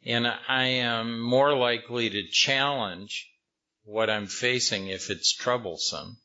And 0.04 0.26
I 0.26 0.64
am 0.64 1.18
more 1.18 1.56
likely 1.56 2.10
to 2.10 2.28
challenge 2.28 3.28
what 3.86 4.10
I'm 4.10 4.26
facing 4.26 4.88
if 4.88 5.10
it's 5.10 5.32
troublesome 5.32 6.18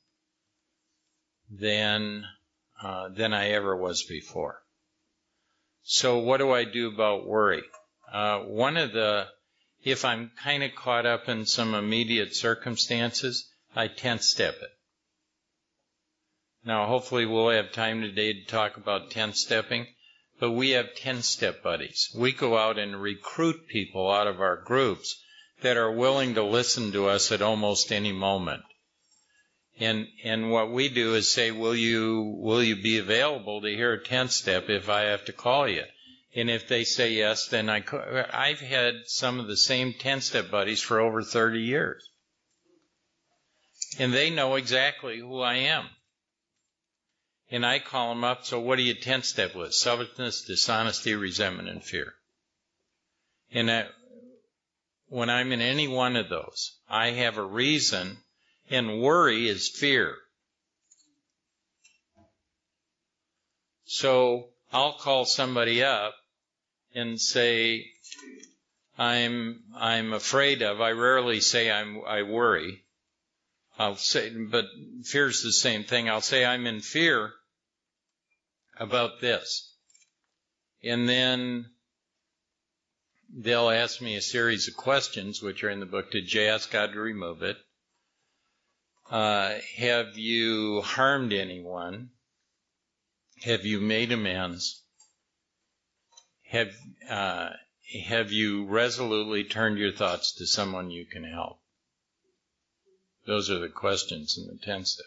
than, 1.47 2.25
uh, 2.81 3.09
than 3.09 3.33
I 3.35 3.51
ever 3.51 3.77
was 3.77 4.03
before. 4.03 4.63
So 5.83 6.17
what 6.17 6.37
do 6.37 6.51
I 6.51 6.63
do 6.63 6.87
about 6.87 7.27
worry? 7.27 7.61
Uh, 8.11 8.39
one 8.39 8.77
of 8.77 8.93
the, 8.93 9.27
if 9.83 10.03
I'm 10.03 10.31
kind 10.43 10.63
of 10.63 10.73
caught 10.73 11.05
up 11.05 11.29
in 11.29 11.45
some 11.45 11.75
immediate 11.75 12.35
circumstances, 12.35 13.47
I 13.75 13.87
10 13.87 14.19
step 14.19 14.55
it. 14.59 14.71
Now, 16.65 16.87
hopefully 16.87 17.27
we'll 17.27 17.51
have 17.51 17.71
time 17.71 18.01
today 18.01 18.33
to 18.33 18.45
talk 18.45 18.77
about 18.77 19.11
10 19.11 19.33
stepping, 19.33 19.85
but 20.39 20.51
we 20.51 20.71
have 20.71 20.95
10 20.95 21.21
step 21.21 21.61
buddies. 21.61 22.09
We 22.15 22.31
go 22.31 22.57
out 22.57 22.79
and 22.79 22.99
recruit 22.99 23.67
people 23.67 24.09
out 24.09 24.25
of 24.25 24.41
our 24.41 24.57
groups 24.57 25.21
that 25.61 25.77
are 25.77 25.91
willing 25.91 26.35
to 26.35 26.43
listen 26.43 26.91
to 26.91 27.07
us 27.07 27.31
at 27.31 27.41
almost 27.41 27.91
any 27.91 28.11
moment. 28.11 28.63
And, 29.79 30.07
and 30.23 30.51
what 30.51 30.71
we 30.71 30.89
do 30.89 31.15
is 31.15 31.31
say, 31.31 31.51
will 31.51 31.75
you, 31.75 32.37
will 32.39 32.61
you 32.61 32.75
be 32.75 32.97
available 32.97 33.61
to 33.61 33.75
hear 33.75 33.93
a 33.93 34.03
10 34.03 34.29
step 34.29 34.69
if 34.69 34.89
I 34.89 35.01
have 35.01 35.25
to 35.25 35.33
call 35.33 35.67
you? 35.67 35.83
And 36.35 36.49
if 36.49 36.67
they 36.67 36.83
say 36.83 37.13
yes, 37.13 37.47
then 37.47 37.69
I, 37.69 37.83
I've 38.31 38.59
had 38.59 38.93
some 39.05 39.39
of 39.39 39.47
the 39.47 39.57
same 39.57 39.93
10 39.93 40.21
step 40.21 40.51
buddies 40.51 40.81
for 40.81 40.99
over 40.99 41.23
30 41.23 41.59
years. 41.59 42.07
And 43.99 44.13
they 44.13 44.29
know 44.29 44.55
exactly 44.55 45.19
who 45.19 45.41
I 45.41 45.55
am. 45.55 45.89
And 47.49 47.65
I 47.65 47.79
call 47.79 48.09
them 48.09 48.23
up, 48.23 48.45
so 48.45 48.59
what 48.59 48.77
do 48.77 48.83
you 48.83 48.93
10 48.93 49.23
step 49.23 49.55
with? 49.55 49.73
Selfishness, 49.73 50.43
dishonesty, 50.43 51.15
resentment, 51.15 51.67
and 51.67 51.83
fear. 51.83 52.13
And 53.51 53.69
I, 53.69 53.87
when 55.11 55.29
I'm 55.29 55.51
in 55.51 55.59
any 55.59 55.89
one 55.89 56.15
of 56.15 56.29
those, 56.29 56.77
I 56.89 57.11
have 57.11 57.37
a 57.37 57.43
reason, 57.43 58.15
and 58.69 59.01
worry 59.01 59.49
is 59.49 59.67
fear. 59.67 60.15
So 63.83 64.51
I'll 64.71 64.93
call 64.93 65.25
somebody 65.25 65.83
up 65.83 66.13
and 66.95 67.19
say, 67.19 67.87
I'm, 68.97 69.63
I'm 69.75 70.13
afraid 70.13 70.61
of, 70.61 70.79
I 70.79 70.91
rarely 70.91 71.41
say 71.41 71.69
I'm, 71.69 71.99
I 72.07 72.23
worry. 72.23 72.85
I'll 73.77 73.97
say, 73.97 74.29
but 74.29 74.65
fear's 75.03 75.43
the 75.43 75.51
same 75.51 75.83
thing. 75.83 76.09
I'll 76.09 76.21
say 76.21 76.45
I'm 76.45 76.65
in 76.65 76.79
fear 76.79 77.33
about 78.79 79.19
this. 79.19 79.75
And 80.81 81.09
then 81.09 81.70
they'll 83.33 83.69
ask 83.69 84.01
me 84.01 84.15
a 84.15 84.21
series 84.21 84.67
of 84.67 84.75
questions, 84.75 85.41
which 85.41 85.63
are 85.63 85.69
in 85.69 85.79
the 85.79 85.85
book. 85.85 86.11
Did 86.11 86.33
you 86.33 86.41
ask 86.41 86.71
God 86.71 86.93
to 86.93 86.99
remove 86.99 87.43
it? 87.43 87.57
Uh, 89.09 89.55
have 89.77 90.17
you 90.17 90.81
harmed 90.81 91.33
anyone? 91.33 92.11
have 93.43 93.65
you 93.65 93.81
made 93.81 94.11
amends? 94.11 94.83
Have 96.43 96.75
uh, 97.09 97.49
have 98.05 98.31
you 98.31 98.65
resolutely 98.65 99.43
turned 99.43 99.77
your 99.77 99.91
thoughts 99.91 100.33
to 100.33 100.45
someone 100.45 100.91
you 100.91 101.05
can 101.05 101.23
help? 101.23 101.59
Those 103.25 103.49
are 103.49 103.59
the 103.59 103.69
questions 103.69 104.37
in 104.37 104.47
the 104.47 104.59
10 104.63 104.85
step. 104.85 105.05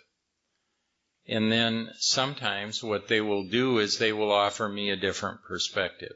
And 1.26 1.50
then 1.50 1.90
sometimes 1.98 2.82
what 2.82 3.08
they 3.08 3.20
will 3.20 3.48
do 3.48 3.78
is 3.78 3.98
they 3.98 4.12
will 4.12 4.32
offer 4.32 4.68
me 4.68 4.90
a 4.90 4.96
different 4.96 5.42
perspective. 5.42 6.14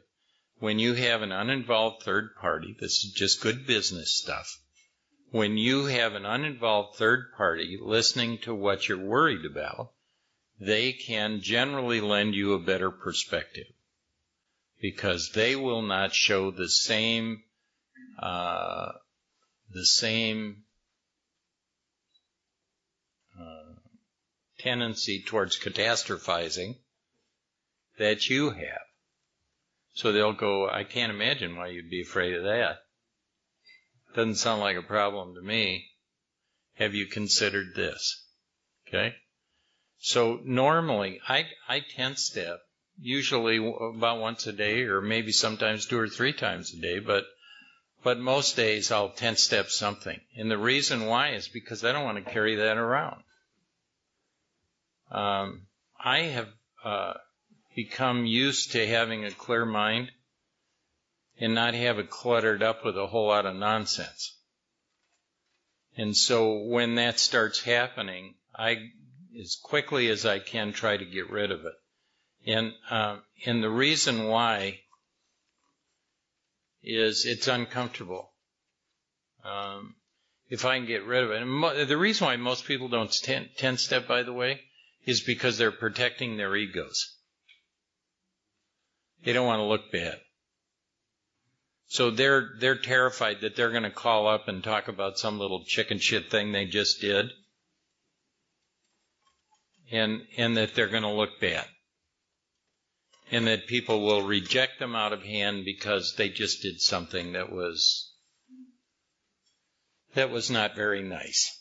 When 0.61 0.79
you 0.81 0.95
have 0.95 1.23
an 1.23 1.31
uninvolved 1.31 2.03
third 2.03 2.35
party, 2.35 2.77
this 2.81 3.05
is 3.05 3.13
just 3.13 3.41
good 3.41 3.67
business 3.67 4.13
stuff. 4.13 4.59
When 5.31 5.57
you 5.57 5.85
have 5.85 6.15
an 6.15 6.25
uninvolved 6.25 6.97
third 6.97 7.33
party 7.37 7.79
listening 7.81 8.39
to 8.39 8.55
what 8.55 8.89
you're 8.89 8.99
worried 8.99 9.45
about, 9.45 9.93
they 10.59 10.93
can 10.93 11.41
generally 11.43 12.01
lend 12.01 12.35
you 12.35 12.55
a 12.55 12.59
better 12.59 12.91
perspective 12.91 13.67
because 14.81 15.31
they 15.31 15.55
will 15.55 15.83
not 15.83 16.15
show 16.15 16.51
the 16.51 16.69
same 16.69 17.45
uh, 18.19 18.93
the 19.71 19.87
same 19.87 20.65
uh, 23.39 23.75
tendency 24.59 25.23
towards 25.23 25.59
catastrophizing 25.59 26.79
that 27.99 28.29
you 28.29 28.51
have. 28.51 28.88
So 29.99 30.13
they'll 30.13 30.33
go, 30.33 30.71
I 30.71 30.85
can't 30.85 31.11
imagine 31.11 31.57
why 31.57 31.71
you'd 31.71 31.91
be 31.91 32.03
afraid 32.03 32.33
of 32.35 32.45
that. 32.45 32.79
Doesn't 34.15 34.37
sound 34.37 34.61
like 34.61 34.77
a 34.77 34.83
problem 34.83 35.35
to 35.35 35.43
me. 35.43 35.89
Have 36.75 36.95
you 36.95 37.07
considered 37.07 37.75
this? 37.75 38.25
Okay? 38.87 39.17
So 39.99 40.39
normally, 40.45 41.21
I, 41.29 41.49
I 41.69 41.81
10 41.81 42.15
step 42.15 42.61
usually 43.01 43.57
about 43.57 44.21
once 44.21 44.47
a 44.47 44.53
day 44.53 44.83
or 44.83 45.01
maybe 45.01 45.33
sometimes 45.33 45.87
two 45.87 45.99
or 45.99 46.09
three 46.09 46.33
times 46.33 46.73
a 46.73 46.81
day, 46.81 47.01
but 47.01 47.25
but 48.05 48.21
most 48.21 48.55
days 48.55 48.93
I'll 48.93 49.11
10 49.11 49.35
step 49.35 49.69
something. 49.69 50.21
And 50.37 50.49
the 50.49 50.59
reason 50.59 51.07
why 51.07 51.31
is 51.31 51.49
because 51.49 51.85
I 51.85 51.91
don't 51.91 52.05
want 52.05 52.25
to 52.25 52.33
carry 52.33 52.55
that 52.55 52.77
around. 52.77 53.25
Um, 55.11 55.67
I 55.99 56.21
have 56.21 56.49
uh, 56.85 57.15
become 57.75 58.27
used 58.27 58.73
to 58.73 58.87
having 58.87 59.25
a 59.25 59.31
clear 59.31 59.65
mind 59.65 60.11
and 61.41 61.55
not 61.55 61.75
have 61.75 61.99
it 61.99 62.11
cluttered 62.11 62.63
up 62.63 62.85
with 62.85 62.97
a 62.97 63.07
whole 63.07 63.29
lot 63.29 63.47
of 63.47 63.55
nonsense. 63.55 64.37
And 65.97 66.17
so 66.17 66.65
when 66.65 66.97
that 66.97 67.19
starts 67.19 67.61
happening, 67.61 68.35
I, 68.55 68.91
as 69.39 69.57
quickly 69.63 70.09
as 70.09 70.27
I 70.27 70.39
can, 70.39 70.73
try 70.73 70.97
to 70.97 71.05
get 71.05 71.31
rid 71.31 71.51
of 71.51 71.65
it. 71.65 71.75
And, 72.47 72.73
uh, 72.91 73.19
and 73.47 73.63
the 73.63 73.71
reason 73.71 74.27
why 74.29 74.81
is 76.83 77.27
it's 77.27 77.49
uncomfortable. 77.49 78.33
Um, 79.45 79.97
if 80.49 80.65
I 80.65 80.79
can 80.79 80.87
get 80.87 81.05
rid 81.05 81.25
of 81.25 81.31
it. 81.31 81.45
Mo- 81.45 81.85
the 81.85 81.97
reason 81.97 82.27
why 82.27 82.37
most 82.37 82.65
people 82.65 82.89
don't 82.89 83.13
10, 83.13 83.51
10 83.57 83.77
step, 83.77 84.09
by 84.09 84.23
the 84.23 84.33
way, 84.33 84.63
is 85.05 85.21
because 85.21 85.59
they're 85.59 85.73
protecting 85.73 86.37
their 86.37 86.55
egos. 86.57 87.18
They 89.25 89.33
don't 89.33 89.47
want 89.47 89.61
to 89.61 89.65
look 89.65 89.91
bad. 89.93 90.19
So 91.87 92.11
they're, 92.11 92.51
they're 92.61 92.79
terrified 92.79 93.41
that 93.41 93.57
they're 93.57 93.71
going 93.71 93.83
to 93.85 93.91
call 93.91 94.29
up 94.29 94.49
and 94.49 94.63
talk 94.63 94.89
about 94.89 95.19
some 95.19 95.39
little 95.39 95.65
chicken 95.65 95.99
shit 95.99 96.31
thing 96.31 96.53
they 96.53 96.67
just 96.67 97.01
did. 97.01 97.31
And, 99.91 100.21
and 100.37 100.57
that 100.59 100.75
they're 100.75 100.89
going 100.89 101.03
to 101.03 101.13
look 101.13 101.41
bad 101.41 101.65
and 103.31 103.47
that 103.47 103.67
people 103.67 104.03
will 104.03 104.23
reject 104.23 104.79
them 104.79 104.95
out 104.95 105.13
of 105.13 105.23
hand 105.23 105.65
because 105.65 106.15
they 106.17 106.29
just 106.29 106.63
did 106.63 106.81
something 106.81 107.33
that 107.33 107.53
was 107.53 108.13
that 110.15 110.31
was 110.31 110.51
not 110.51 110.75
very 110.75 111.03
nice. 111.03 111.55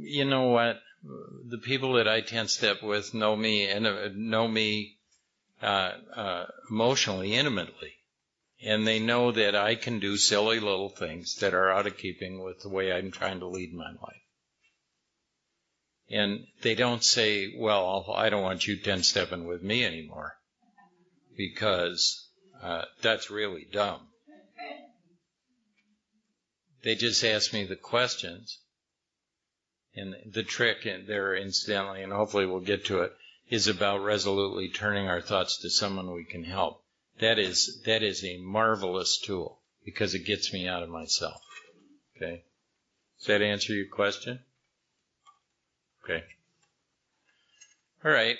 You 0.00 0.24
know 0.24 0.48
what? 0.48 0.78
The 1.48 1.58
people 1.58 1.94
that 1.94 2.08
I 2.08 2.22
ten 2.22 2.48
step 2.48 2.82
with 2.82 3.12
know 3.14 3.36
me 3.36 3.68
and 3.68 3.86
know 4.16 4.48
me 4.48 4.95
uh, 5.62 5.92
uh, 6.14 6.46
emotionally 6.70 7.34
intimately, 7.34 7.94
and 8.62 8.86
they 8.86 8.98
know 8.98 9.32
that 9.32 9.54
I 9.54 9.74
can 9.74 9.98
do 10.00 10.16
silly 10.16 10.60
little 10.60 10.88
things 10.88 11.36
that 11.36 11.54
are 11.54 11.70
out 11.70 11.86
of 11.86 11.96
keeping 11.96 12.42
with 12.42 12.60
the 12.60 12.68
way 12.68 12.92
I'm 12.92 13.10
trying 13.10 13.40
to 13.40 13.46
lead 13.46 13.72
my 13.74 13.90
life. 13.90 14.22
And 16.08 16.46
they 16.62 16.74
don't 16.74 17.02
say, 17.02 17.54
well, 17.56 18.12
I 18.14 18.28
don't 18.28 18.42
want 18.42 18.66
you 18.66 18.76
10 18.76 19.02
stepping 19.02 19.46
with 19.46 19.62
me 19.62 19.84
anymore 19.84 20.36
because 21.36 22.28
uh, 22.62 22.84
that's 23.02 23.30
really 23.30 23.66
dumb. 23.70 24.08
They 26.82 26.94
just 26.94 27.24
ask 27.24 27.52
me 27.52 27.64
the 27.64 27.76
questions. 27.76 28.60
And 29.96 30.14
the 30.30 30.42
trick 30.42 30.84
and 30.84 31.06
there, 31.08 31.34
incidentally, 31.34 32.02
and 32.02 32.12
hopefully 32.12 32.46
we'll 32.46 32.60
get 32.60 32.84
to 32.86 33.00
it, 33.00 33.12
is 33.48 33.68
about 33.68 34.02
resolutely 34.02 34.68
turning 34.68 35.08
our 35.08 35.20
thoughts 35.20 35.58
to 35.58 35.70
someone 35.70 36.12
we 36.12 36.24
can 36.24 36.44
help. 36.44 36.82
That 37.20 37.38
is, 37.38 37.80
that 37.86 38.02
is 38.02 38.24
a 38.24 38.38
marvelous 38.38 39.18
tool 39.18 39.60
because 39.84 40.14
it 40.14 40.26
gets 40.26 40.52
me 40.52 40.66
out 40.66 40.82
of 40.82 40.88
myself. 40.88 41.40
Okay? 42.16 42.42
Does 43.18 43.26
that 43.28 43.42
answer 43.42 43.72
your 43.72 43.86
question? 43.86 44.40
Okay. 46.04 46.22
All 48.04 48.10
right. 48.10 48.36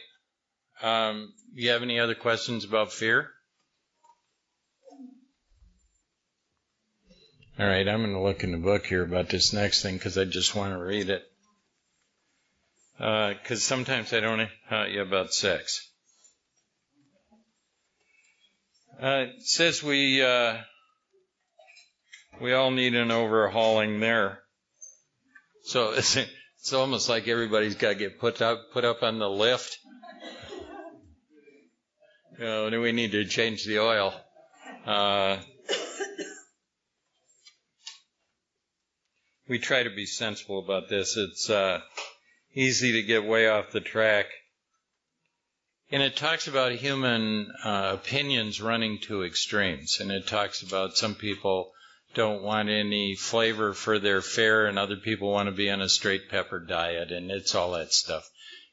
Um, 0.82 1.32
you 1.54 1.70
have 1.70 1.82
any 1.82 1.98
other 1.98 2.14
questions 2.14 2.64
about 2.64 2.92
fear? 2.92 3.30
All 7.59 7.66
right, 7.66 7.88
I'm 7.88 8.02
going 8.02 8.12
to 8.12 8.20
look 8.20 8.44
in 8.44 8.52
the 8.52 8.59
book 8.59 8.84
here 8.84 9.02
about 9.02 9.30
this 9.30 9.54
next 9.54 9.82
thing 9.82 9.94
because 9.94 10.18
I 10.18 10.24
just 10.24 10.54
want 10.54 10.74
to 10.74 10.78
read 10.78 11.09
it. 11.09 11.26
Because 12.99 13.51
uh, 13.51 13.57
sometimes 13.57 14.12
I 14.12 14.20
don't 14.20 14.49
tell 14.68 14.88
you 14.88 15.03
about 15.03 15.32
sex. 15.32 15.80
Uh, 19.01 19.26
it 19.28 19.42
says 19.42 19.82
we 19.82 20.22
uh, 20.22 20.57
we 22.40 22.55
all 22.55 22.70
need 22.70 22.94
an 22.94 23.11
overhauling 23.11 24.01
there. 24.01 24.40
So 25.64 25.99
It's 26.66 26.72
almost 26.72 27.09
like 27.09 27.28
everybody's 27.28 27.76
got 27.76 27.90
to 27.90 27.94
get 27.94 28.18
put 28.18 28.42
up 28.42 28.72
put 28.72 28.84
up 28.84 29.05
on 29.05 29.20
the 29.20 29.30
lift. 29.30 29.78
You 32.40 32.44
know, 32.44 32.80
we 32.80 32.90
need 32.90 33.12
to 33.12 33.24
change 33.24 33.64
the 33.64 33.78
oil. 33.78 34.12
Uh, 34.84 35.38
we 39.49 39.61
try 39.61 39.84
to 39.84 39.90
be 39.90 40.07
sensible 40.07 40.59
about 40.59 40.88
this. 40.88 41.16
It's 41.16 41.49
uh, 41.49 41.82
easy 42.57 42.92
to 42.92 43.02
get 43.02 43.24
way 43.24 43.48
off 43.48 43.70
the 43.70 43.80
track. 43.80 44.26
And 45.90 46.02
it 46.02 46.16
talks 46.16 46.48
about 46.48 46.72
human 46.72 47.52
uh, 47.62 47.92
opinions 47.94 48.61
running 48.61 48.98
to 49.02 49.22
extremes. 49.22 50.00
And 50.00 50.11
it 50.11 50.26
talks 50.26 50.62
about 50.62 50.96
some 50.96 51.14
people 51.14 51.70
don't 52.14 52.42
want 52.42 52.70
any 52.70 53.14
flavor 53.14 53.74
for 53.74 53.98
their 53.98 54.22
fare, 54.22 54.66
and 54.66 54.78
other 54.78 54.96
people 54.96 55.30
want 55.30 55.48
to 55.48 55.54
be 55.54 55.70
on 55.70 55.82
a 55.82 55.88
straight 55.88 56.30
pepper 56.30 56.59
diet, 56.59 57.12
and 57.12 57.30
it's 57.30 57.54
all 57.54 57.72
that 57.72 57.92
stuff. 57.92 58.26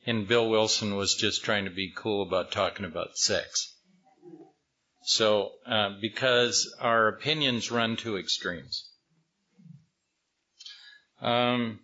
And 0.05 0.27
Bill 0.27 0.49
Wilson 0.49 0.95
was 0.95 1.15
just 1.15 1.43
trying 1.43 1.65
to 1.65 1.71
be 1.71 1.91
cool 1.93 2.25
about 2.25 2.53
talking 2.53 2.85
about 2.85 3.17
sex. 3.17 3.75
So, 5.03 5.51
uh, 5.65 5.89
because 5.99 6.73
our 6.79 7.09
opinions 7.09 7.69
run 7.69 7.97
to 7.97 8.17
extremes. 8.17 8.89
Um, 11.21 11.81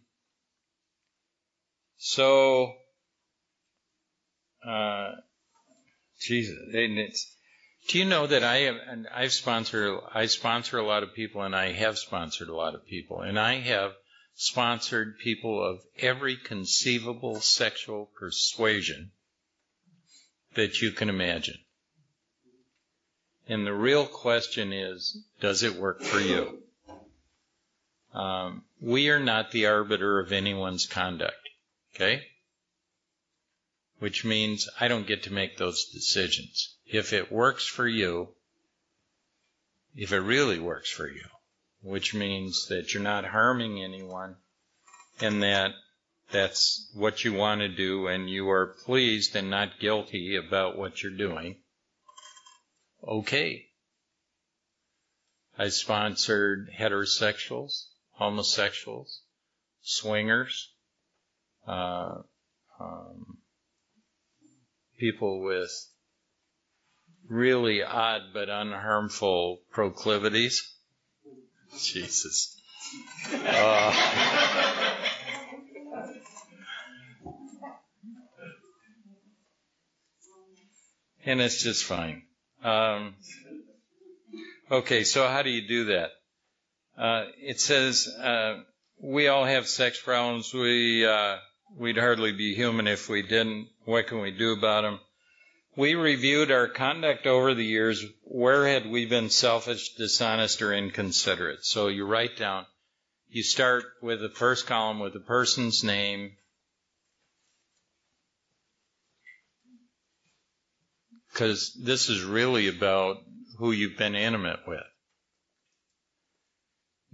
so, 1.99 2.75
uh, 4.65 5.11
Jesus, 6.21 6.57
do 7.89 7.99
you 7.99 8.05
know 8.05 8.25
that 8.25 8.43
I 8.43 8.59
have, 8.59 8.75
and 8.87 9.07
I've 9.13 9.33
sponsored, 9.33 9.99
I 10.13 10.27
sponsor 10.27 10.77
a 10.77 10.85
lot 10.85 11.03
of 11.03 11.13
people 11.13 11.41
and 11.41 11.53
I 11.53 11.73
have 11.73 11.97
sponsored 11.97 12.47
a 12.47 12.55
lot 12.55 12.73
of 12.73 12.85
people 12.85 13.19
and 13.19 13.37
I 13.37 13.59
have 13.59 13.91
sponsored 14.35 15.19
people 15.19 15.61
of 15.61 15.81
every 15.97 16.37
conceivable 16.37 17.41
sexual 17.41 18.09
persuasion 18.17 19.11
that 20.55 20.81
you 20.81 20.91
can 20.91 21.09
imagine. 21.09 21.57
And 23.49 23.67
the 23.67 23.73
real 23.73 24.05
question 24.05 24.71
is, 24.71 25.21
does 25.41 25.63
it 25.63 25.75
work 25.75 26.01
for 26.01 26.21
you? 26.21 26.63
Um, 28.13 28.63
we 28.79 29.09
are 29.09 29.19
not 29.19 29.51
the 29.51 29.65
arbiter 29.65 30.21
of 30.21 30.31
anyone's 30.31 30.85
conduct. 30.85 31.48
Okay? 31.95 32.23
Which 33.99 34.23
means 34.23 34.69
I 34.79 34.87
don't 34.87 35.07
get 35.07 35.23
to 35.23 35.33
make 35.33 35.57
those 35.57 35.89
decisions 35.89 36.75
if 36.85 37.13
it 37.13 37.31
works 37.31 37.65
for 37.65 37.87
you, 37.87 38.29
if 39.95 40.11
it 40.11 40.19
really 40.19 40.59
works 40.59 40.89
for 40.89 41.07
you, 41.07 41.25
which 41.81 42.13
means 42.13 42.67
that 42.67 42.93
you're 42.93 43.03
not 43.03 43.25
harming 43.25 43.83
anyone 43.83 44.37
and 45.19 45.43
that 45.43 45.73
that's 46.31 46.89
what 46.93 47.23
you 47.23 47.33
want 47.33 47.61
to 47.61 47.67
do 47.67 48.07
and 48.07 48.29
you 48.29 48.49
are 48.49 48.75
pleased 48.85 49.35
and 49.35 49.49
not 49.49 49.79
guilty 49.79 50.35
about 50.35 50.77
what 50.77 51.01
you're 51.01 51.11
doing, 51.11 51.57
okay. 53.05 53.67
I 55.57 55.69
sponsored 55.69 56.71
heterosexuals, 56.77 57.87
homosexuals, 58.11 59.21
swingers, 59.81 60.71
uh, 61.69 62.21
um, 62.79 63.37
people 64.97 65.41
with 65.41 65.71
really 67.27 67.83
odd 67.83 68.21
but 68.33 68.49
unharmful 68.49 69.57
proclivities. 69.71 70.61
Jesus. 71.77 72.59
Uh, 73.31 73.93
and 81.23 81.39
it's 81.39 81.61
just 81.61 81.83
fine. 81.83 82.23
Um, 82.63 83.13
okay, 84.71 85.03
so 85.03 85.27
how 85.27 85.43
do 85.43 85.51
you 85.51 85.67
do 85.67 85.85
that? 85.85 86.09
Uh, 86.97 87.25
it 87.37 87.59
says 87.61 88.07
uh, 88.07 88.61
we 88.99 89.27
all 89.27 89.45
have 89.45 89.67
sex 89.67 90.01
problems. 90.01 90.51
We 90.51 91.05
uh, 91.05 91.37
we'd 91.77 91.97
hardly 91.97 92.31
be 92.31 92.55
human 92.55 92.87
if 92.87 93.09
we 93.09 93.21
didn't. 93.21 93.67
What 93.85 94.07
can 94.07 94.21
we 94.21 94.31
do 94.31 94.53
about 94.53 94.81
them? 94.81 94.99
We 95.75 95.95
reviewed 95.95 96.51
our 96.51 96.67
conduct 96.67 97.25
over 97.25 97.53
the 97.53 97.65
years. 97.65 98.03
Where 98.23 98.67
had 98.67 98.89
we 98.89 99.05
been 99.05 99.29
selfish, 99.29 99.95
dishonest, 99.95 100.61
or 100.61 100.73
inconsiderate? 100.73 101.63
So 101.63 101.87
you 101.87 102.05
write 102.05 102.37
down. 102.37 102.65
You 103.29 103.43
start 103.43 103.85
with 104.01 104.19
the 104.19 104.29
first 104.29 104.65
column 104.65 104.99
with 104.99 105.13
the 105.13 105.19
person's 105.19 105.83
name, 105.83 106.31
because 111.31 111.73
this 111.73 112.09
is 112.09 112.23
really 112.23 112.67
about 112.67 113.17
who 113.59 113.71
you've 113.71 113.97
been 113.97 114.15
intimate 114.15 114.59
with. 114.67 114.83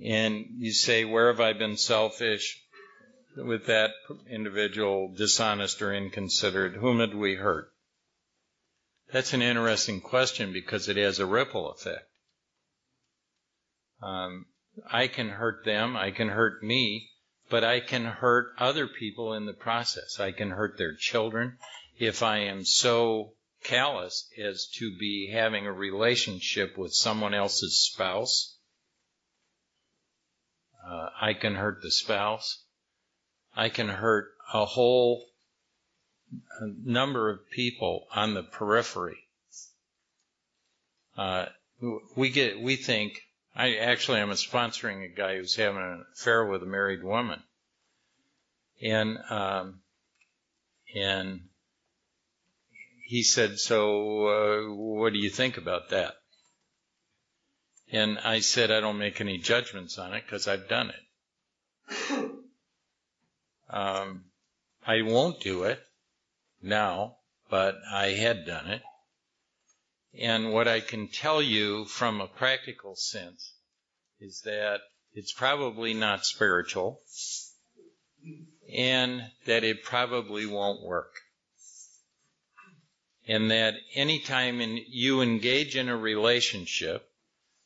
And 0.04 0.46
you 0.58 0.72
say, 0.72 1.06
where 1.06 1.28
have 1.28 1.42
I 1.42 1.54
been 1.54 1.78
selfish 1.78 2.65
with 3.36 3.66
that 3.68 3.92
individual, 4.30 5.14
dishonest 5.16 5.82
or 5.82 5.94
inconsiderate? 5.94 6.74
Whom 6.74 7.00
did 7.00 7.14
we 7.14 7.36
hurt? 7.36 7.72
That's 9.12 9.34
an 9.34 9.42
interesting 9.42 10.02
question 10.02 10.52
because 10.52 10.90
it 10.90 10.98
has 10.98 11.20
a 11.20 11.26
ripple 11.26 11.72
effect. 11.72 12.10
Um, 14.02 14.48
I 14.92 15.08
can 15.08 15.30
hurt 15.30 15.64
them, 15.64 15.96
I 15.96 16.12
can 16.12 16.30
hurt 16.30 16.64
me, 16.64 17.10
but 17.50 17.64
I 17.64 17.80
can 17.80 18.06
hurt 18.06 18.54
other 18.58 18.88
people 18.88 19.34
in 19.34 19.46
the 19.46 19.54
process. 19.54 20.20
I 20.20 20.32
can 20.32 20.52
hurt 20.52 20.78
their 20.78 20.96
children 20.96 21.58
if 21.98 22.24
I 22.24 22.40
am 22.40 22.66
so 22.66 23.34
callous 23.64 24.30
as 24.38 24.68
to 24.76 24.96
be 24.98 25.32
having 25.32 25.66
a 25.66 25.72
relationship 25.72 26.78
with 26.78 26.94
someone 26.94 27.34
else's 27.34 27.82
spouse. 27.82 28.58
Uh, 30.86 31.10
I 31.20 31.34
can 31.34 31.56
hurt 31.56 31.82
the 31.82 31.92
spouse. 31.92 32.65
I 33.56 33.70
can 33.70 33.88
hurt 33.88 34.32
a 34.54 34.66
whole 34.66 35.26
number 36.62 37.30
of 37.30 37.50
people 37.50 38.08
on 38.14 38.34
the 38.34 38.44
periphery. 38.44 39.18
Uh, 41.18 41.46
we 42.16 42.30
get, 42.30 42.60
we 42.60 42.76
think, 42.76 43.22
I 43.56 43.76
actually 43.76 44.20
am 44.20 44.30
sponsoring 44.32 45.06
a 45.06 45.16
guy 45.16 45.38
who's 45.38 45.56
having 45.56 45.82
an 45.82 46.06
affair 46.14 46.46
with 46.46 46.62
a 46.64 46.66
married 46.66 47.04
woman. 47.04 47.42
And, 48.82 49.18
um, 49.30 49.80
and 50.94 51.42
he 53.06 53.24
said, 53.24 53.60
So, 53.60 54.28
uh, 54.28 54.74
what 54.74 55.14
do 55.14 55.20
you 55.20 55.30
think 55.30 55.58
about 55.58 55.90
that? 55.90 56.16
And 57.92 58.20
I 58.20 58.40
said, 58.40 58.72
I 58.72 58.82
don't 58.82 58.98
make 58.98 59.22
any 59.22 59.38
judgments 59.38 59.98
on 59.98 60.14
it 60.14 60.24
because 60.26 60.48
I've 60.48 60.68
done 60.68 60.92
it. 60.92 62.32
Um, 63.70 64.26
I 64.86 65.02
won't 65.02 65.42
do 65.42 65.64
it 65.64 65.80
now, 66.62 67.18
but 67.50 67.76
I 67.92 68.08
had 68.08 68.46
done 68.46 68.68
it. 68.68 68.82
And 70.20 70.54
what 70.54 70.68
I 70.68 70.80
can 70.80 71.10
tell 71.10 71.42
you 71.42 71.86
from 71.86 72.22
a 72.22 72.28
practical 72.28 72.96
sense 72.96 73.54
is 74.20 74.42
that 74.46 74.80
it's 75.14 75.34
probably 75.34 75.94
not 75.94 76.26
spiritual 76.26 77.02
and 78.74 79.24
that 79.46 79.64
it 79.64 79.84
probably 79.84 80.46
won't 80.46 80.84
work 80.84 81.14
and 83.28 83.52
that 83.52 83.76
anytime 83.94 84.62
in, 84.62 84.80
you 84.88 85.22
engage 85.22 85.76
in 85.76 85.90
a 85.90 85.98
relationship 85.98 87.08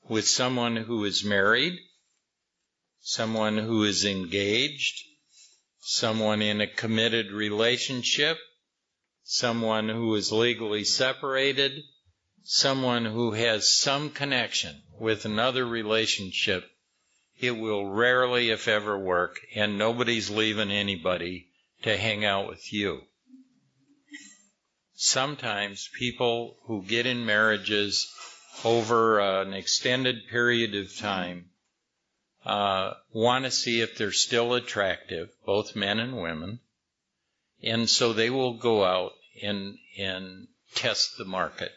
with 0.08 0.28
someone 0.28 0.76
who 0.76 1.04
is 1.06 1.24
married, 1.24 1.78
someone 3.02 3.58
who 3.58 3.84
is 3.84 4.06
engaged, 4.06 5.04
someone 5.80 6.42
in 6.42 6.62
a 6.62 6.68
committed 6.68 7.32
relationship, 7.32 8.38
someone 9.24 9.90
who 9.90 10.14
is 10.16 10.32
legally 10.32 10.84
separated, 10.84 11.84
someone 12.44 13.06
who 13.06 13.32
has 13.32 13.74
some 13.78 14.10
connection 14.10 14.82
with 15.00 15.26
another 15.26 15.66
relationship, 15.66 16.70
it 17.40 17.52
will 17.52 17.86
rarely, 17.86 18.50
if 18.50 18.68
ever, 18.68 18.98
work, 18.98 19.40
and 19.56 19.78
nobody's 19.78 20.30
leaving 20.30 20.72
anybody 20.72 21.48
to 21.84 21.96
hang 21.96 22.26
out 22.26 22.48
with 22.48 22.74
you. 22.74 23.02
Sometimes 24.96 25.90
people 25.98 26.58
who 26.66 26.84
get 26.84 27.06
in 27.06 27.26
marriages 27.26 28.12
over 28.66 29.22
uh, 29.22 29.44
an 29.44 29.54
extended 29.54 30.28
period 30.30 30.76
of 30.76 30.98
time 30.98 31.49
uh, 32.46 32.94
want 33.12 33.46
to 33.46 33.52
see 33.52 33.82
if 33.82 33.98
they're 33.98 34.12
still 34.12 34.54
attractive, 34.54 35.30
both 35.46 35.76
men 35.76 36.00
and 36.00 36.22
women, 36.22 36.60
and 37.62 37.90
so 37.90 38.14
they 38.14 38.30
will 38.30 38.54
go 38.54 38.84
out 38.84 39.12
and 39.44 39.78
and 39.98 40.48
test 40.76 41.18
the 41.18 41.26
market. 41.26 41.72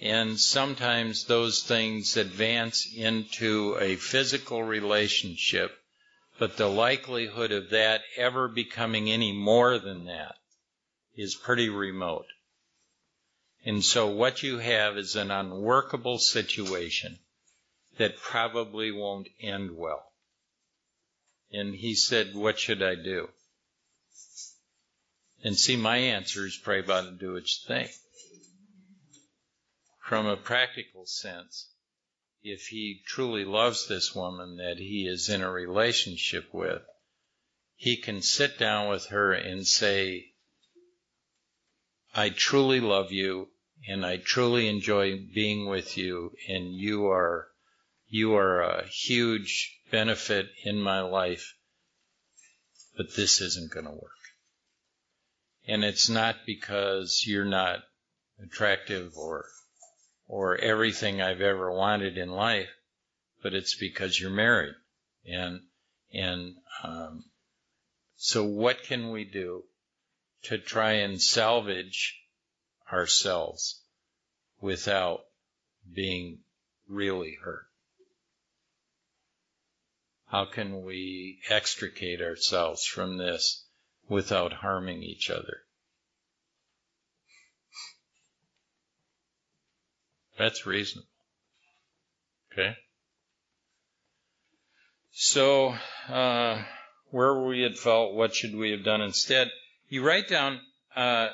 And 0.00 0.38
sometimes 0.38 1.24
those 1.24 1.62
things 1.62 2.16
advance 2.16 2.92
into 2.92 3.76
a 3.80 3.96
physical 3.96 4.62
relationship, 4.62 5.72
but 6.38 6.56
the 6.56 6.68
likelihood 6.68 7.52
of 7.52 7.70
that 7.70 8.02
ever 8.16 8.48
becoming 8.48 9.10
any 9.10 9.32
more 9.32 9.78
than 9.78 10.06
that 10.06 10.34
is 11.14 11.36
pretty 11.36 11.68
remote. 11.68 12.26
And 13.64 13.84
so 13.84 14.08
what 14.08 14.42
you 14.42 14.58
have 14.58 14.98
is 14.98 15.14
an 15.14 15.30
unworkable 15.30 16.18
situation 16.18 17.20
that 17.98 18.16
probably 18.18 18.90
won't 18.90 19.28
end 19.40 19.76
well. 19.76 20.12
And 21.52 21.74
he 21.74 21.94
said, 21.94 22.34
what 22.34 22.58
should 22.58 22.82
I 22.82 22.94
do? 22.94 23.28
And 25.44 25.56
see, 25.56 25.76
my 25.76 25.96
answer 25.96 26.46
is 26.46 26.56
pray 26.56 26.80
about 26.80 27.06
and 27.06 27.18
do 27.18 27.34
you 27.34 27.42
think. 27.66 27.90
From 30.00 30.26
a 30.26 30.36
practical 30.36 31.04
sense, 31.06 31.68
if 32.42 32.68
he 32.68 33.02
truly 33.06 33.44
loves 33.44 33.86
this 33.86 34.14
woman 34.14 34.56
that 34.56 34.78
he 34.78 35.06
is 35.06 35.28
in 35.28 35.42
a 35.42 35.50
relationship 35.50 36.52
with, 36.52 36.82
he 37.76 37.96
can 37.96 38.22
sit 38.22 38.58
down 38.58 38.88
with 38.88 39.06
her 39.06 39.32
and 39.32 39.66
say, 39.66 40.32
I 42.14 42.30
truly 42.30 42.80
love 42.80 43.10
you 43.10 43.48
and 43.88 44.06
I 44.06 44.18
truly 44.18 44.68
enjoy 44.68 45.18
being 45.34 45.66
with 45.66 45.96
you 45.96 46.36
and 46.48 46.72
you 46.74 47.08
are 47.08 47.48
you 48.12 48.36
are 48.36 48.60
a 48.60 48.86
huge 48.86 49.80
benefit 49.90 50.46
in 50.64 50.80
my 50.80 51.00
life 51.00 51.54
but 52.96 53.14
this 53.16 53.40
isn't 53.40 53.72
going 53.72 53.86
to 53.86 53.92
work. 53.92 54.10
And 55.66 55.84
it's 55.84 56.08
not 56.08 56.36
because 56.46 57.24
you're 57.26 57.44
not 57.44 57.80
attractive 58.42 59.12
or 59.16 59.46
or 60.26 60.56
everything 60.56 61.20
I've 61.20 61.40
ever 61.40 61.70
wanted 61.70 62.16
in 62.16 62.30
life, 62.30 62.70
but 63.42 63.54
it's 63.54 63.76
because 63.76 64.18
you're 64.18 64.30
married. 64.30 64.74
And 65.26 65.60
and 66.12 66.54
um, 66.82 67.24
so 68.16 68.44
what 68.44 68.82
can 68.82 69.10
we 69.10 69.24
do 69.24 69.64
to 70.44 70.58
try 70.58 70.92
and 70.92 71.20
salvage 71.20 72.20
ourselves 72.92 73.80
without 74.60 75.20
being 75.92 76.40
really 76.88 77.38
hurt? 77.42 77.66
How 80.32 80.46
can 80.46 80.82
we 80.82 81.40
extricate 81.50 82.22
ourselves 82.22 82.86
from 82.86 83.18
this 83.18 83.66
without 84.08 84.50
harming 84.50 85.02
each 85.02 85.28
other? 85.28 85.58
That's 90.38 90.64
reasonable. 90.64 91.06
Okay? 92.50 92.74
So, 95.10 95.76
uh, 96.08 96.64
where 97.10 97.38
we 97.42 97.60
had 97.60 97.76
felt, 97.76 98.14
what 98.14 98.34
should 98.34 98.56
we 98.56 98.70
have 98.70 98.84
done 98.84 99.02
instead. 99.02 99.50
You 99.90 100.02
write 100.02 100.28
down 100.28 100.60
uh, 100.96 101.28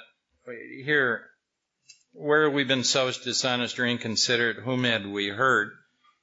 here 0.85 1.25
where 2.15 2.47
have 2.47 2.53
we've 2.53 2.67
been 2.67 2.83
so 2.83 3.13
dishonest, 3.13 3.79
or 3.79 3.87
inconsiderate. 3.87 4.57
Whom 4.57 4.83
had 4.83 5.07
we 5.07 5.29
hurt? 5.29 5.71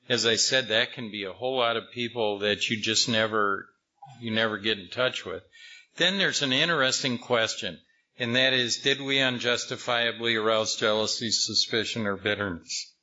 As 0.07 0.25
I 0.25 0.35
said, 0.35 0.67
that 0.67 0.93
can 0.93 1.09
be 1.09 1.23
a 1.23 1.33
whole 1.33 1.57
lot 1.57 1.77
of 1.77 1.91
people 1.91 2.39
that 2.39 2.69
you 2.69 2.81
just 2.81 3.09
never 3.09 3.67
you 4.21 4.31
never 4.31 4.57
get 4.57 4.77
in 4.77 4.89
touch 4.89 5.25
with. 5.25 5.43
Then 5.97 6.17
there's 6.17 6.41
an 6.41 6.53
interesting 6.53 7.17
question, 7.17 7.79
and 8.19 8.35
that 8.35 8.53
is, 8.53 8.77
did 8.77 9.01
we 9.01 9.19
unjustifiably 9.19 10.35
arouse 10.35 10.75
jealousy, 10.75 11.31
suspicion, 11.31 12.05
or 12.05 12.17
bitterness? 12.17 12.93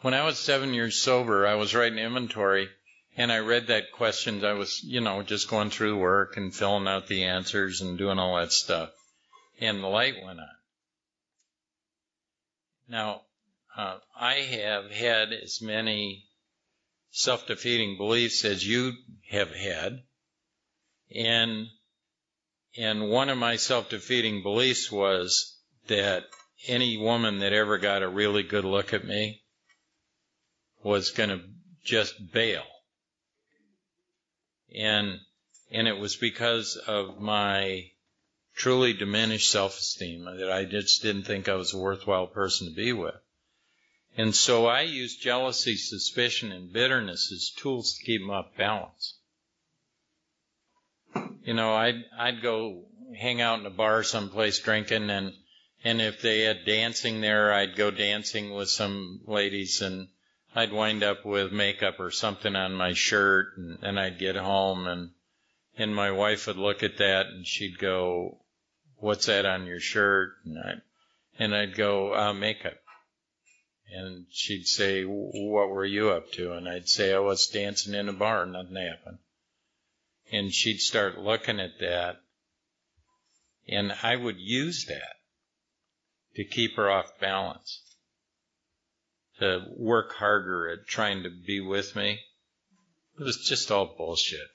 When 0.00 0.14
I 0.14 0.24
was 0.24 0.38
seven 0.38 0.74
years 0.74 1.00
sober, 1.00 1.46
I 1.46 1.54
was 1.54 1.74
writing 1.74 1.98
inventory 1.98 2.68
and 3.16 3.30
I 3.30 3.38
read 3.38 3.68
that 3.68 3.92
question. 3.92 4.44
I 4.44 4.54
was, 4.54 4.82
you 4.82 5.00
know, 5.00 5.22
just 5.22 5.48
going 5.48 5.70
through 5.70 5.98
work 5.98 6.36
and 6.36 6.54
filling 6.54 6.88
out 6.88 7.06
the 7.06 7.24
answers 7.24 7.80
and 7.80 7.98
doing 7.98 8.18
all 8.18 8.36
that 8.36 8.52
stuff. 8.52 8.90
And 9.60 9.82
the 9.82 9.88
light 9.88 10.14
went 10.24 10.40
on. 10.40 10.48
Now, 12.88 13.22
uh, 13.76 13.98
I 14.18 14.34
have 14.34 14.90
had 14.90 15.32
as 15.32 15.60
many 15.62 16.26
self-defeating 17.10 17.96
beliefs 17.96 18.44
as 18.44 18.66
you 18.66 18.92
have 19.30 19.54
had. 19.54 20.02
And, 21.14 21.66
and 22.76 23.10
one 23.10 23.28
of 23.28 23.38
my 23.38 23.56
self-defeating 23.56 24.42
beliefs 24.42 24.90
was 24.90 25.58
that 25.88 26.24
any 26.66 26.96
woman 26.96 27.40
that 27.40 27.52
ever 27.52 27.78
got 27.78 28.02
a 28.02 28.08
really 28.08 28.42
good 28.42 28.64
look 28.64 28.92
at 28.92 29.04
me 29.04 29.42
was 30.82 31.10
going 31.10 31.30
to 31.30 31.40
just 31.84 32.14
bail. 32.32 32.64
And, 34.74 35.18
and 35.70 35.86
it 35.86 35.98
was 35.98 36.16
because 36.16 36.76
of 36.76 37.20
my 37.20 37.90
truly 38.54 38.92
diminished 38.92 39.50
self-esteem 39.50 40.24
that 40.24 40.50
I 40.50 40.64
just 40.64 41.02
didn't 41.02 41.24
think 41.24 41.48
I 41.48 41.54
was 41.54 41.74
a 41.74 41.78
worthwhile 41.78 42.26
person 42.26 42.68
to 42.68 42.74
be 42.74 42.92
with. 42.92 43.14
And 44.16 44.34
so 44.34 44.66
I 44.66 44.82
use 44.82 45.16
jealousy, 45.16 45.76
suspicion, 45.76 46.52
and 46.52 46.72
bitterness 46.72 47.32
as 47.32 47.50
tools 47.50 47.94
to 47.94 48.04
keep 48.04 48.20
them 48.20 48.30
off 48.30 48.54
balance. 48.56 49.14
You 51.44 51.54
know, 51.54 51.74
I'd, 51.74 52.04
I'd 52.18 52.42
go 52.42 52.84
hang 53.16 53.40
out 53.40 53.60
in 53.60 53.66
a 53.66 53.70
bar 53.70 54.02
someplace 54.02 54.58
drinking 54.58 55.10
and, 55.10 55.32
and 55.84 56.00
if 56.00 56.22
they 56.22 56.42
had 56.42 56.64
dancing 56.64 57.20
there, 57.20 57.52
I'd 57.52 57.76
go 57.76 57.90
dancing 57.90 58.52
with 58.52 58.68
some 58.68 59.20
ladies 59.26 59.82
and 59.82 60.08
I'd 60.54 60.72
wind 60.72 61.02
up 61.02 61.24
with 61.24 61.50
makeup 61.50 61.98
or 61.98 62.10
something 62.10 62.54
on 62.54 62.74
my 62.74 62.92
shirt, 62.92 63.56
and 63.56 63.78
then 63.80 63.96
I'd 63.96 64.18
get 64.18 64.36
home, 64.36 64.86
and 64.86 65.12
and 65.78 65.94
my 65.94 66.10
wife 66.10 66.46
would 66.46 66.58
look 66.58 66.82
at 66.82 66.98
that, 66.98 67.26
and 67.26 67.46
she'd 67.46 67.78
go, 67.78 68.44
"What's 68.98 69.26
that 69.26 69.46
on 69.46 69.66
your 69.66 69.80
shirt?" 69.80 70.34
And 70.44 70.58
I 70.58 70.74
and 71.38 71.54
I'd 71.54 71.74
go, 71.74 72.14
uh, 72.14 72.34
"Makeup." 72.34 72.81
And 73.94 74.26
she'd 74.30 74.66
say, 74.66 75.02
"What 75.04 75.68
were 75.68 75.84
you 75.84 76.10
up 76.10 76.32
to?" 76.32 76.52
And 76.52 76.66
I'd 76.66 76.88
say, 76.88 77.12
"I 77.12 77.18
was 77.18 77.46
dancing 77.46 77.92
in 77.92 78.08
a 78.08 78.12
bar. 78.14 78.46
Nothing 78.46 78.76
happened." 78.76 79.18
And 80.30 80.54
she'd 80.54 80.80
start 80.80 81.18
looking 81.18 81.60
at 81.60 81.78
that, 81.80 82.22
and 83.68 83.92
I 83.92 84.16
would 84.16 84.40
use 84.40 84.86
that 84.86 85.16
to 86.36 86.44
keep 86.44 86.76
her 86.76 86.90
off 86.90 87.18
balance 87.20 87.82
to 89.38 89.66
work 89.76 90.14
harder 90.14 90.70
at 90.70 90.86
trying 90.86 91.22
to 91.24 91.30
be 91.30 91.60
with 91.60 91.94
me. 91.94 92.18
It 93.18 93.22
was 93.24 93.46
just 93.46 93.70
all 93.70 93.94
bullshit. 93.94 94.48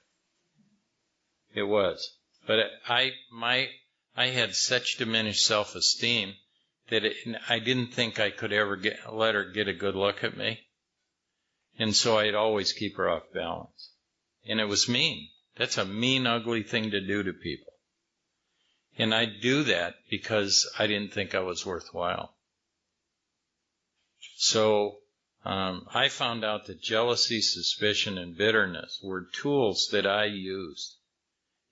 It 1.54 1.64
was. 1.64 2.18
But 2.48 2.72
I, 2.88 3.14
my, 3.32 3.70
I 4.16 4.28
had 4.28 4.56
such 4.56 4.98
diminished 4.98 5.46
self-esteem 5.46 6.36
that 6.90 7.04
it, 7.04 7.16
I 7.50 7.60
didn't 7.60 7.94
think 7.94 8.20
I 8.20 8.30
could 8.30 8.54
ever 8.54 8.76
get, 8.76 9.14
let 9.14 9.36
her 9.36 9.46
get 9.46 9.68
a 9.68 9.74
good 9.74 9.96
look 9.96 10.24
at 10.24 10.38
me. 10.38 10.60
And 11.80 11.96
so 11.96 12.18
I'd 12.18 12.36
always 12.36 12.74
keep 12.74 12.98
her 12.98 13.10
off 13.10 13.24
balance. 13.34 13.92
And 14.48 14.60
it 14.60 14.66
was 14.66 14.90
mean. 14.90 15.30
That's 15.58 15.78
a 15.78 15.86
mean, 15.86 16.26
ugly 16.26 16.64
thing 16.64 16.92
to 16.92 17.02
do 17.02 17.24
to 17.24 17.34
people. 17.34 17.74
And 18.98 19.14
I'd 19.14 19.42
do 19.42 19.64
that 19.64 19.96
because 20.10 20.70
I 20.80 20.88
didn't 20.88 21.14
think 21.14 21.36
I 21.36 21.42
was 21.42 21.66
worthwhile. 21.66 22.36
So 24.38 25.00
um, 25.46 25.88
I 25.94 26.10
found 26.10 26.44
out 26.44 26.66
that 26.66 26.82
jealousy, 26.82 27.42
suspicion, 27.42 28.18
and 28.18 28.38
bitterness 28.38 29.00
were 29.04 29.28
tools 29.34 29.90
that 29.92 30.08
I 30.08 30.26
used 30.26 30.98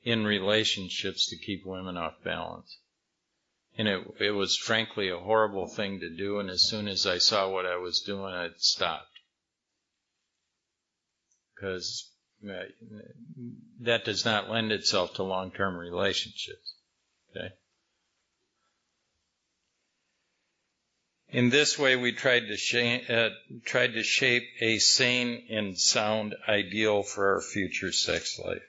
in 0.03 0.23
relationships 0.23 1.27
to 1.29 1.37
keep 1.37 1.65
women 1.65 1.97
off 1.97 2.13
balance. 2.23 2.77
And 3.77 3.87
it, 3.87 4.07
it 4.19 4.31
was 4.31 4.55
frankly 4.55 5.09
a 5.09 5.17
horrible 5.17 5.67
thing 5.67 5.99
to 5.99 6.09
do, 6.09 6.39
and 6.39 6.49
as 6.49 6.63
soon 6.63 6.87
as 6.87 7.05
I 7.05 7.17
saw 7.17 7.49
what 7.49 7.65
I 7.65 7.75
was 7.75 8.01
doing, 8.01 8.33
I 8.33 8.49
stopped. 8.57 9.11
Because 11.53 12.09
uh, 12.49 12.53
that 13.81 14.05
does 14.05 14.23
not 14.25 14.49
lend 14.49 14.71
itself 14.71 15.15
to 15.15 15.23
long-term 15.23 15.75
relationships. 15.75 16.75
Okay? 17.31 17.53
In 21.29 21.49
this 21.49 21.77
way, 21.77 21.95
we 21.95 22.13
tried 22.13 22.47
to, 22.47 22.55
shape, 22.55 23.09
uh, 23.09 23.29
tried 23.65 23.93
to 23.93 24.03
shape 24.03 24.43
a 24.61 24.77
sane 24.77 25.47
and 25.49 25.77
sound 25.77 26.35
ideal 26.47 27.03
for 27.03 27.33
our 27.33 27.41
future 27.41 27.91
sex 27.91 28.39
life. 28.39 28.63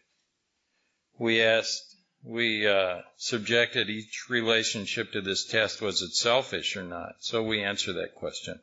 We 1.19 1.43
asked, 1.43 1.96
we 2.27 2.67
uh, 2.67 3.03
subjected 3.17 3.89
each 3.89 4.29
relationship 4.29 5.13
to 5.13 5.21
this 5.21 5.45
test: 5.45 5.81
was 5.81 6.03
it 6.03 6.13
selfish 6.13 6.77
or 6.77 6.83
not? 6.83 7.15
So 7.21 7.43
we 7.43 7.63
answer 7.63 7.93
that 7.95 8.17
question. 8.17 8.59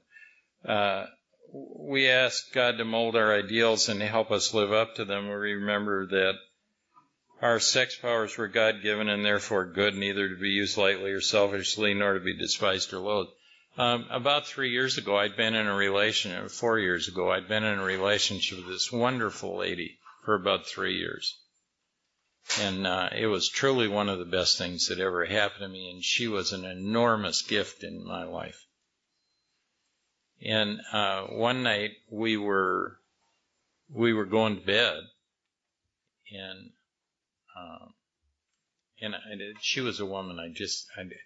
Uh, 0.66 1.05
we 1.53 2.09
asked 2.09 2.53
God 2.53 2.78
to 2.78 2.86
mold 2.86 3.16
our 3.16 3.34
ideals 3.34 3.88
and 3.88 4.01
help 4.01 4.32
us 4.32 4.53
live 4.53 4.74
up 4.74 4.95
to 4.95 5.05
them. 5.05 5.28
We 5.28 5.53
remember 5.53 6.07
that 6.07 6.34
our 7.41 7.59
sex 7.59 7.95
powers 7.95 8.38
were 8.38 8.47
God 8.47 8.82
given 8.82 9.07
and 9.07 9.24
therefore 9.24 9.66
good, 9.66 9.95
neither 9.95 10.28
to 10.30 10.36
be 10.36 10.49
used 10.49 10.78
lightly 10.78 11.11
or 11.11 11.22
selfishly, 11.22 11.93
nor 11.93 12.16
to 12.16 12.20
be 12.20 12.38
despised 12.38 12.93
or 12.93 12.99
loathed. 12.99 13.32
Um, 13.78 14.07
about 14.09 14.45
three 14.45 14.72
years 14.72 14.97
ago, 14.97 15.18
I'd 15.18 15.38
been 15.38 15.55
in 15.55 15.68
a 15.68 15.74
relationship, 15.74 16.51
four 16.51 16.80
years 16.80 17.07
ago, 17.07 17.32
I'd 17.32 17.47
been 17.47 17.64
in 17.64 17.80
a 17.80 17.84
relationship 17.84 18.59
with 18.59 18.68
this 18.68 18.91
wonderful 18.91 19.57
lady 19.57 19.99
for 20.26 20.36
about 20.36 20.68
three 20.68 20.97
years. 20.97 21.38
And 22.60 22.86
uh, 22.86 23.10
it 23.16 23.28
was 23.28 23.50
truly 23.50 23.88
one 23.88 24.10
of 24.10 24.20
the 24.20 24.26
best 24.26 24.58
things 24.58 24.88
that 24.88 25.00
ever 25.00 25.26
happened 25.26 25.62
to 25.62 25.68
me, 25.68 25.89
and 25.89 26.04
she 26.04 26.28
was 26.28 26.52
an 26.52 26.66
enormous 26.66 27.41
gift 27.41 27.84
in 27.84 28.06
my 28.06 28.24
life. 28.24 28.66
And 30.41 30.80
uh, 30.91 31.24
one 31.28 31.64
night 31.64 31.91
we 32.10 32.38
were 32.38 33.00
we 33.89 34.14
were 34.14 34.26
going 34.26 34.60
to 34.60 34.66
bed, 34.66 35.00
and 36.32 36.72
um, 37.58 37.94
and 39.02 39.16
I, 39.16 39.20
she 39.62 39.82
was 39.82 40.00
a 40.00 40.06
woman 40.06 40.39
I 40.39 40.50
just 40.54 40.88
I, 40.98 41.04
did, 41.04 41.18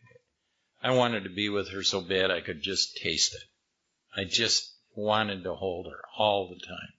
I 0.83 0.91
wanted 0.91 1.23
to 1.23 1.29
be 1.29 1.49
with 1.49 1.69
her 1.69 1.83
so 1.83 2.01
bad 2.01 2.31
I 2.31 2.41
could 2.41 2.61
just 2.61 2.97
taste 2.97 3.33
it. 3.33 3.43
I 4.15 4.23
just 4.23 4.71
wanted 4.95 5.43
to 5.43 5.53
hold 5.53 5.87
her 5.87 6.01
all 6.17 6.49
the 6.49 6.59
time. 6.65 6.93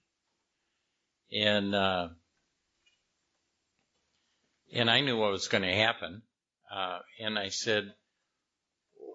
And, 1.31 1.75
uh, 1.75 2.09
and 4.73 4.89
I 4.89 5.01
knew 5.01 5.17
what 5.17 5.31
was 5.31 5.47
going 5.47 5.63
to 5.63 5.73
happen. 5.73 6.21
Uh, 6.73 6.99
and 7.19 7.37
I 7.37 7.49
said, 7.49 7.93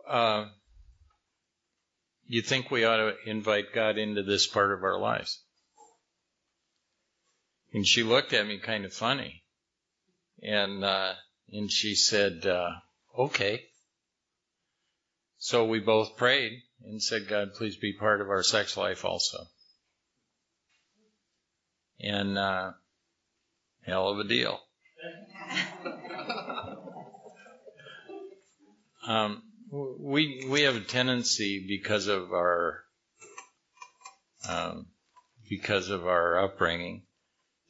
uh, 0.09 0.47
you 2.27 2.43
think 2.43 2.71
we 2.71 2.85
ought 2.85 2.97
to 2.97 3.15
invite 3.27 3.73
God 3.75 3.99
into 3.99 4.23
this 4.23 4.47
part 4.47 4.73
of 4.73 4.83
our 4.83 4.99
lives? 4.99 5.43
And 7.73 7.87
she 7.87 8.03
looked 8.03 8.33
at 8.33 8.47
me 8.47 8.59
kind 8.59 8.85
of 8.85 8.93
funny. 8.93 9.43
And, 10.43 10.85
uh, 10.85 11.15
and 11.53 11.71
she 11.71 11.95
said, 11.95 12.47
uh, 12.47 12.71
okay. 13.19 13.65
So 15.39 15.67
we 15.67 15.81
both 15.81 16.17
prayed 16.17 16.53
and 16.85 17.03
said, 17.03 17.29
God, 17.29 17.55
please 17.55 17.77
be 17.77 17.93
part 17.93 18.21
of 18.21 18.31
our 18.31 18.43
sex 18.43 18.77
life 18.77 19.05
also. 19.05 19.39
And, 22.01 22.39
uh, 22.39 22.73
hell 23.83 24.09
of 24.09 24.19
a 24.19 24.25
deal. 24.25 24.61
um, 29.07 29.43
we, 29.71 30.47
we 30.49 30.63
have 30.63 30.77
a 30.77 30.81
tendency 30.81 31.63
because 31.67 32.07
of 32.07 32.33
our, 32.33 32.85
um, 34.49 34.87
because 35.49 35.91
of 35.91 36.07
our 36.07 36.45
upbringing 36.45 37.03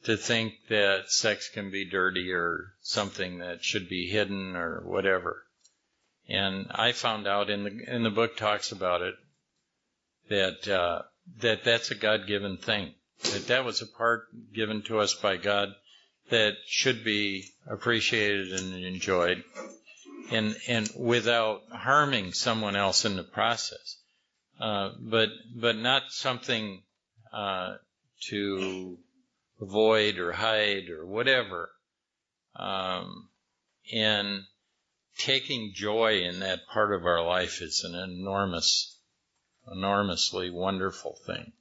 to 0.05 0.15
think 0.15 0.53
that 0.69 1.11
sex 1.11 1.49
can 1.49 1.71
be 1.71 1.89
dirty 1.89 2.31
or 2.31 2.73
something 2.81 3.39
that 3.39 3.63
should 3.63 3.89
be 3.89 4.07
hidden 4.07 4.55
or 4.55 4.81
whatever. 4.85 5.43
And 6.27 6.67
I 6.71 6.91
found 6.91 7.27
out 7.27 7.49
in 7.49 7.63
the 7.63 7.95
in 7.95 8.03
the 8.03 8.09
book 8.09 8.37
talks 8.37 8.71
about 8.71 9.01
it 9.01 9.15
that 10.29 10.67
uh, 10.67 11.01
that 11.39 11.63
that's 11.63 11.91
a 11.91 11.95
God 11.95 12.27
given 12.27 12.57
thing. 12.57 12.93
That 13.23 13.47
that 13.47 13.65
was 13.65 13.81
a 13.81 13.87
part 13.87 14.25
given 14.53 14.83
to 14.83 14.99
us 14.99 15.13
by 15.13 15.37
God 15.37 15.69
that 16.29 16.53
should 16.67 17.03
be 17.03 17.45
appreciated 17.67 18.53
and 18.53 18.83
enjoyed, 18.83 19.43
and 20.31 20.55
and 20.67 20.89
without 20.97 21.61
harming 21.71 22.33
someone 22.33 22.75
else 22.75 23.05
in 23.05 23.15
the 23.15 23.23
process. 23.23 23.97
Uh, 24.59 24.91
but 24.99 25.29
but 25.55 25.75
not 25.75 26.03
something 26.09 26.81
uh, 27.33 27.75
to 28.29 28.97
avoid 29.61 30.17
or 30.17 30.31
hide 30.31 30.89
or 30.89 31.05
whatever. 31.05 31.71
Um, 32.55 33.29
and 33.93 34.43
taking 35.17 35.73
joy 35.73 36.21
in 36.21 36.39
that 36.39 36.67
part 36.67 36.93
of 36.93 37.05
our 37.05 37.23
life 37.23 37.61
is 37.61 37.83
an 37.83 37.95
enormous, 37.95 38.97
enormously 39.71 40.49
wonderful 40.49 41.19
thing. 41.25 41.51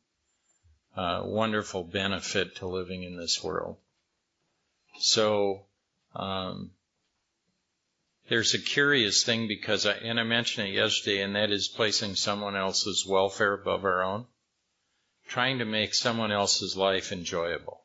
Uh, 0.97 1.23
wonderful 1.25 1.83
benefit 1.83 2.57
to 2.57 2.69
living 2.69 3.03
in 3.03 3.17
this 3.17 3.43
world. 3.43 3.77
So, 4.99 5.67
um, 6.15 6.71
there's 8.29 8.55
a 8.55 8.59
curious 8.59 9.23
thing 9.23 9.49
because 9.49 9.85
I, 9.85 9.93
and 9.93 10.19
I 10.19 10.23
mentioned 10.23 10.69
it 10.69 10.73
yesterday, 10.73 11.21
and 11.21 11.37
that 11.37 11.51
is 11.51 11.69
placing 11.69 12.17
someone 12.17 12.57
else's 12.57 13.05
welfare 13.07 13.53
above 13.53 13.85
our 13.85 14.03
own. 14.03 14.27
Trying 15.29 15.59
to 15.59 15.65
make 15.65 15.95
someone 15.95 16.33
else's 16.33 16.77
life 16.77 17.13
enjoyable. 17.13 17.83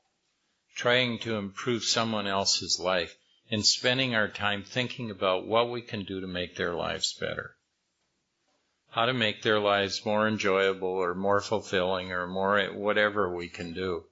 Trying 0.75 1.19
to 1.19 1.35
improve 1.35 1.83
someone 1.83 2.27
else's 2.27 2.79
life 2.79 3.17
and 3.51 3.65
spending 3.65 4.15
our 4.15 4.27
time 4.27 4.63
thinking 4.63 5.11
about 5.11 5.45
what 5.45 5.69
we 5.69 5.81
can 5.81 6.03
do 6.03 6.21
to 6.21 6.27
make 6.27 6.55
their 6.55 6.73
lives 6.73 7.13
better. 7.13 7.55
How 8.91 9.05
to 9.05 9.13
make 9.13 9.41
their 9.41 9.59
lives 9.59 10.05
more 10.05 10.27
enjoyable 10.27 10.87
or 10.87 11.13
more 11.15 11.41
fulfilling 11.41 12.11
or 12.11 12.27
more 12.27 12.63
whatever 12.67 13.33
we 13.33 13.49
can 13.49 13.73
do. 13.73 14.05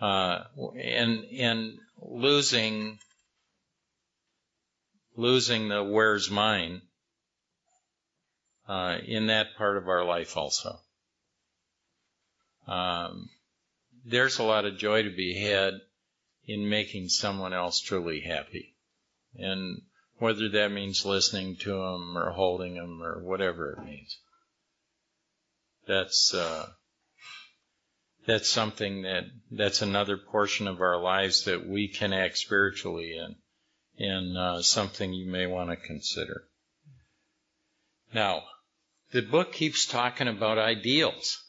Uh, 0.00 0.44
and, 0.76 1.24
and 1.24 1.78
losing, 2.04 2.98
losing 5.16 5.68
the 5.68 5.82
where's 5.82 6.30
mine, 6.30 6.82
uh, 8.68 8.98
in 9.04 9.26
that 9.26 9.56
part 9.56 9.76
of 9.76 9.88
our 9.88 10.04
life 10.04 10.36
also. 10.36 10.78
Um, 12.66 13.28
there's 14.04 14.38
a 14.38 14.44
lot 14.44 14.64
of 14.64 14.78
joy 14.78 15.02
to 15.02 15.10
be 15.10 15.40
had 15.40 15.74
in 16.46 16.68
making 16.68 17.08
someone 17.08 17.52
else 17.52 17.80
truly 17.80 18.20
happy. 18.20 18.74
And 19.34 19.82
whether 20.18 20.48
that 20.48 20.72
means 20.72 21.04
listening 21.04 21.56
to 21.56 21.70
them 21.70 22.16
or 22.16 22.30
holding 22.30 22.74
them 22.74 23.02
or 23.02 23.22
whatever 23.22 23.72
it 23.72 23.84
means. 23.84 24.18
That's, 25.86 26.32
uh, 26.34 26.68
that's 28.26 28.48
something 28.48 29.02
that, 29.02 29.24
that's 29.50 29.82
another 29.82 30.16
portion 30.16 30.68
of 30.68 30.80
our 30.80 31.00
lives 31.00 31.44
that 31.44 31.66
we 31.66 31.88
can 31.88 32.12
act 32.12 32.38
spiritually 32.38 33.16
in, 33.16 33.36
and 33.98 34.38
uh, 34.38 34.62
something 34.62 35.12
you 35.12 35.30
may 35.30 35.46
want 35.46 35.70
to 35.70 35.76
consider. 35.76 36.44
Now, 38.14 38.44
the 39.12 39.22
book 39.22 39.52
keeps 39.52 39.86
talking 39.86 40.28
about 40.28 40.58
ideals. 40.58 41.42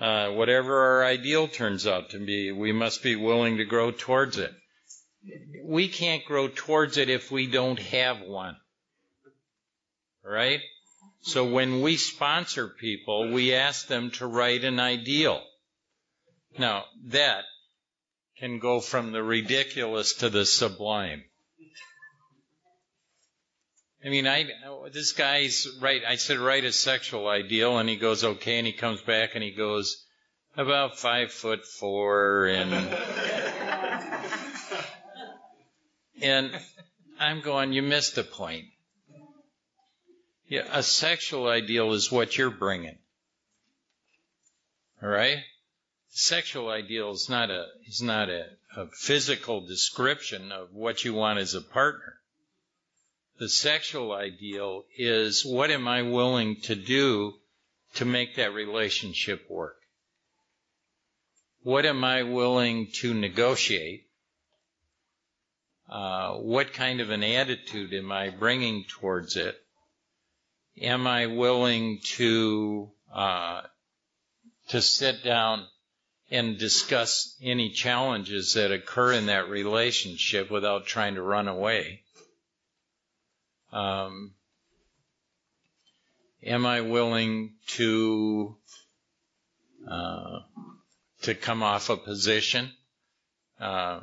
Uh, 0.00 0.30
whatever 0.30 0.80
our 0.80 1.04
ideal 1.04 1.46
turns 1.46 1.86
out 1.86 2.10
to 2.10 2.18
be, 2.18 2.50
we 2.50 2.72
must 2.72 3.02
be 3.02 3.14
willing 3.14 3.58
to 3.58 3.64
grow 3.64 3.92
towards 3.92 4.38
it. 4.38 4.52
We 5.64 5.88
can't 5.88 6.24
grow 6.24 6.48
towards 6.48 6.96
it 6.96 7.08
if 7.08 7.30
we 7.30 7.46
don't 7.46 7.78
have 7.78 8.20
one. 8.20 8.56
Right? 10.24 10.60
So 11.20 11.44
when 11.44 11.82
we 11.82 11.96
sponsor 11.96 12.66
people, 12.66 13.30
we 13.30 13.54
ask 13.54 13.86
them 13.86 14.10
to 14.12 14.26
write 14.26 14.64
an 14.64 14.80
ideal. 14.80 15.40
Now, 16.58 16.84
that 17.06 17.44
can 18.38 18.58
go 18.58 18.80
from 18.80 19.12
the 19.12 19.22
ridiculous 19.22 20.14
to 20.14 20.28
the 20.28 20.44
sublime. 20.44 21.24
I 24.04 24.08
mean, 24.08 24.26
I 24.26 24.46
this 24.92 25.12
guy's 25.12 25.68
right. 25.80 26.02
I 26.06 26.16
said 26.16 26.38
write 26.38 26.64
a 26.64 26.72
sexual 26.72 27.28
ideal, 27.28 27.78
and 27.78 27.88
he 27.88 27.94
goes 27.96 28.24
okay, 28.24 28.58
and 28.58 28.66
he 28.66 28.72
comes 28.72 29.00
back 29.00 29.36
and 29.36 29.44
he 29.44 29.52
goes 29.52 30.04
about 30.56 30.98
five 30.98 31.30
foot 31.30 31.64
four, 31.64 32.46
and 32.46 32.72
and 36.20 36.50
I'm 37.20 37.42
going. 37.42 37.72
You 37.72 37.82
missed 37.82 38.16
the 38.16 38.24
point. 38.24 38.64
Yeah, 40.48 40.66
a 40.72 40.82
sexual 40.82 41.46
ideal 41.46 41.92
is 41.92 42.10
what 42.10 42.36
you're 42.36 42.50
bringing. 42.50 42.98
All 45.00 45.08
right. 45.08 45.38
Sexual 46.14 46.68
ideal 46.68 47.10
is 47.12 47.28
not 47.28 47.50
a 47.50 47.66
is 47.86 48.02
not 48.02 48.28
a, 48.28 48.46
a 48.76 48.86
physical 48.88 49.66
description 49.66 50.52
of 50.52 50.72
what 50.72 51.04
you 51.04 51.14
want 51.14 51.38
as 51.38 51.54
a 51.54 51.60
partner 51.60 52.20
the 53.42 53.48
sexual 53.48 54.12
ideal 54.12 54.84
is 54.96 55.44
what 55.44 55.72
am 55.72 55.88
I 55.88 56.02
willing 56.02 56.60
to 56.62 56.76
do 56.76 57.34
to 57.94 58.04
make 58.04 58.36
that 58.36 58.54
relationship 58.54 59.50
work? 59.50 59.78
What 61.64 61.84
am 61.84 62.04
I 62.04 62.22
willing 62.22 62.92
to 63.00 63.12
negotiate? 63.12 64.06
Uh, 65.88 66.34
what 66.34 66.72
kind 66.72 67.00
of 67.00 67.10
an 67.10 67.24
attitude 67.24 67.92
am 67.92 68.12
I 68.12 68.30
bringing 68.30 68.84
towards 68.84 69.36
it? 69.36 69.56
Am 70.80 71.08
I 71.08 71.26
willing 71.26 71.98
to 72.16 72.92
uh, 73.12 73.62
to 74.68 74.80
sit 74.80 75.24
down 75.24 75.66
and 76.32 76.56
discuss 76.58 77.36
any 77.42 77.68
challenges 77.68 78.54
that 78.54 78.72
occur 78.72 79.12
in 79.12 79.26
that 79.26 79.50
relationship 79.50 80.50
without 80.50 80.86
trying 80.86 81.16
to 81.16 81.22
run 81.22 81.46
away? 81.46 82.00
Um, 83.70 84.32
am 86.42 86.64
I 86.64 86.80
willing 86.80 87.52
to 87.76 88.56
uh, 89.86 90.38
to 91.22 91.34
come 91.34 91.62
off 91.62 91.90
a 91.90 91.98
position, 91.98 92.72
uh, 93.60 94.00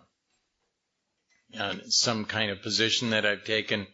some 1.88 2.26
kind 2.26 2.52
of 2.52 2.62
position 2.62 3.10
that 3.10 3.26
I've 3.26 3.44
taken, 3.44 3.88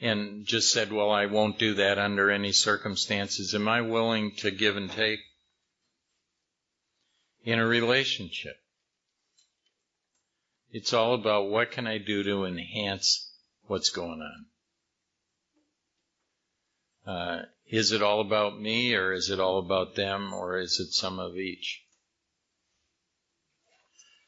and 0.00 0.46
just 0.46 0.72
said, 0.72 0.90
"Well, 0.92 1.10
I 1.10 1.26
won't 1.26 1.58
do 1.58 1.74
that 1.74 1.98
under 1.98 2.30
any 2.30 2.52
circumstances." 2.52 3.54
Am 3.54 3.68
I 3.68 3.82
willing 3.82 4.34
to 4.36 4.50
give 4.50 4.78
and 4.78 4.90
take 4.90 5.20
in 7.44 7.58
a 7.58 7.66
relationship? 7.66 8.56
It's 10.70 10.92
all 10.92 11.14
about 11.14 11.50
what 11.50 11.70
can 11.70 11.86
I 11.86 11.98
do 11.98 12.22
to 12.22 12.44
enhance 12.44 13.30
what's 13.66 13.90
going 13.90 14.22
on. 17.06 17.14
Uh, 17.14 17.42
is 17.68 17.92
it 17.92 18.02
all 18.02 18.20
about 18.20 18.60
me 18.60 18.94
or 18.94 19.12
is 19.12 19.28
it 19.30 19.40
all 19.40 19.58
about 19.58 19.94
them 19.94 20.32
or 20.32 20.58
is 20.58 20.78
it 20.80 20.92
some 20.92 21.18
of 21.18 21.36
each? 21.36 21.82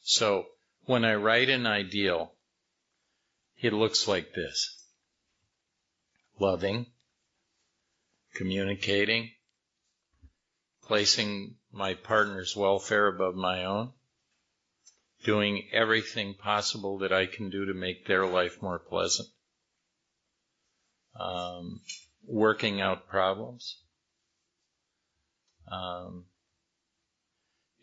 So 0.02 0.46
when 0.84 1.04
I 1.04 1.14
write 1.14 1.48
an 1.48 1.66
ideal, 1.66 2.32
it 3.60 3.72
looks 3.72 4.06
like 4.06 4.34
this. 4.34 4.82
Loving, 6.38 6.86
communicating, 8.34 9.30
placing 10.82 11.54
my 11.74 11.94
partner's 11.94 12.54
welfare 12.56 13.08
above 13.08 13.34
my 13.34 13.64
own, 13.64 13.90
doing 15.24 15.64
everything 15.72 16.34
possible 16.34 16.98
that 16.98 17.12
I 17.12 17.26
can 17.26 17.50
do 17.50 17.66
to 17.66 17.74
make 17.74 18.06
their 18.06 18.24
life 18.24 18.62
more 18.62 18.78
pleasant, 18.78 19.28
um, 21.18 21.80
working 22.24 22.80
out 22.80 23.08
problems, 23.08 23.78
um, 25.70 26.26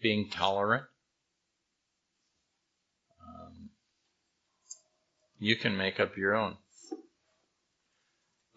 being 0.02 0.30
tolerant. 0.30 0.86
Um, 3.28 3.72
you 5.38 5.58
can 5.58 5.76
make 5.76 6.00
up 6.00 6.16
your 6.16 6.34
own. 6.34 6.56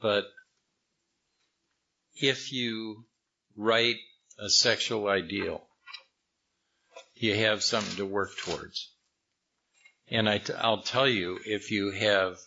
But 0.00 0.26
if 2.14 2.52
you 2.52 3.06
write 3.56 3.96
a 4.38 4.48
sexual 4.48 5.08
ideal, 5.08 5.62
you 7.14 7.34
have 7.36 7.62
something 7.62 7.96
to 7.96 8.06
work 8.06 8.36
towards. 8.36 8.90
And 10.08 10.28
I 10.28 10.38
t- 10.38 10.52
I'll 10.54 10.82
tell 10.82 11.08
you, 11.08 11.38
if 11.44 11.70
you 11.70 11.90
have 11.92 12.38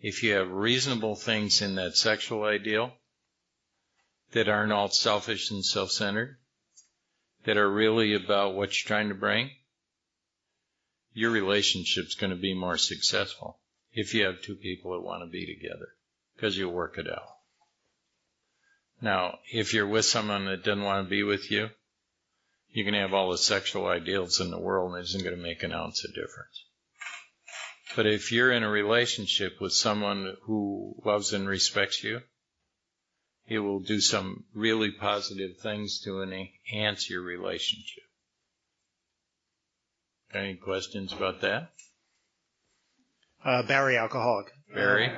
if 0.00 0.22
you 0.22 0.32
have 0.34 0.50
reasonable 0.50 1.16
things 1.16 1.62
in 1.62 1.76
that 1.76 1.96
sexual 1.96 2.44
ideal 2.44 2.92
that 4.32 4.48
aren't 4.48 4.72
all 4.72 4.88
selfish 4.88 5.50
and 5.50 5.64
self 5.64 5.90
centered, 5.90 6.36
that 7.44 7.56
are 7.56 7.70
really 7.70 8.14
about 8.14 8.54
what 8.54 8.68
you're 8.68 8.88
trying 8.88 9.08
to 9.08 9.14
bring, 9.14 9.50
your 11.12 11.30
relationship's 11.30 12.16
going 12.16 12.30
to 12.30 12.36
be 12.36 12.54
more 12.54 12.76
successful 12.76 13.60
if 13.92 14.12
you 14.12 14.24
have 14.24 14.42
two 14.42 14.56
people 14.56 14.92
that 14.92 15.06
want 15.06 15.22
to 15.22 15.30
be 15.30 15.46
together 15.46 15.88
because 16.34 16.58
you'll 16.58 16.72
work 16.72 16.98
it 16.98 17.08
out. 17.08 17.36
Now, 19.04 19.38
if 19.52 19.74
you're 19.74 19.86
with 19.86 20.06
someone 20.06 20.46
that 20.46 20.64
doesn't 20.64 20.82
want 20.82 21.04
to 21.04 21.10
be 21.10 21.22
with 21.22 21.50
you, 21.50 21.68
You 22.70 22.84
can 22.84 22.94
have 22.94 23.14
all 23.14 23.30
the 23.30 23.38
sexual 23.38 23.86
ideals 23.86 24.40
in 24.40 24.50
the 24.50 24.58
world 24.58 24.92
and 24.92 25.00
it 25.00 25.04
isn't 25.04 25.22
going 25.22 25.36
to 25.36 25.40
make 25.40 25.62
an 25.62 25.72
ounce 25.72 26.04
of 26.04 26.12
difference. 26.12 26.64
But 27.94 28.06
if 28.06 28.32
you're 28.32 28.50
in 28.50 28.64
a 28.64 28.68
relationship 28.68 29.60
with 29.60 29.72
someone 29.72 30.34
who 30.42 30.96
loves 31.04 31.32
and 31.34 31.46
respects 31.46 32.02
you, 32.02 32.22
he 33.44 33.58
will 33.58 33.78
do 33.78 34.00
some 34.00 34.44
really 34.54 34.90
positive 34.90 35.58
things 35.58 36.00
to 36.00 36.22
enhance 36.22 37.08
your 37.08 37.22
relationship. 37.22 38.02
Any 40.32 40.56
questions 40.56 41.12
about 41.12 41.42
that? 41.42 41.70
Uh, 43.44 43.62
Barry, 43.62 43.96
alcoholic. 43.98 44.50
Barry? 44.74 45.10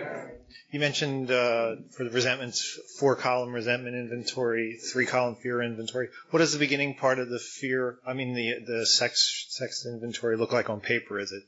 You 0.71 0.81
mentioned 0.81 1.31
uh, 1.31 1.77
for 1.97 2.05
the 2.05 2.11
resentments, 2.11 2.79
four 2.99 3.17
column 3.17 3.53
resentment 3.53 3.97
inventory, 3.97 4.79
three 4.93 5.07
column 5.07 5.37
fear 5.37 5.63
inventory. 5.63 6.09
What 6.31 6.41
does 6.41 6.53
the 6.53 6.59
beginning 6.59 6.97
part 6.97 7.19
of 7.19 7.29
the 7.29 7.39
fear, 7.39 7.99
I 8.07 8.13
mean 8.13 8.35
the 8.35 8.55
the 8.67 8.87
sex 8.87 9.47
sex 9.51 9.87
inventory 9.87 10.37
look 10.37 10.53
like 10.53 10.69
on 10.69 10.81
paper? 10.81 11.19
Is 11.19 11.33
it 11.33 11.43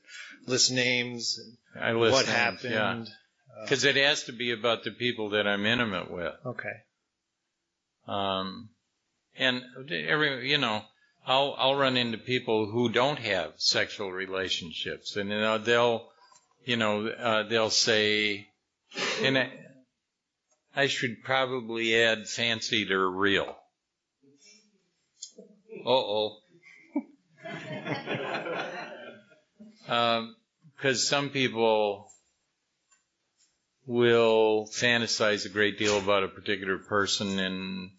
list 0.46 0.72
names? 0.72 1.38
I 1.78 1.92
list 1.92 2.12
what 2.12 2.26
names, 2.26 2.36
happened? 2.36 2.72
yeah. 2.72 3.04
Because 3.62 3.84
it 3.84 3.96
has 3.96 4.24
to 4.24 4.32
be 4.32 4.52
about 4.52 4.84
the 4.84 4.92
people 4.92 5.30
that 5.30 5.46
I'm 5.46 5.66
intimate 5.66 6.10
with. 6.10 6.34
Okay. 6.46 6.76
Um, 8.06 8.70
and 9.36 9.62
every, 9.90 10.50
you 10.50 10.58
know, 10.58 10.82
I'll 11.26 11.54
I'll 11.58 11.74
run 11.76 11.96
into 11.96 12.18
people 12.18 12.70
who 12.70 12.88
don't 12.88 13.18
have 13.18 13.52
sexual 13.56 14.10
relationships, 14.10 15.16
and 15.16 15.28
you 15.28 15.38
know 15.38 15.58
they'll, 15.58 16.08
you 16.68 16.76
know, 16.76 17.08
uh, 17.08 17.44
they'll 17.44 17.70
say, 17.70 18.46
and 19.22 19.38
I, 19.38 19.50
I 20.76 20.86
should 20.86 21.22
probably 21.24 21.96
add 21.96 22.28
fancied 22.28 22.90
or 22.90 23.10
real. 23.10 23.56
Uh 25.86 25.88
oh. 25.88 26.36
Because 30.76 31.08
some 31.08 31.30
people 31.30 32.10
will 33.86 34.68
fantasize 34.70 35.46
a 35.46 35.48
great 35.48 35.78
deal 35.78 35.96
about 35.96 36.22
a 36.22 36.28
particular 36.28 36.76
person 36.76 37.38
and 37.38 37.90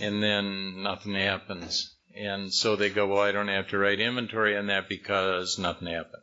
and 0.00 0.22
then 0.22 0.84
nothing 0.84 1.14
happens. 1.14 1.96
And 2.16 2.54
so 2.54 2.76
they 2.76 2.90
go, 2.90 3.08
well, 3.08 3.22
I 3.22 3.32
don't 3.32 3.48
have 3.48 3.70
to 3.70 3.78
write 3.78 3.98
inventory 3.98 4.56
on 4.56 4.68
that 4.68 4.88
because 4.88 5.58
nothing 5.58 5.88
happened. 5.88 6.22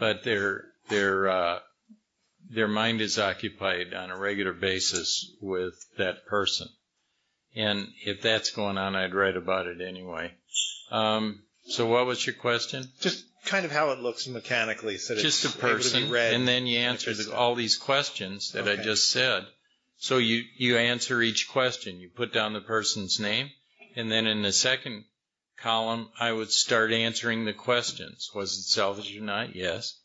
But 0.00 0.24
their 0.24 0.64
their 0.88 1.28
uh, 1.28 1.58
their 2.50 2.68
mind 2.68 3.00
is 3.00 3.18
occupied 3.18 3.94
on 3.94 4.10
a 4.10 4.18
regular 4.18 4.52
basis 4.52 5.30
with 5.40 5.74
that 5.98 6.26
person. 6.26 6.68
And 7.54 7.88
if 8.04 8.22
that's 8.22 8.50
going 8.50 8.78
on, 8.78 8.96
I'd 8.96 9.14
write 9.14 9.36
about 9.36 9.66
it 9.66 9.80
anyway. 9.80 10.32
Um, 10.90 11.42
so 11.66 11.86
what 11.86 12.06
was 12.06 12.24
your 12.26 12.34
question? 12.34 12.88
Just 13.00 13.24
kind 13.44 13.64
of 13.64 13.72
how 13.72 13.90
it 13.90 14.00
looks 14.00 14.26
mechanically, 14.26 14.98
so 14.98 15.14
Just 15.14 15.44
a 15.44 15.48
it's 15.48 15.56
able 15.56 15.78
to 15.80 16.00
be 16.00 16.08
person, 16.08 16.34
and 16.34 16.48
then 16.48 16.66
you 16.66 16.78
answer 16.78 17.14
the, 17.14 17.34
all 17.34 17.54
these 17.54 17.76
questions 17.76 18.52
that 18.52 18.68
I 18.68 18.76
just 18.76 19.10
said. 19.10 19.46
So 19.98 20.18
you, 20.18 20.44
you 20.56 20.76
answer 20.78 21.20
each 21.20 21.48
question. 21.48 22.00
You 22.00 22.08
put 22.08 22.32
down 22.32 22.52
the 22.52 22.60
person's 22.60 23.20
name, 23.20 23.50
and 23.96 24.10
then 24.10 24.26
in 24.26 24.42
the 24.42 24.52
second 24.52 25.04
column, 25.62 26.08
I 26.18 26.32
would 26.32 26.50
start 26.50 26.92
answering 26.92 27.44
the 27.44 27.52
questions. 27.52 28.30
Was 28.34 28.52
it 28.52 28.62
selfish 28.62 29.16
or 29.16 29.22
not? 29.22 29.54
Yes. 29.54 29.98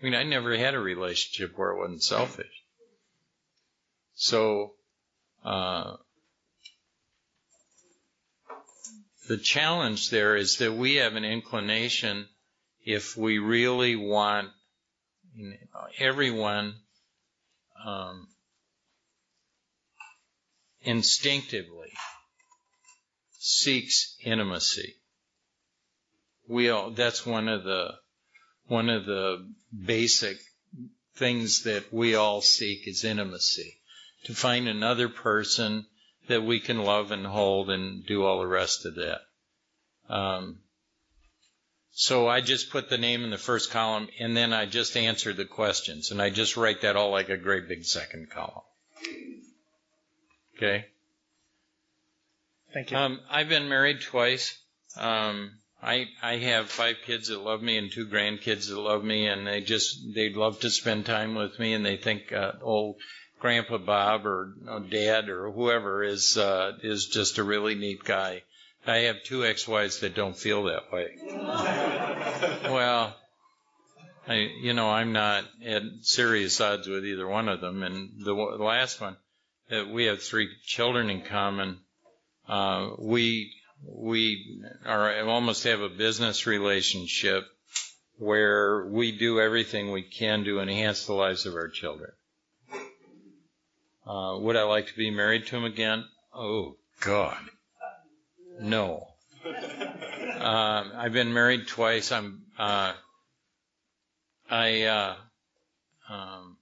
I 0.00 0.04
mean, 0.04 0.14
I 0.14 0.22
never 0.24 0.56
had 0.56 0.74
a 0.74 0.78
relationship 0.78 1.56
where 1.56 1.70
it 1.70 1.78
wasn't 1.78 2.02
selfish. 2.02 2.62
So, 4.14 4.74
uh, 5.44 5.96
the 9.28 9.36
challenge 9.36 10.10
there 10.10 10.36
is 10.36 10.58
that 10.58 10.72
we 10.72 10.96
have 10.96 11.16
an 11.16 11.24
inclination, 11.24 12.28
if 12.84 13.16
we 13.16 13.38
really 13.38 13.96
want 13.96 14.50
everyone 15.98 16.74
um, 17.84 18.28
instinctively 20.82 21.92
seeks 23.46 24.16
intimacy. 24.24 24.96
We 26.48 26.70
all, 26.70 26.90
that's 26.90 27.24
one 27.24 27.48
of 27.48 27.62
the 27.62 27.94
one 28.66 28.90
of 28.90 29.06
the 29.06 29.48
basic 29.72 30.38
things 31.14 31.62
that 31.62 31.92
we 31.92 32.16
all 32.16 32.40
seek 32.40 32.88
is 32.88 33.04
intimacy. 33.04 33.78
To 34.24 34.34
find 34.34 34.66
another 34.66 35.08
person 35.08 35.86
that 36.26 36.42
we 36.42 36.58
can 36.58 36.82
love 36.82 37.12
and 37.12 37.24
hold 37.24 37.70
and 37.70 38.04
do 38.04 38.24
all 38.24 38.40
the 38.40 38.48
rest 38.48 38.84
of 38.84 38.96
that. 38.96 39.20
Um, 40.08 40.58
so 41.92 42.26
I 42.26 42.40
just 42.40 42.70
put 42.70 42.90
the 42.90 42.98
name 42.98 43.22
in 43.22 43.30
the 43.30 43.38
first 43.38 43.70
column 43.70 44.08
and 44.18 44.36
then 44.36 44.52
I 44.52 44.66
just 44.66 44.96
answer 44.96 45.32
the 45.32 45.44
questions 45.44 46.10
and 46.10 46.20
I 46.20 46.30
just 46.30 46.56
write 46.56 46.80
that 46.80 46.96
all 46.96 47.10
like 47.10 47.28
a 47.28 47.36
great 47.36 47.68
big 47.68 47.84
second 47.84 48.28
column. 48.28 48.64
Okay? 50.56 50.86
Thank 52.76 52.90
you. 52.90 52.98
Um, 52.98 53.20
I've 53.30 53.48
been 53.48 53.70
married 53.70 54.02
twice. 54.02 54.54
Um, 54.98 55.52
I 55.82 56.08
I 56.22 56.36
have 56.36 56.68
five 56.68 56.96
kids 57.06 57.28
that 57.28 57.40
love 57.40 57.62
me 57.62 57.78
and 57.78 57.90
two 57.90 58.06
grandkids 58.06 58.68
that 58.68 58.78
love 58.78 59.02
me, 59.02 59.26
and 59.28 59.46
they 59.46 59.62
just 59.62 59.96
they 60.14 60.28
love 60.28 60.60
to 60.60 60.68
spend 60.68 61.06
time 61.06 61.34
with 61.34 61.58
me, 61.58 61.72
and 61.72 61.86
they 61.86 61.96
think 61.96 62.34
uh, 62.34 62.52
old 62.60 62.96
Grandpa 63.40 63.78
Bob 63.78 64.26
or 64.26 64.52
uh, 64.68 64.80
Dad 64.80 65.30
or 65.30 65.50
whoever 65.52 66.04
is 66.04 66.36
uh, 66.36 66.72
is 66.82 67.06
just 67.06 67.38
a 67.38 67.44
really 67.44 67.74
neat 67.74 68.04
guy. 68.04 68.42
I 68.86 68.98
have 68.98 69.22
two 69.24 69.46
ex-wives 69.46 70.00
that 70.00 70.14
don't 70.14 70.36
feel 70.36 70.64
that 70.64 70.92
way. 70.92 71.16
well, 72.70 73.16
I 74.28 74.50
you 74.60 74.74
know 74.74 74.90
I'm 74.90 75.14
not 75.14 75.44
at 75.64 75.82
serious 76.02 76.60
odds 76.60 76.88
with 76.88 77.06
either 77.06 77.26
one 77.26 77.48
of 77.48 77.62
them, 77.62 77.82
and 77.82 78.10
the, 78.18 78.34
the 78.34 78.62
last 78.62 79.00
one, 79.00 79.16
uh, 79.70 79.86
we 79.90 80.04
have 80.04 80.22
three 80.22 80.50
children 80.66 81.08
in 81.08 81.22
common. 81.22 81.78
Uh, 82.48 82.90
we 82.98 83.52
we 83.84 84.62
are 84.84 85.28
almost 85.28 85.64
have 85.64 85.80
a 85.80 85.88
business 85.88 86.46
relationship 86.46 87.44
where 88.18 88.86
we 88.86 89.12
do 89.12 89.40
everything 89.40 89.90
we 89.90 90.02
can 90.02 90.44
to 90.44 90.60
enhance 90.60 91.06
the 91.06 91.12
lives 91.12 91.46
of 91.46 91.54
our 91.54 91.68
children. 91.68 92.10
Uh, 94.06 94.38
would 94.38 94.56
I 94.56 94.62
like 94.62 94.86
to 94.86 94.96
be 94.96 95.10
married 95.10 95.46
to 95.46 95.56
him 95.56 95.64
again? 95.64 96.04
Oh 96.32 96.76
God, 97.00 97.38
no. 98.60 99.08
Um, 99.44 99.52
I've 100.96 101.12
been 101.12 101.34
married 101.34 101.66
twice. 101.66 102.12
I'm 102.12 102.42
uh, 102.58 102.92
I 104.48 104.82
uh, 104.82 105.16
um, 106.08 106.56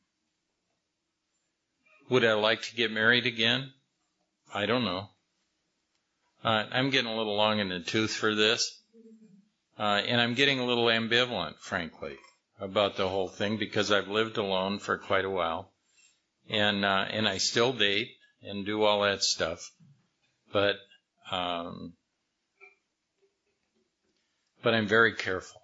would 2.09 2.25
I 2.25 2.33
like 2.33 2.63
to 2.63 2.75
get 2.75 2.91
married 2.91 3.27
again? 3.27 3.73
I 4.53 4.67
don't 4.67 4.85
know. 4.85 5.09
Uh, 6.45 6.67
I'm 6.71 6.91
getting 6.91 7.11
a 7.11 7.17
little 7.17 7.37
long 7.37 7.59
in 7.59 7.71
the 7.71 7.81
tooth 7.81 8.13
for 8.13 8.35
this. 8.35 8.79
Uh, 9.79 10.03
and 10.07 10.21
I'm 10.21 10.35
getting 10.35 10.61
a 10.61 10.67
little 10.67 10.87
ambivalent, 10.87 11.59
frankly, 11.59 12.17
about 12.61 12.97
the 12.97 13.09
whole 13.09 13.29
thing 13.29 13.57
because 13.57 13.91
I've 13.91 14.09
lived 14.09 14.37
alone 14.37 14.79
for 14.79 14.99
quite 14.99 15.25
a 15.25 15.31
while. 15.31 15.73
And, 16.49 16.85
uh, 16.85 17.07
and 17.11 17.27
I 17.27 17.39
still 17.39 17.73
date 17.73 18.11
and 18.43 18.67
do 18.67 18.83
all 18.83 19.03
that 19.03 19.23
stuff. 19.23 19.71
But, 20.53 20.77
um, 21.31 21.95
but 24.63 24.75
I'm 24.75 24.87
very 24.87 25.15
careful. 25.15 25.63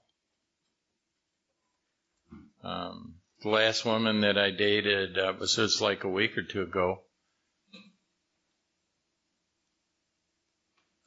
Um, 2.64 3.16
the 3.42 3.50
last 3.50 3.84
woman 3.84 4.22
that 4.22 4.38
I 4.38 4.50
dated 4.50 5.18
uh, 5.18 5.34
was 5.38 5.56
just 5.56 5.80
like 5.80 6.04
a 6.04 6.08
week 6.08 6.36
or 6.38 6.42
two 6.42 6.62
ago. 6.62 7.02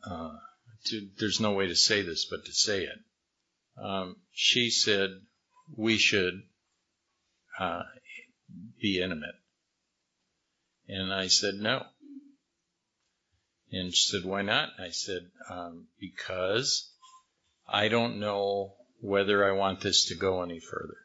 Uh, 0.06 0.34
to, 0.86 1.08
there's 1.18 1.40
no 1.40 1.54
way 1.54 1.68
to 1.68 1.76
say 1.76 2.02
this 2.02 2.26
but 2.30 2.46
to 2.46 2.52
say 2.52 2.84
it. 2.84 3.00
Um, 3.82 4.18
she 4.32 4.70
said 4.70 5.10
we 5.76 5.98
should 5.98 6.44
uh, 7.60 7.84
be 8.82 9.02
intimate. 9.02 9.36
And 10.88 11.14
I 11.14 11.28
said 11.28 11.56
no. 11.56 11.86
And 13.72 13.94
she 13.94 14.12
said, 14.12 14.26
why 14.26 14.44
not? 14.44 14.70
I 14.80 14.90
said, 14.90 15.22
um, 15.50 15.88
because 16.00 16.92
I 17.68 17.88
don't 17.88 18.20
know 18.20 18.76
whether 19.00 19.44
I 19.44 19.58
want 19.58 19.82
this 19.82 20.06
to 20.06 20.16
go 20.16 20.44
any 20.44 20.60
further. 20.60 20.98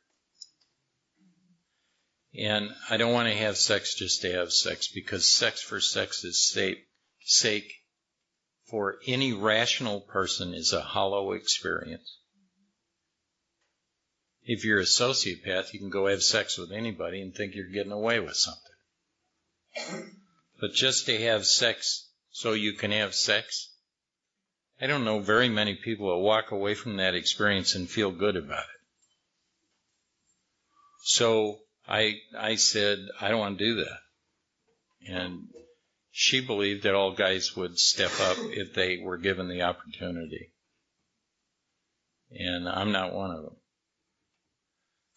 And 2.38 2.70
I 2.90 2.98
don't 2.98 3.14
want 3.14 3.28
to 3.28 3.34
have 3.34 3.56
sex 3.56 3.94
just 3.94 4.20
to 4.22 4.32
have 4.32 4.52
sex 4.52 4.88
because 4.88 5.28
sex 5.28 5.62
for 5.62 5.80
sex's 5.80 6.46
sake, 6.46 6.86
sake 7.20 7.72
for 8.68 8.98
any 9.06 9.32
rational 9.32 10.00
person 10.00 10.54
is 10.54 10.72
a 10.72 10.80
hollow 10.80 11.32
experience. 11.32 12.18
If 14.42 14.64
you're 14.64 14.80
a 14.80 14.84
sociopath, 14.84 15.72
you 15.72 15.78
can 15.78 15.90
go 15.90 16.06
have 16.06 16.22
sex 16.22 16.56
with 16.58 16.72
anybody 16.72 17.20
and 17.20 17.34
think 17.34 17.54
you're 17.54 17.70
getting 17.70 17.92
away 17.92 18.20
with 18.20 18.36
something. 18.36 18.62
But 20.60 20.72
just 20.72 21.06
to 21.06 21.20
have 21.24 21.46
sex 21.46 22.10
so 22.30 22.52
you 22.52 22.72
can 22.72 22.90
have 22.90 23.14
sex, 23.14 23.70
I 24.80 24.86
don't 24.86 25.04
know 25.04 25.20
very 25.20 25.48
many 25.48 25.74
people 25.74 26.10
that 26.10 26.22
walk 26.22 26.50
away 26.50 26.74
from 26.74 26.96
that 26.96 27.14
experience 27.14 27.74
and 27.74 27.88
feel 27.88 28.10
good 28.10 28.36
about 28.36 28.64
it. 28.64 28.80
So 31.02 31.60
I 31.86 32.16
I 32.36 32.56
said 32.56 32.98
I 33.20 33.28
don't 33.28 33.40
want 33.40 33.58
to 33.58 33.64
do 33.64 33.84
that, 33.84 33.98
and 35.12 35.48
she 36.20 36.40
believed 36.40 36.82
that 36.82 36.96
all 36.96 37.12
guys 37.12 37.54
would 37.54 37.78
step 37.78 38.10
up 38.22 38.38
if 38.40 38.74
they 38.74 38.98
were 38.98 39.18
given 39.18 39.46
the 39.46 39.62
opportunity, 39.62 40.50
and 42.32 42.68
I'm 42.68 42.90
not 42.90 43.14
one 43.14 43.30
of 43.30 43.44
them. 43.44 43.56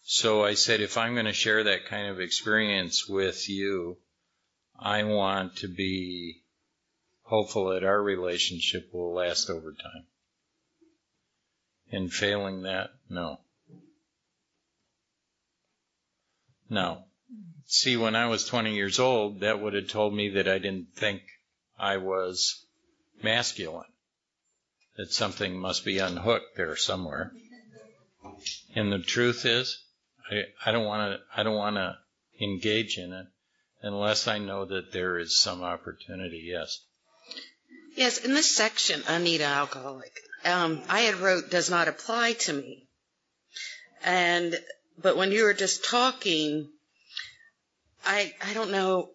So 0.02 0.44
I 0.44 0.54
said 0.54 0.80
if 0.80 0.96
I'm 0.96 1.14
going 1.14 1.26
to 1.26 1.32
share 1.32 1.64
that 1.64 1.86
kind 1.86 2.06
of 2.06 2.20
experience 2.20 3.08
with 3.08 3.48
you, 3.48 3.98
I 4.78 5.02
want 5.02 5.56
to 5.56 5.66
be 5.66 6.44
hopeful 7.22 7.70
that 7.70 7.82
our 7.82 8.00
relationship 8.00 8.88
will 8.92 9.12
last 9.12 9.50
over 9.50 9.72
time. 9.72 10.06
And 11.90 12.12
failing 12.12 12.62
that, 12.62 12.90
no. 13.10 13.40
No. 16.70 17.06
See, 17.66 17.96
when 17.96 18.14
I 18.16 18.26
was 18.26 18.44
20 18.44 18.74
years 18.74 18.98
old, 18.98 19.40
that 19.40 19.60
would 19.60 19.74
have 19.74 19.88
told 19.88 20.14
me 20.14 20.30
that 20.30 20.48
I 20.48 20.58
didn't 20.58 20.94
think 20.94 21.22
I 21.78 21.96
was 21.96 22.64
masculine. 23.22 23.84
That 24.96 25.12
something 25.12 25.58
must 25.58 25.84
be 25.84 25.98
unhooked 25.98 26.56
there 26.56 26.76
somewhere. 26.76 27.32
And 28.74 28.92
the 28.92 28.98
truth 28.98 29.46
is, 29.46 29.82
I, 30.64 30.72
don't 30.72 30.84
want 30.84 31.12
to, 31.12 31.20
I 31.38 31.42
don't 31.42 31.56
want 31.56 31.76
to 31.76 31.98
engage 32.40 32.98
in 32.98 33.12
it 33.12 33.26
unless 33.82 34.28
I 34.28 34.38
know 34.38 34.64
that 34.64 34.92
there 34.92 35.18
is 35.18 35.36
some 35.36 35.62
opportunity, 35.62 36.42
yes. 36.44 36.80
Yes, 37.96 38.18
in 38.18 38.32
this 38.32 38.50
section, 38.50 39.02
Anita 39.06 39.44
Alcoholic, 39.44 40.12
um, 40.44 40.80
I 40.88 41.00
had 41.00 41.16
wrote 41.16 41.50
does 41.50 41.68
not 41.68 41.88
apply 41.88 42.34
to 42.34 42.52
me. 42.52 42.86
And, 44.04 44.58
but 45.00 45.16
when 45.16 45.32
you 45.32 45.44
were 45.44 45.54
just 45.54 45.84
talking, 45.84 46.68
I, 48.04 48.34
I 48.44 48.54
don't 48.54 48.70
know, 48.70 49.10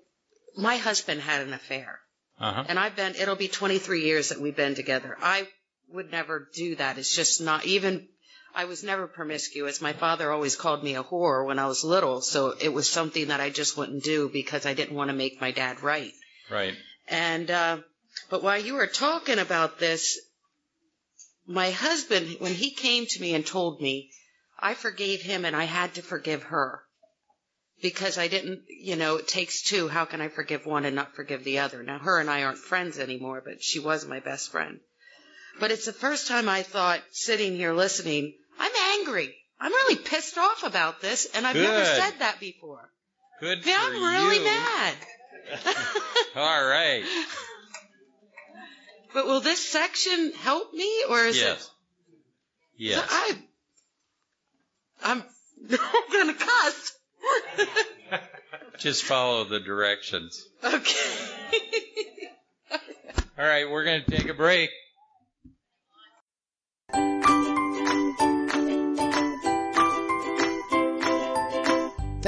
my 0.56 0.78
husband 0.78 1.22
had 1.22 1.42
an 1.42 1.54
affair. 1.54 2.00
Uh-huh. 2.40 2.66
And 2.68 2.78
I've 2.78 2.96
been, 2.96 3.16
it'll 3.16 3.36
be 3.36 3.48
23 3.48 4.04
years 4.04 4.30
that 4.30 4.40
we've 4.40 4.56
been 4.56 4.76
together. 4.76 5.18
I 5.22 5.48
would 5.90 6.12
never 6.12 6.50
do 6.54 6.76
that. 6.76 6.98
It's 6.98 7.16
just 7.16 7.42
not 7.42 7.66
even, 7.66 8.08
I 8.54 8.66
was 8.66 8.84
never 8.84 9.08
promiscuous. 9.08 9.82
My 9.82 9.94
father 9.94 10.32
always 10.32 10.56
called 10.56 10.84
me 10.84 10.96
a 10.96 11.04
whore 11.04 11.46
when 11.46 11.60
I 11.60 11.68
was 11.68 11.84
little. 11.84 12.22
So 12.22 12.54
it 12.60 12.70
was 12.70 12.90
something 12.90 13.30
that 13.30 13.42
I 13.42 13.50
just 13.50 13.78
wouldn't 13.78 14.04
do 14.04 14.30
because 14.32 14.66
I 14.66 14.74
didn't 14.74 14.96
want 14.96 15.10
to 15.10 15.16
make 15.16 15.42
my 15.42 15.52
dad 15.52 15.82
right. 15.82 16.14
Right. 16.50 16.76
And, 17.08 17.50
uh, 17.50 17.78
but 18.30 18.44
while 18.44 18.60
you 18.60 18.76
were 18.76 18.88
talking 18.88 19.40
about 19.40 19.80
this, 19.80 20.20
my 21.48 21.72
husband, 21.72 22.38
when 22.40 22.54
he 22.54 22.72
came 22.72 23.06
to 23.08 23.22
me 23.22 23.34
and 23.34 23.46
told 23.46 23.82
me, 23.82 24.12
I 24.60 24.74
forgave 24.74 25.22
him 25.22 25.46
and 25.46 25.56
I 25.56 25.64
had 25.64 25.96
to 25.96 26.02
forgive 26.02 26.44
her. 26.44 26.82
Because 27.82 28.18
I 28.18 28.28
didn't, 28.28 28.62
you 28.70 28.95
know, 28.95 29.18
it 29.18 29.28
takes 29.28 29.62
two. 29.62 29.88
How 29.88 30.06
can 30.06 30.20
I 30.20 30.30
forgive 30.30 30.66
one 30.66 30.86
and 30.86 30.95
not 30.95 31.16
forgive 31.16 31.44
the 31.44 31.60
other? 31.60 31.84
Now, 31.84 31.99
her 31.99 32.20
and 32.20 32.30
I 32.30 32.44
aren't 32.44 32.58
friends 32.58 32.98
anymore, 32.98 33.41
but 33.45 33.64
she 33.64 33.80
was 33.80 34.06
my 34.06 34.20
best 34.20 34.52
friend. 34.52 34.80
But 35.60 35.72
it's 35.72 35.86
the 35.86 35.94
first 35.94 36.28
time 36.28 36.49
I 36.49 36.64
thought, 36.64 37.02
sitting 37.12 37.56
here 37.56 37.74
listening, 37.74 38.34
I'm 38.60 38.72
angry. 38.99 39.36
I'm 39.60 39.72
really 39.72 39.95
pissed 39.95 40.38
off 40.38 40.64
about 40.64 41.02
this, 41.02 41.28
and 41.34 41.45
I've 41.45 41.56
never 41.56 41.86
said 41.86 42.14
that 42.20 42.40
before. 42.40 42.90
Good 43.40 43.66
Yeah, 43.66 43.80
for 43.80 43.86
I'm 43.86 44.16
really 44.16 44.38
you. 44.40 44.44
mad. 44.45 44.95
All 46.36 46.66
right. 46.68 47.04
But 49.14 49.26
will 49.26 49.41
this 49.41 49.64
section 49.64 50.32
help 50.34 50.74
me, 50.74 51.04
or 51.10 51.26
is 51.26 51.38
Yes. 51.38 51.64
it? 51.64 51.70
Yes. 52.78 53.08
I, 53.10 53.38
I'm, 55.04 55.24
I'm 55.24 55.24
gonna 56.12 56.34
cuss. 56.34 56.97
Just 58.78 59.04
follow 59.04 59.44
the 59.44 59.60
directions. 59.60 60.48
okay. 60.64 61.30
All 63.40 63.45
right, 63.45 63.70
we're 63.70 63.84
going 63.84 64.04
to 64.04 64.12
take 64.12 64.30
a 64.30 64.34
break. 64.34 64.70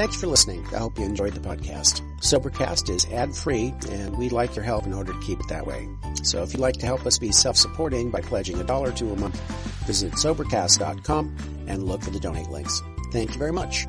Thanks 0.00 0.16
for 0.16 0.28
listening. 0.28 0.64
I 0.72 0.78
hope 0.78 0.98
you 0.98 1.04
enjoyed 1.04 1.34
the 1.34 1.40
podcast. 1.40 2.00
Sobercast 2.20 2.88
is 2.88 3.04
ad 3.12 3.34
free, 3.34 3.74
and 3.90 4.16
we'd 4.16 4.32
like 4.32 4.56
your 4.56 4.64
help 4.64 4.86
in 4.86 4.94
order 4.94 5.12
to 5.12 5.20
keep 5.20 5.38
it 5.40 5.48
that 5.48 5.66
way. 5.66 5.86
So 6.22 6.42
if 6.42 6.54
you'd 6.54 6.60
like 6.60 6.76
to 6.76 6.86
help 6.86 7.04
us 7.04 7.18
be 7.18 7.32
self 7.32 7.56
supporting 7.58 8.10
by 8.10 8.22
pledging 8.22 8.58
a 8.58 8.64
dollar 8.64 8.92
to 8.92 9.12
a 9.12 9.16
month, 9.16 9.38
visit 9.86 10.12
Sobercast.com 10.12 11.36
and 11.66 11.82
look 11.82 12.02
for 12.02 12.10
the 12.10 12.20
donate 12.20 12.48
links. 12.48 12.80
Thank 13.12 13.32
you 13.32 13.38
very 13.38 13.52
much. 13.52 13.86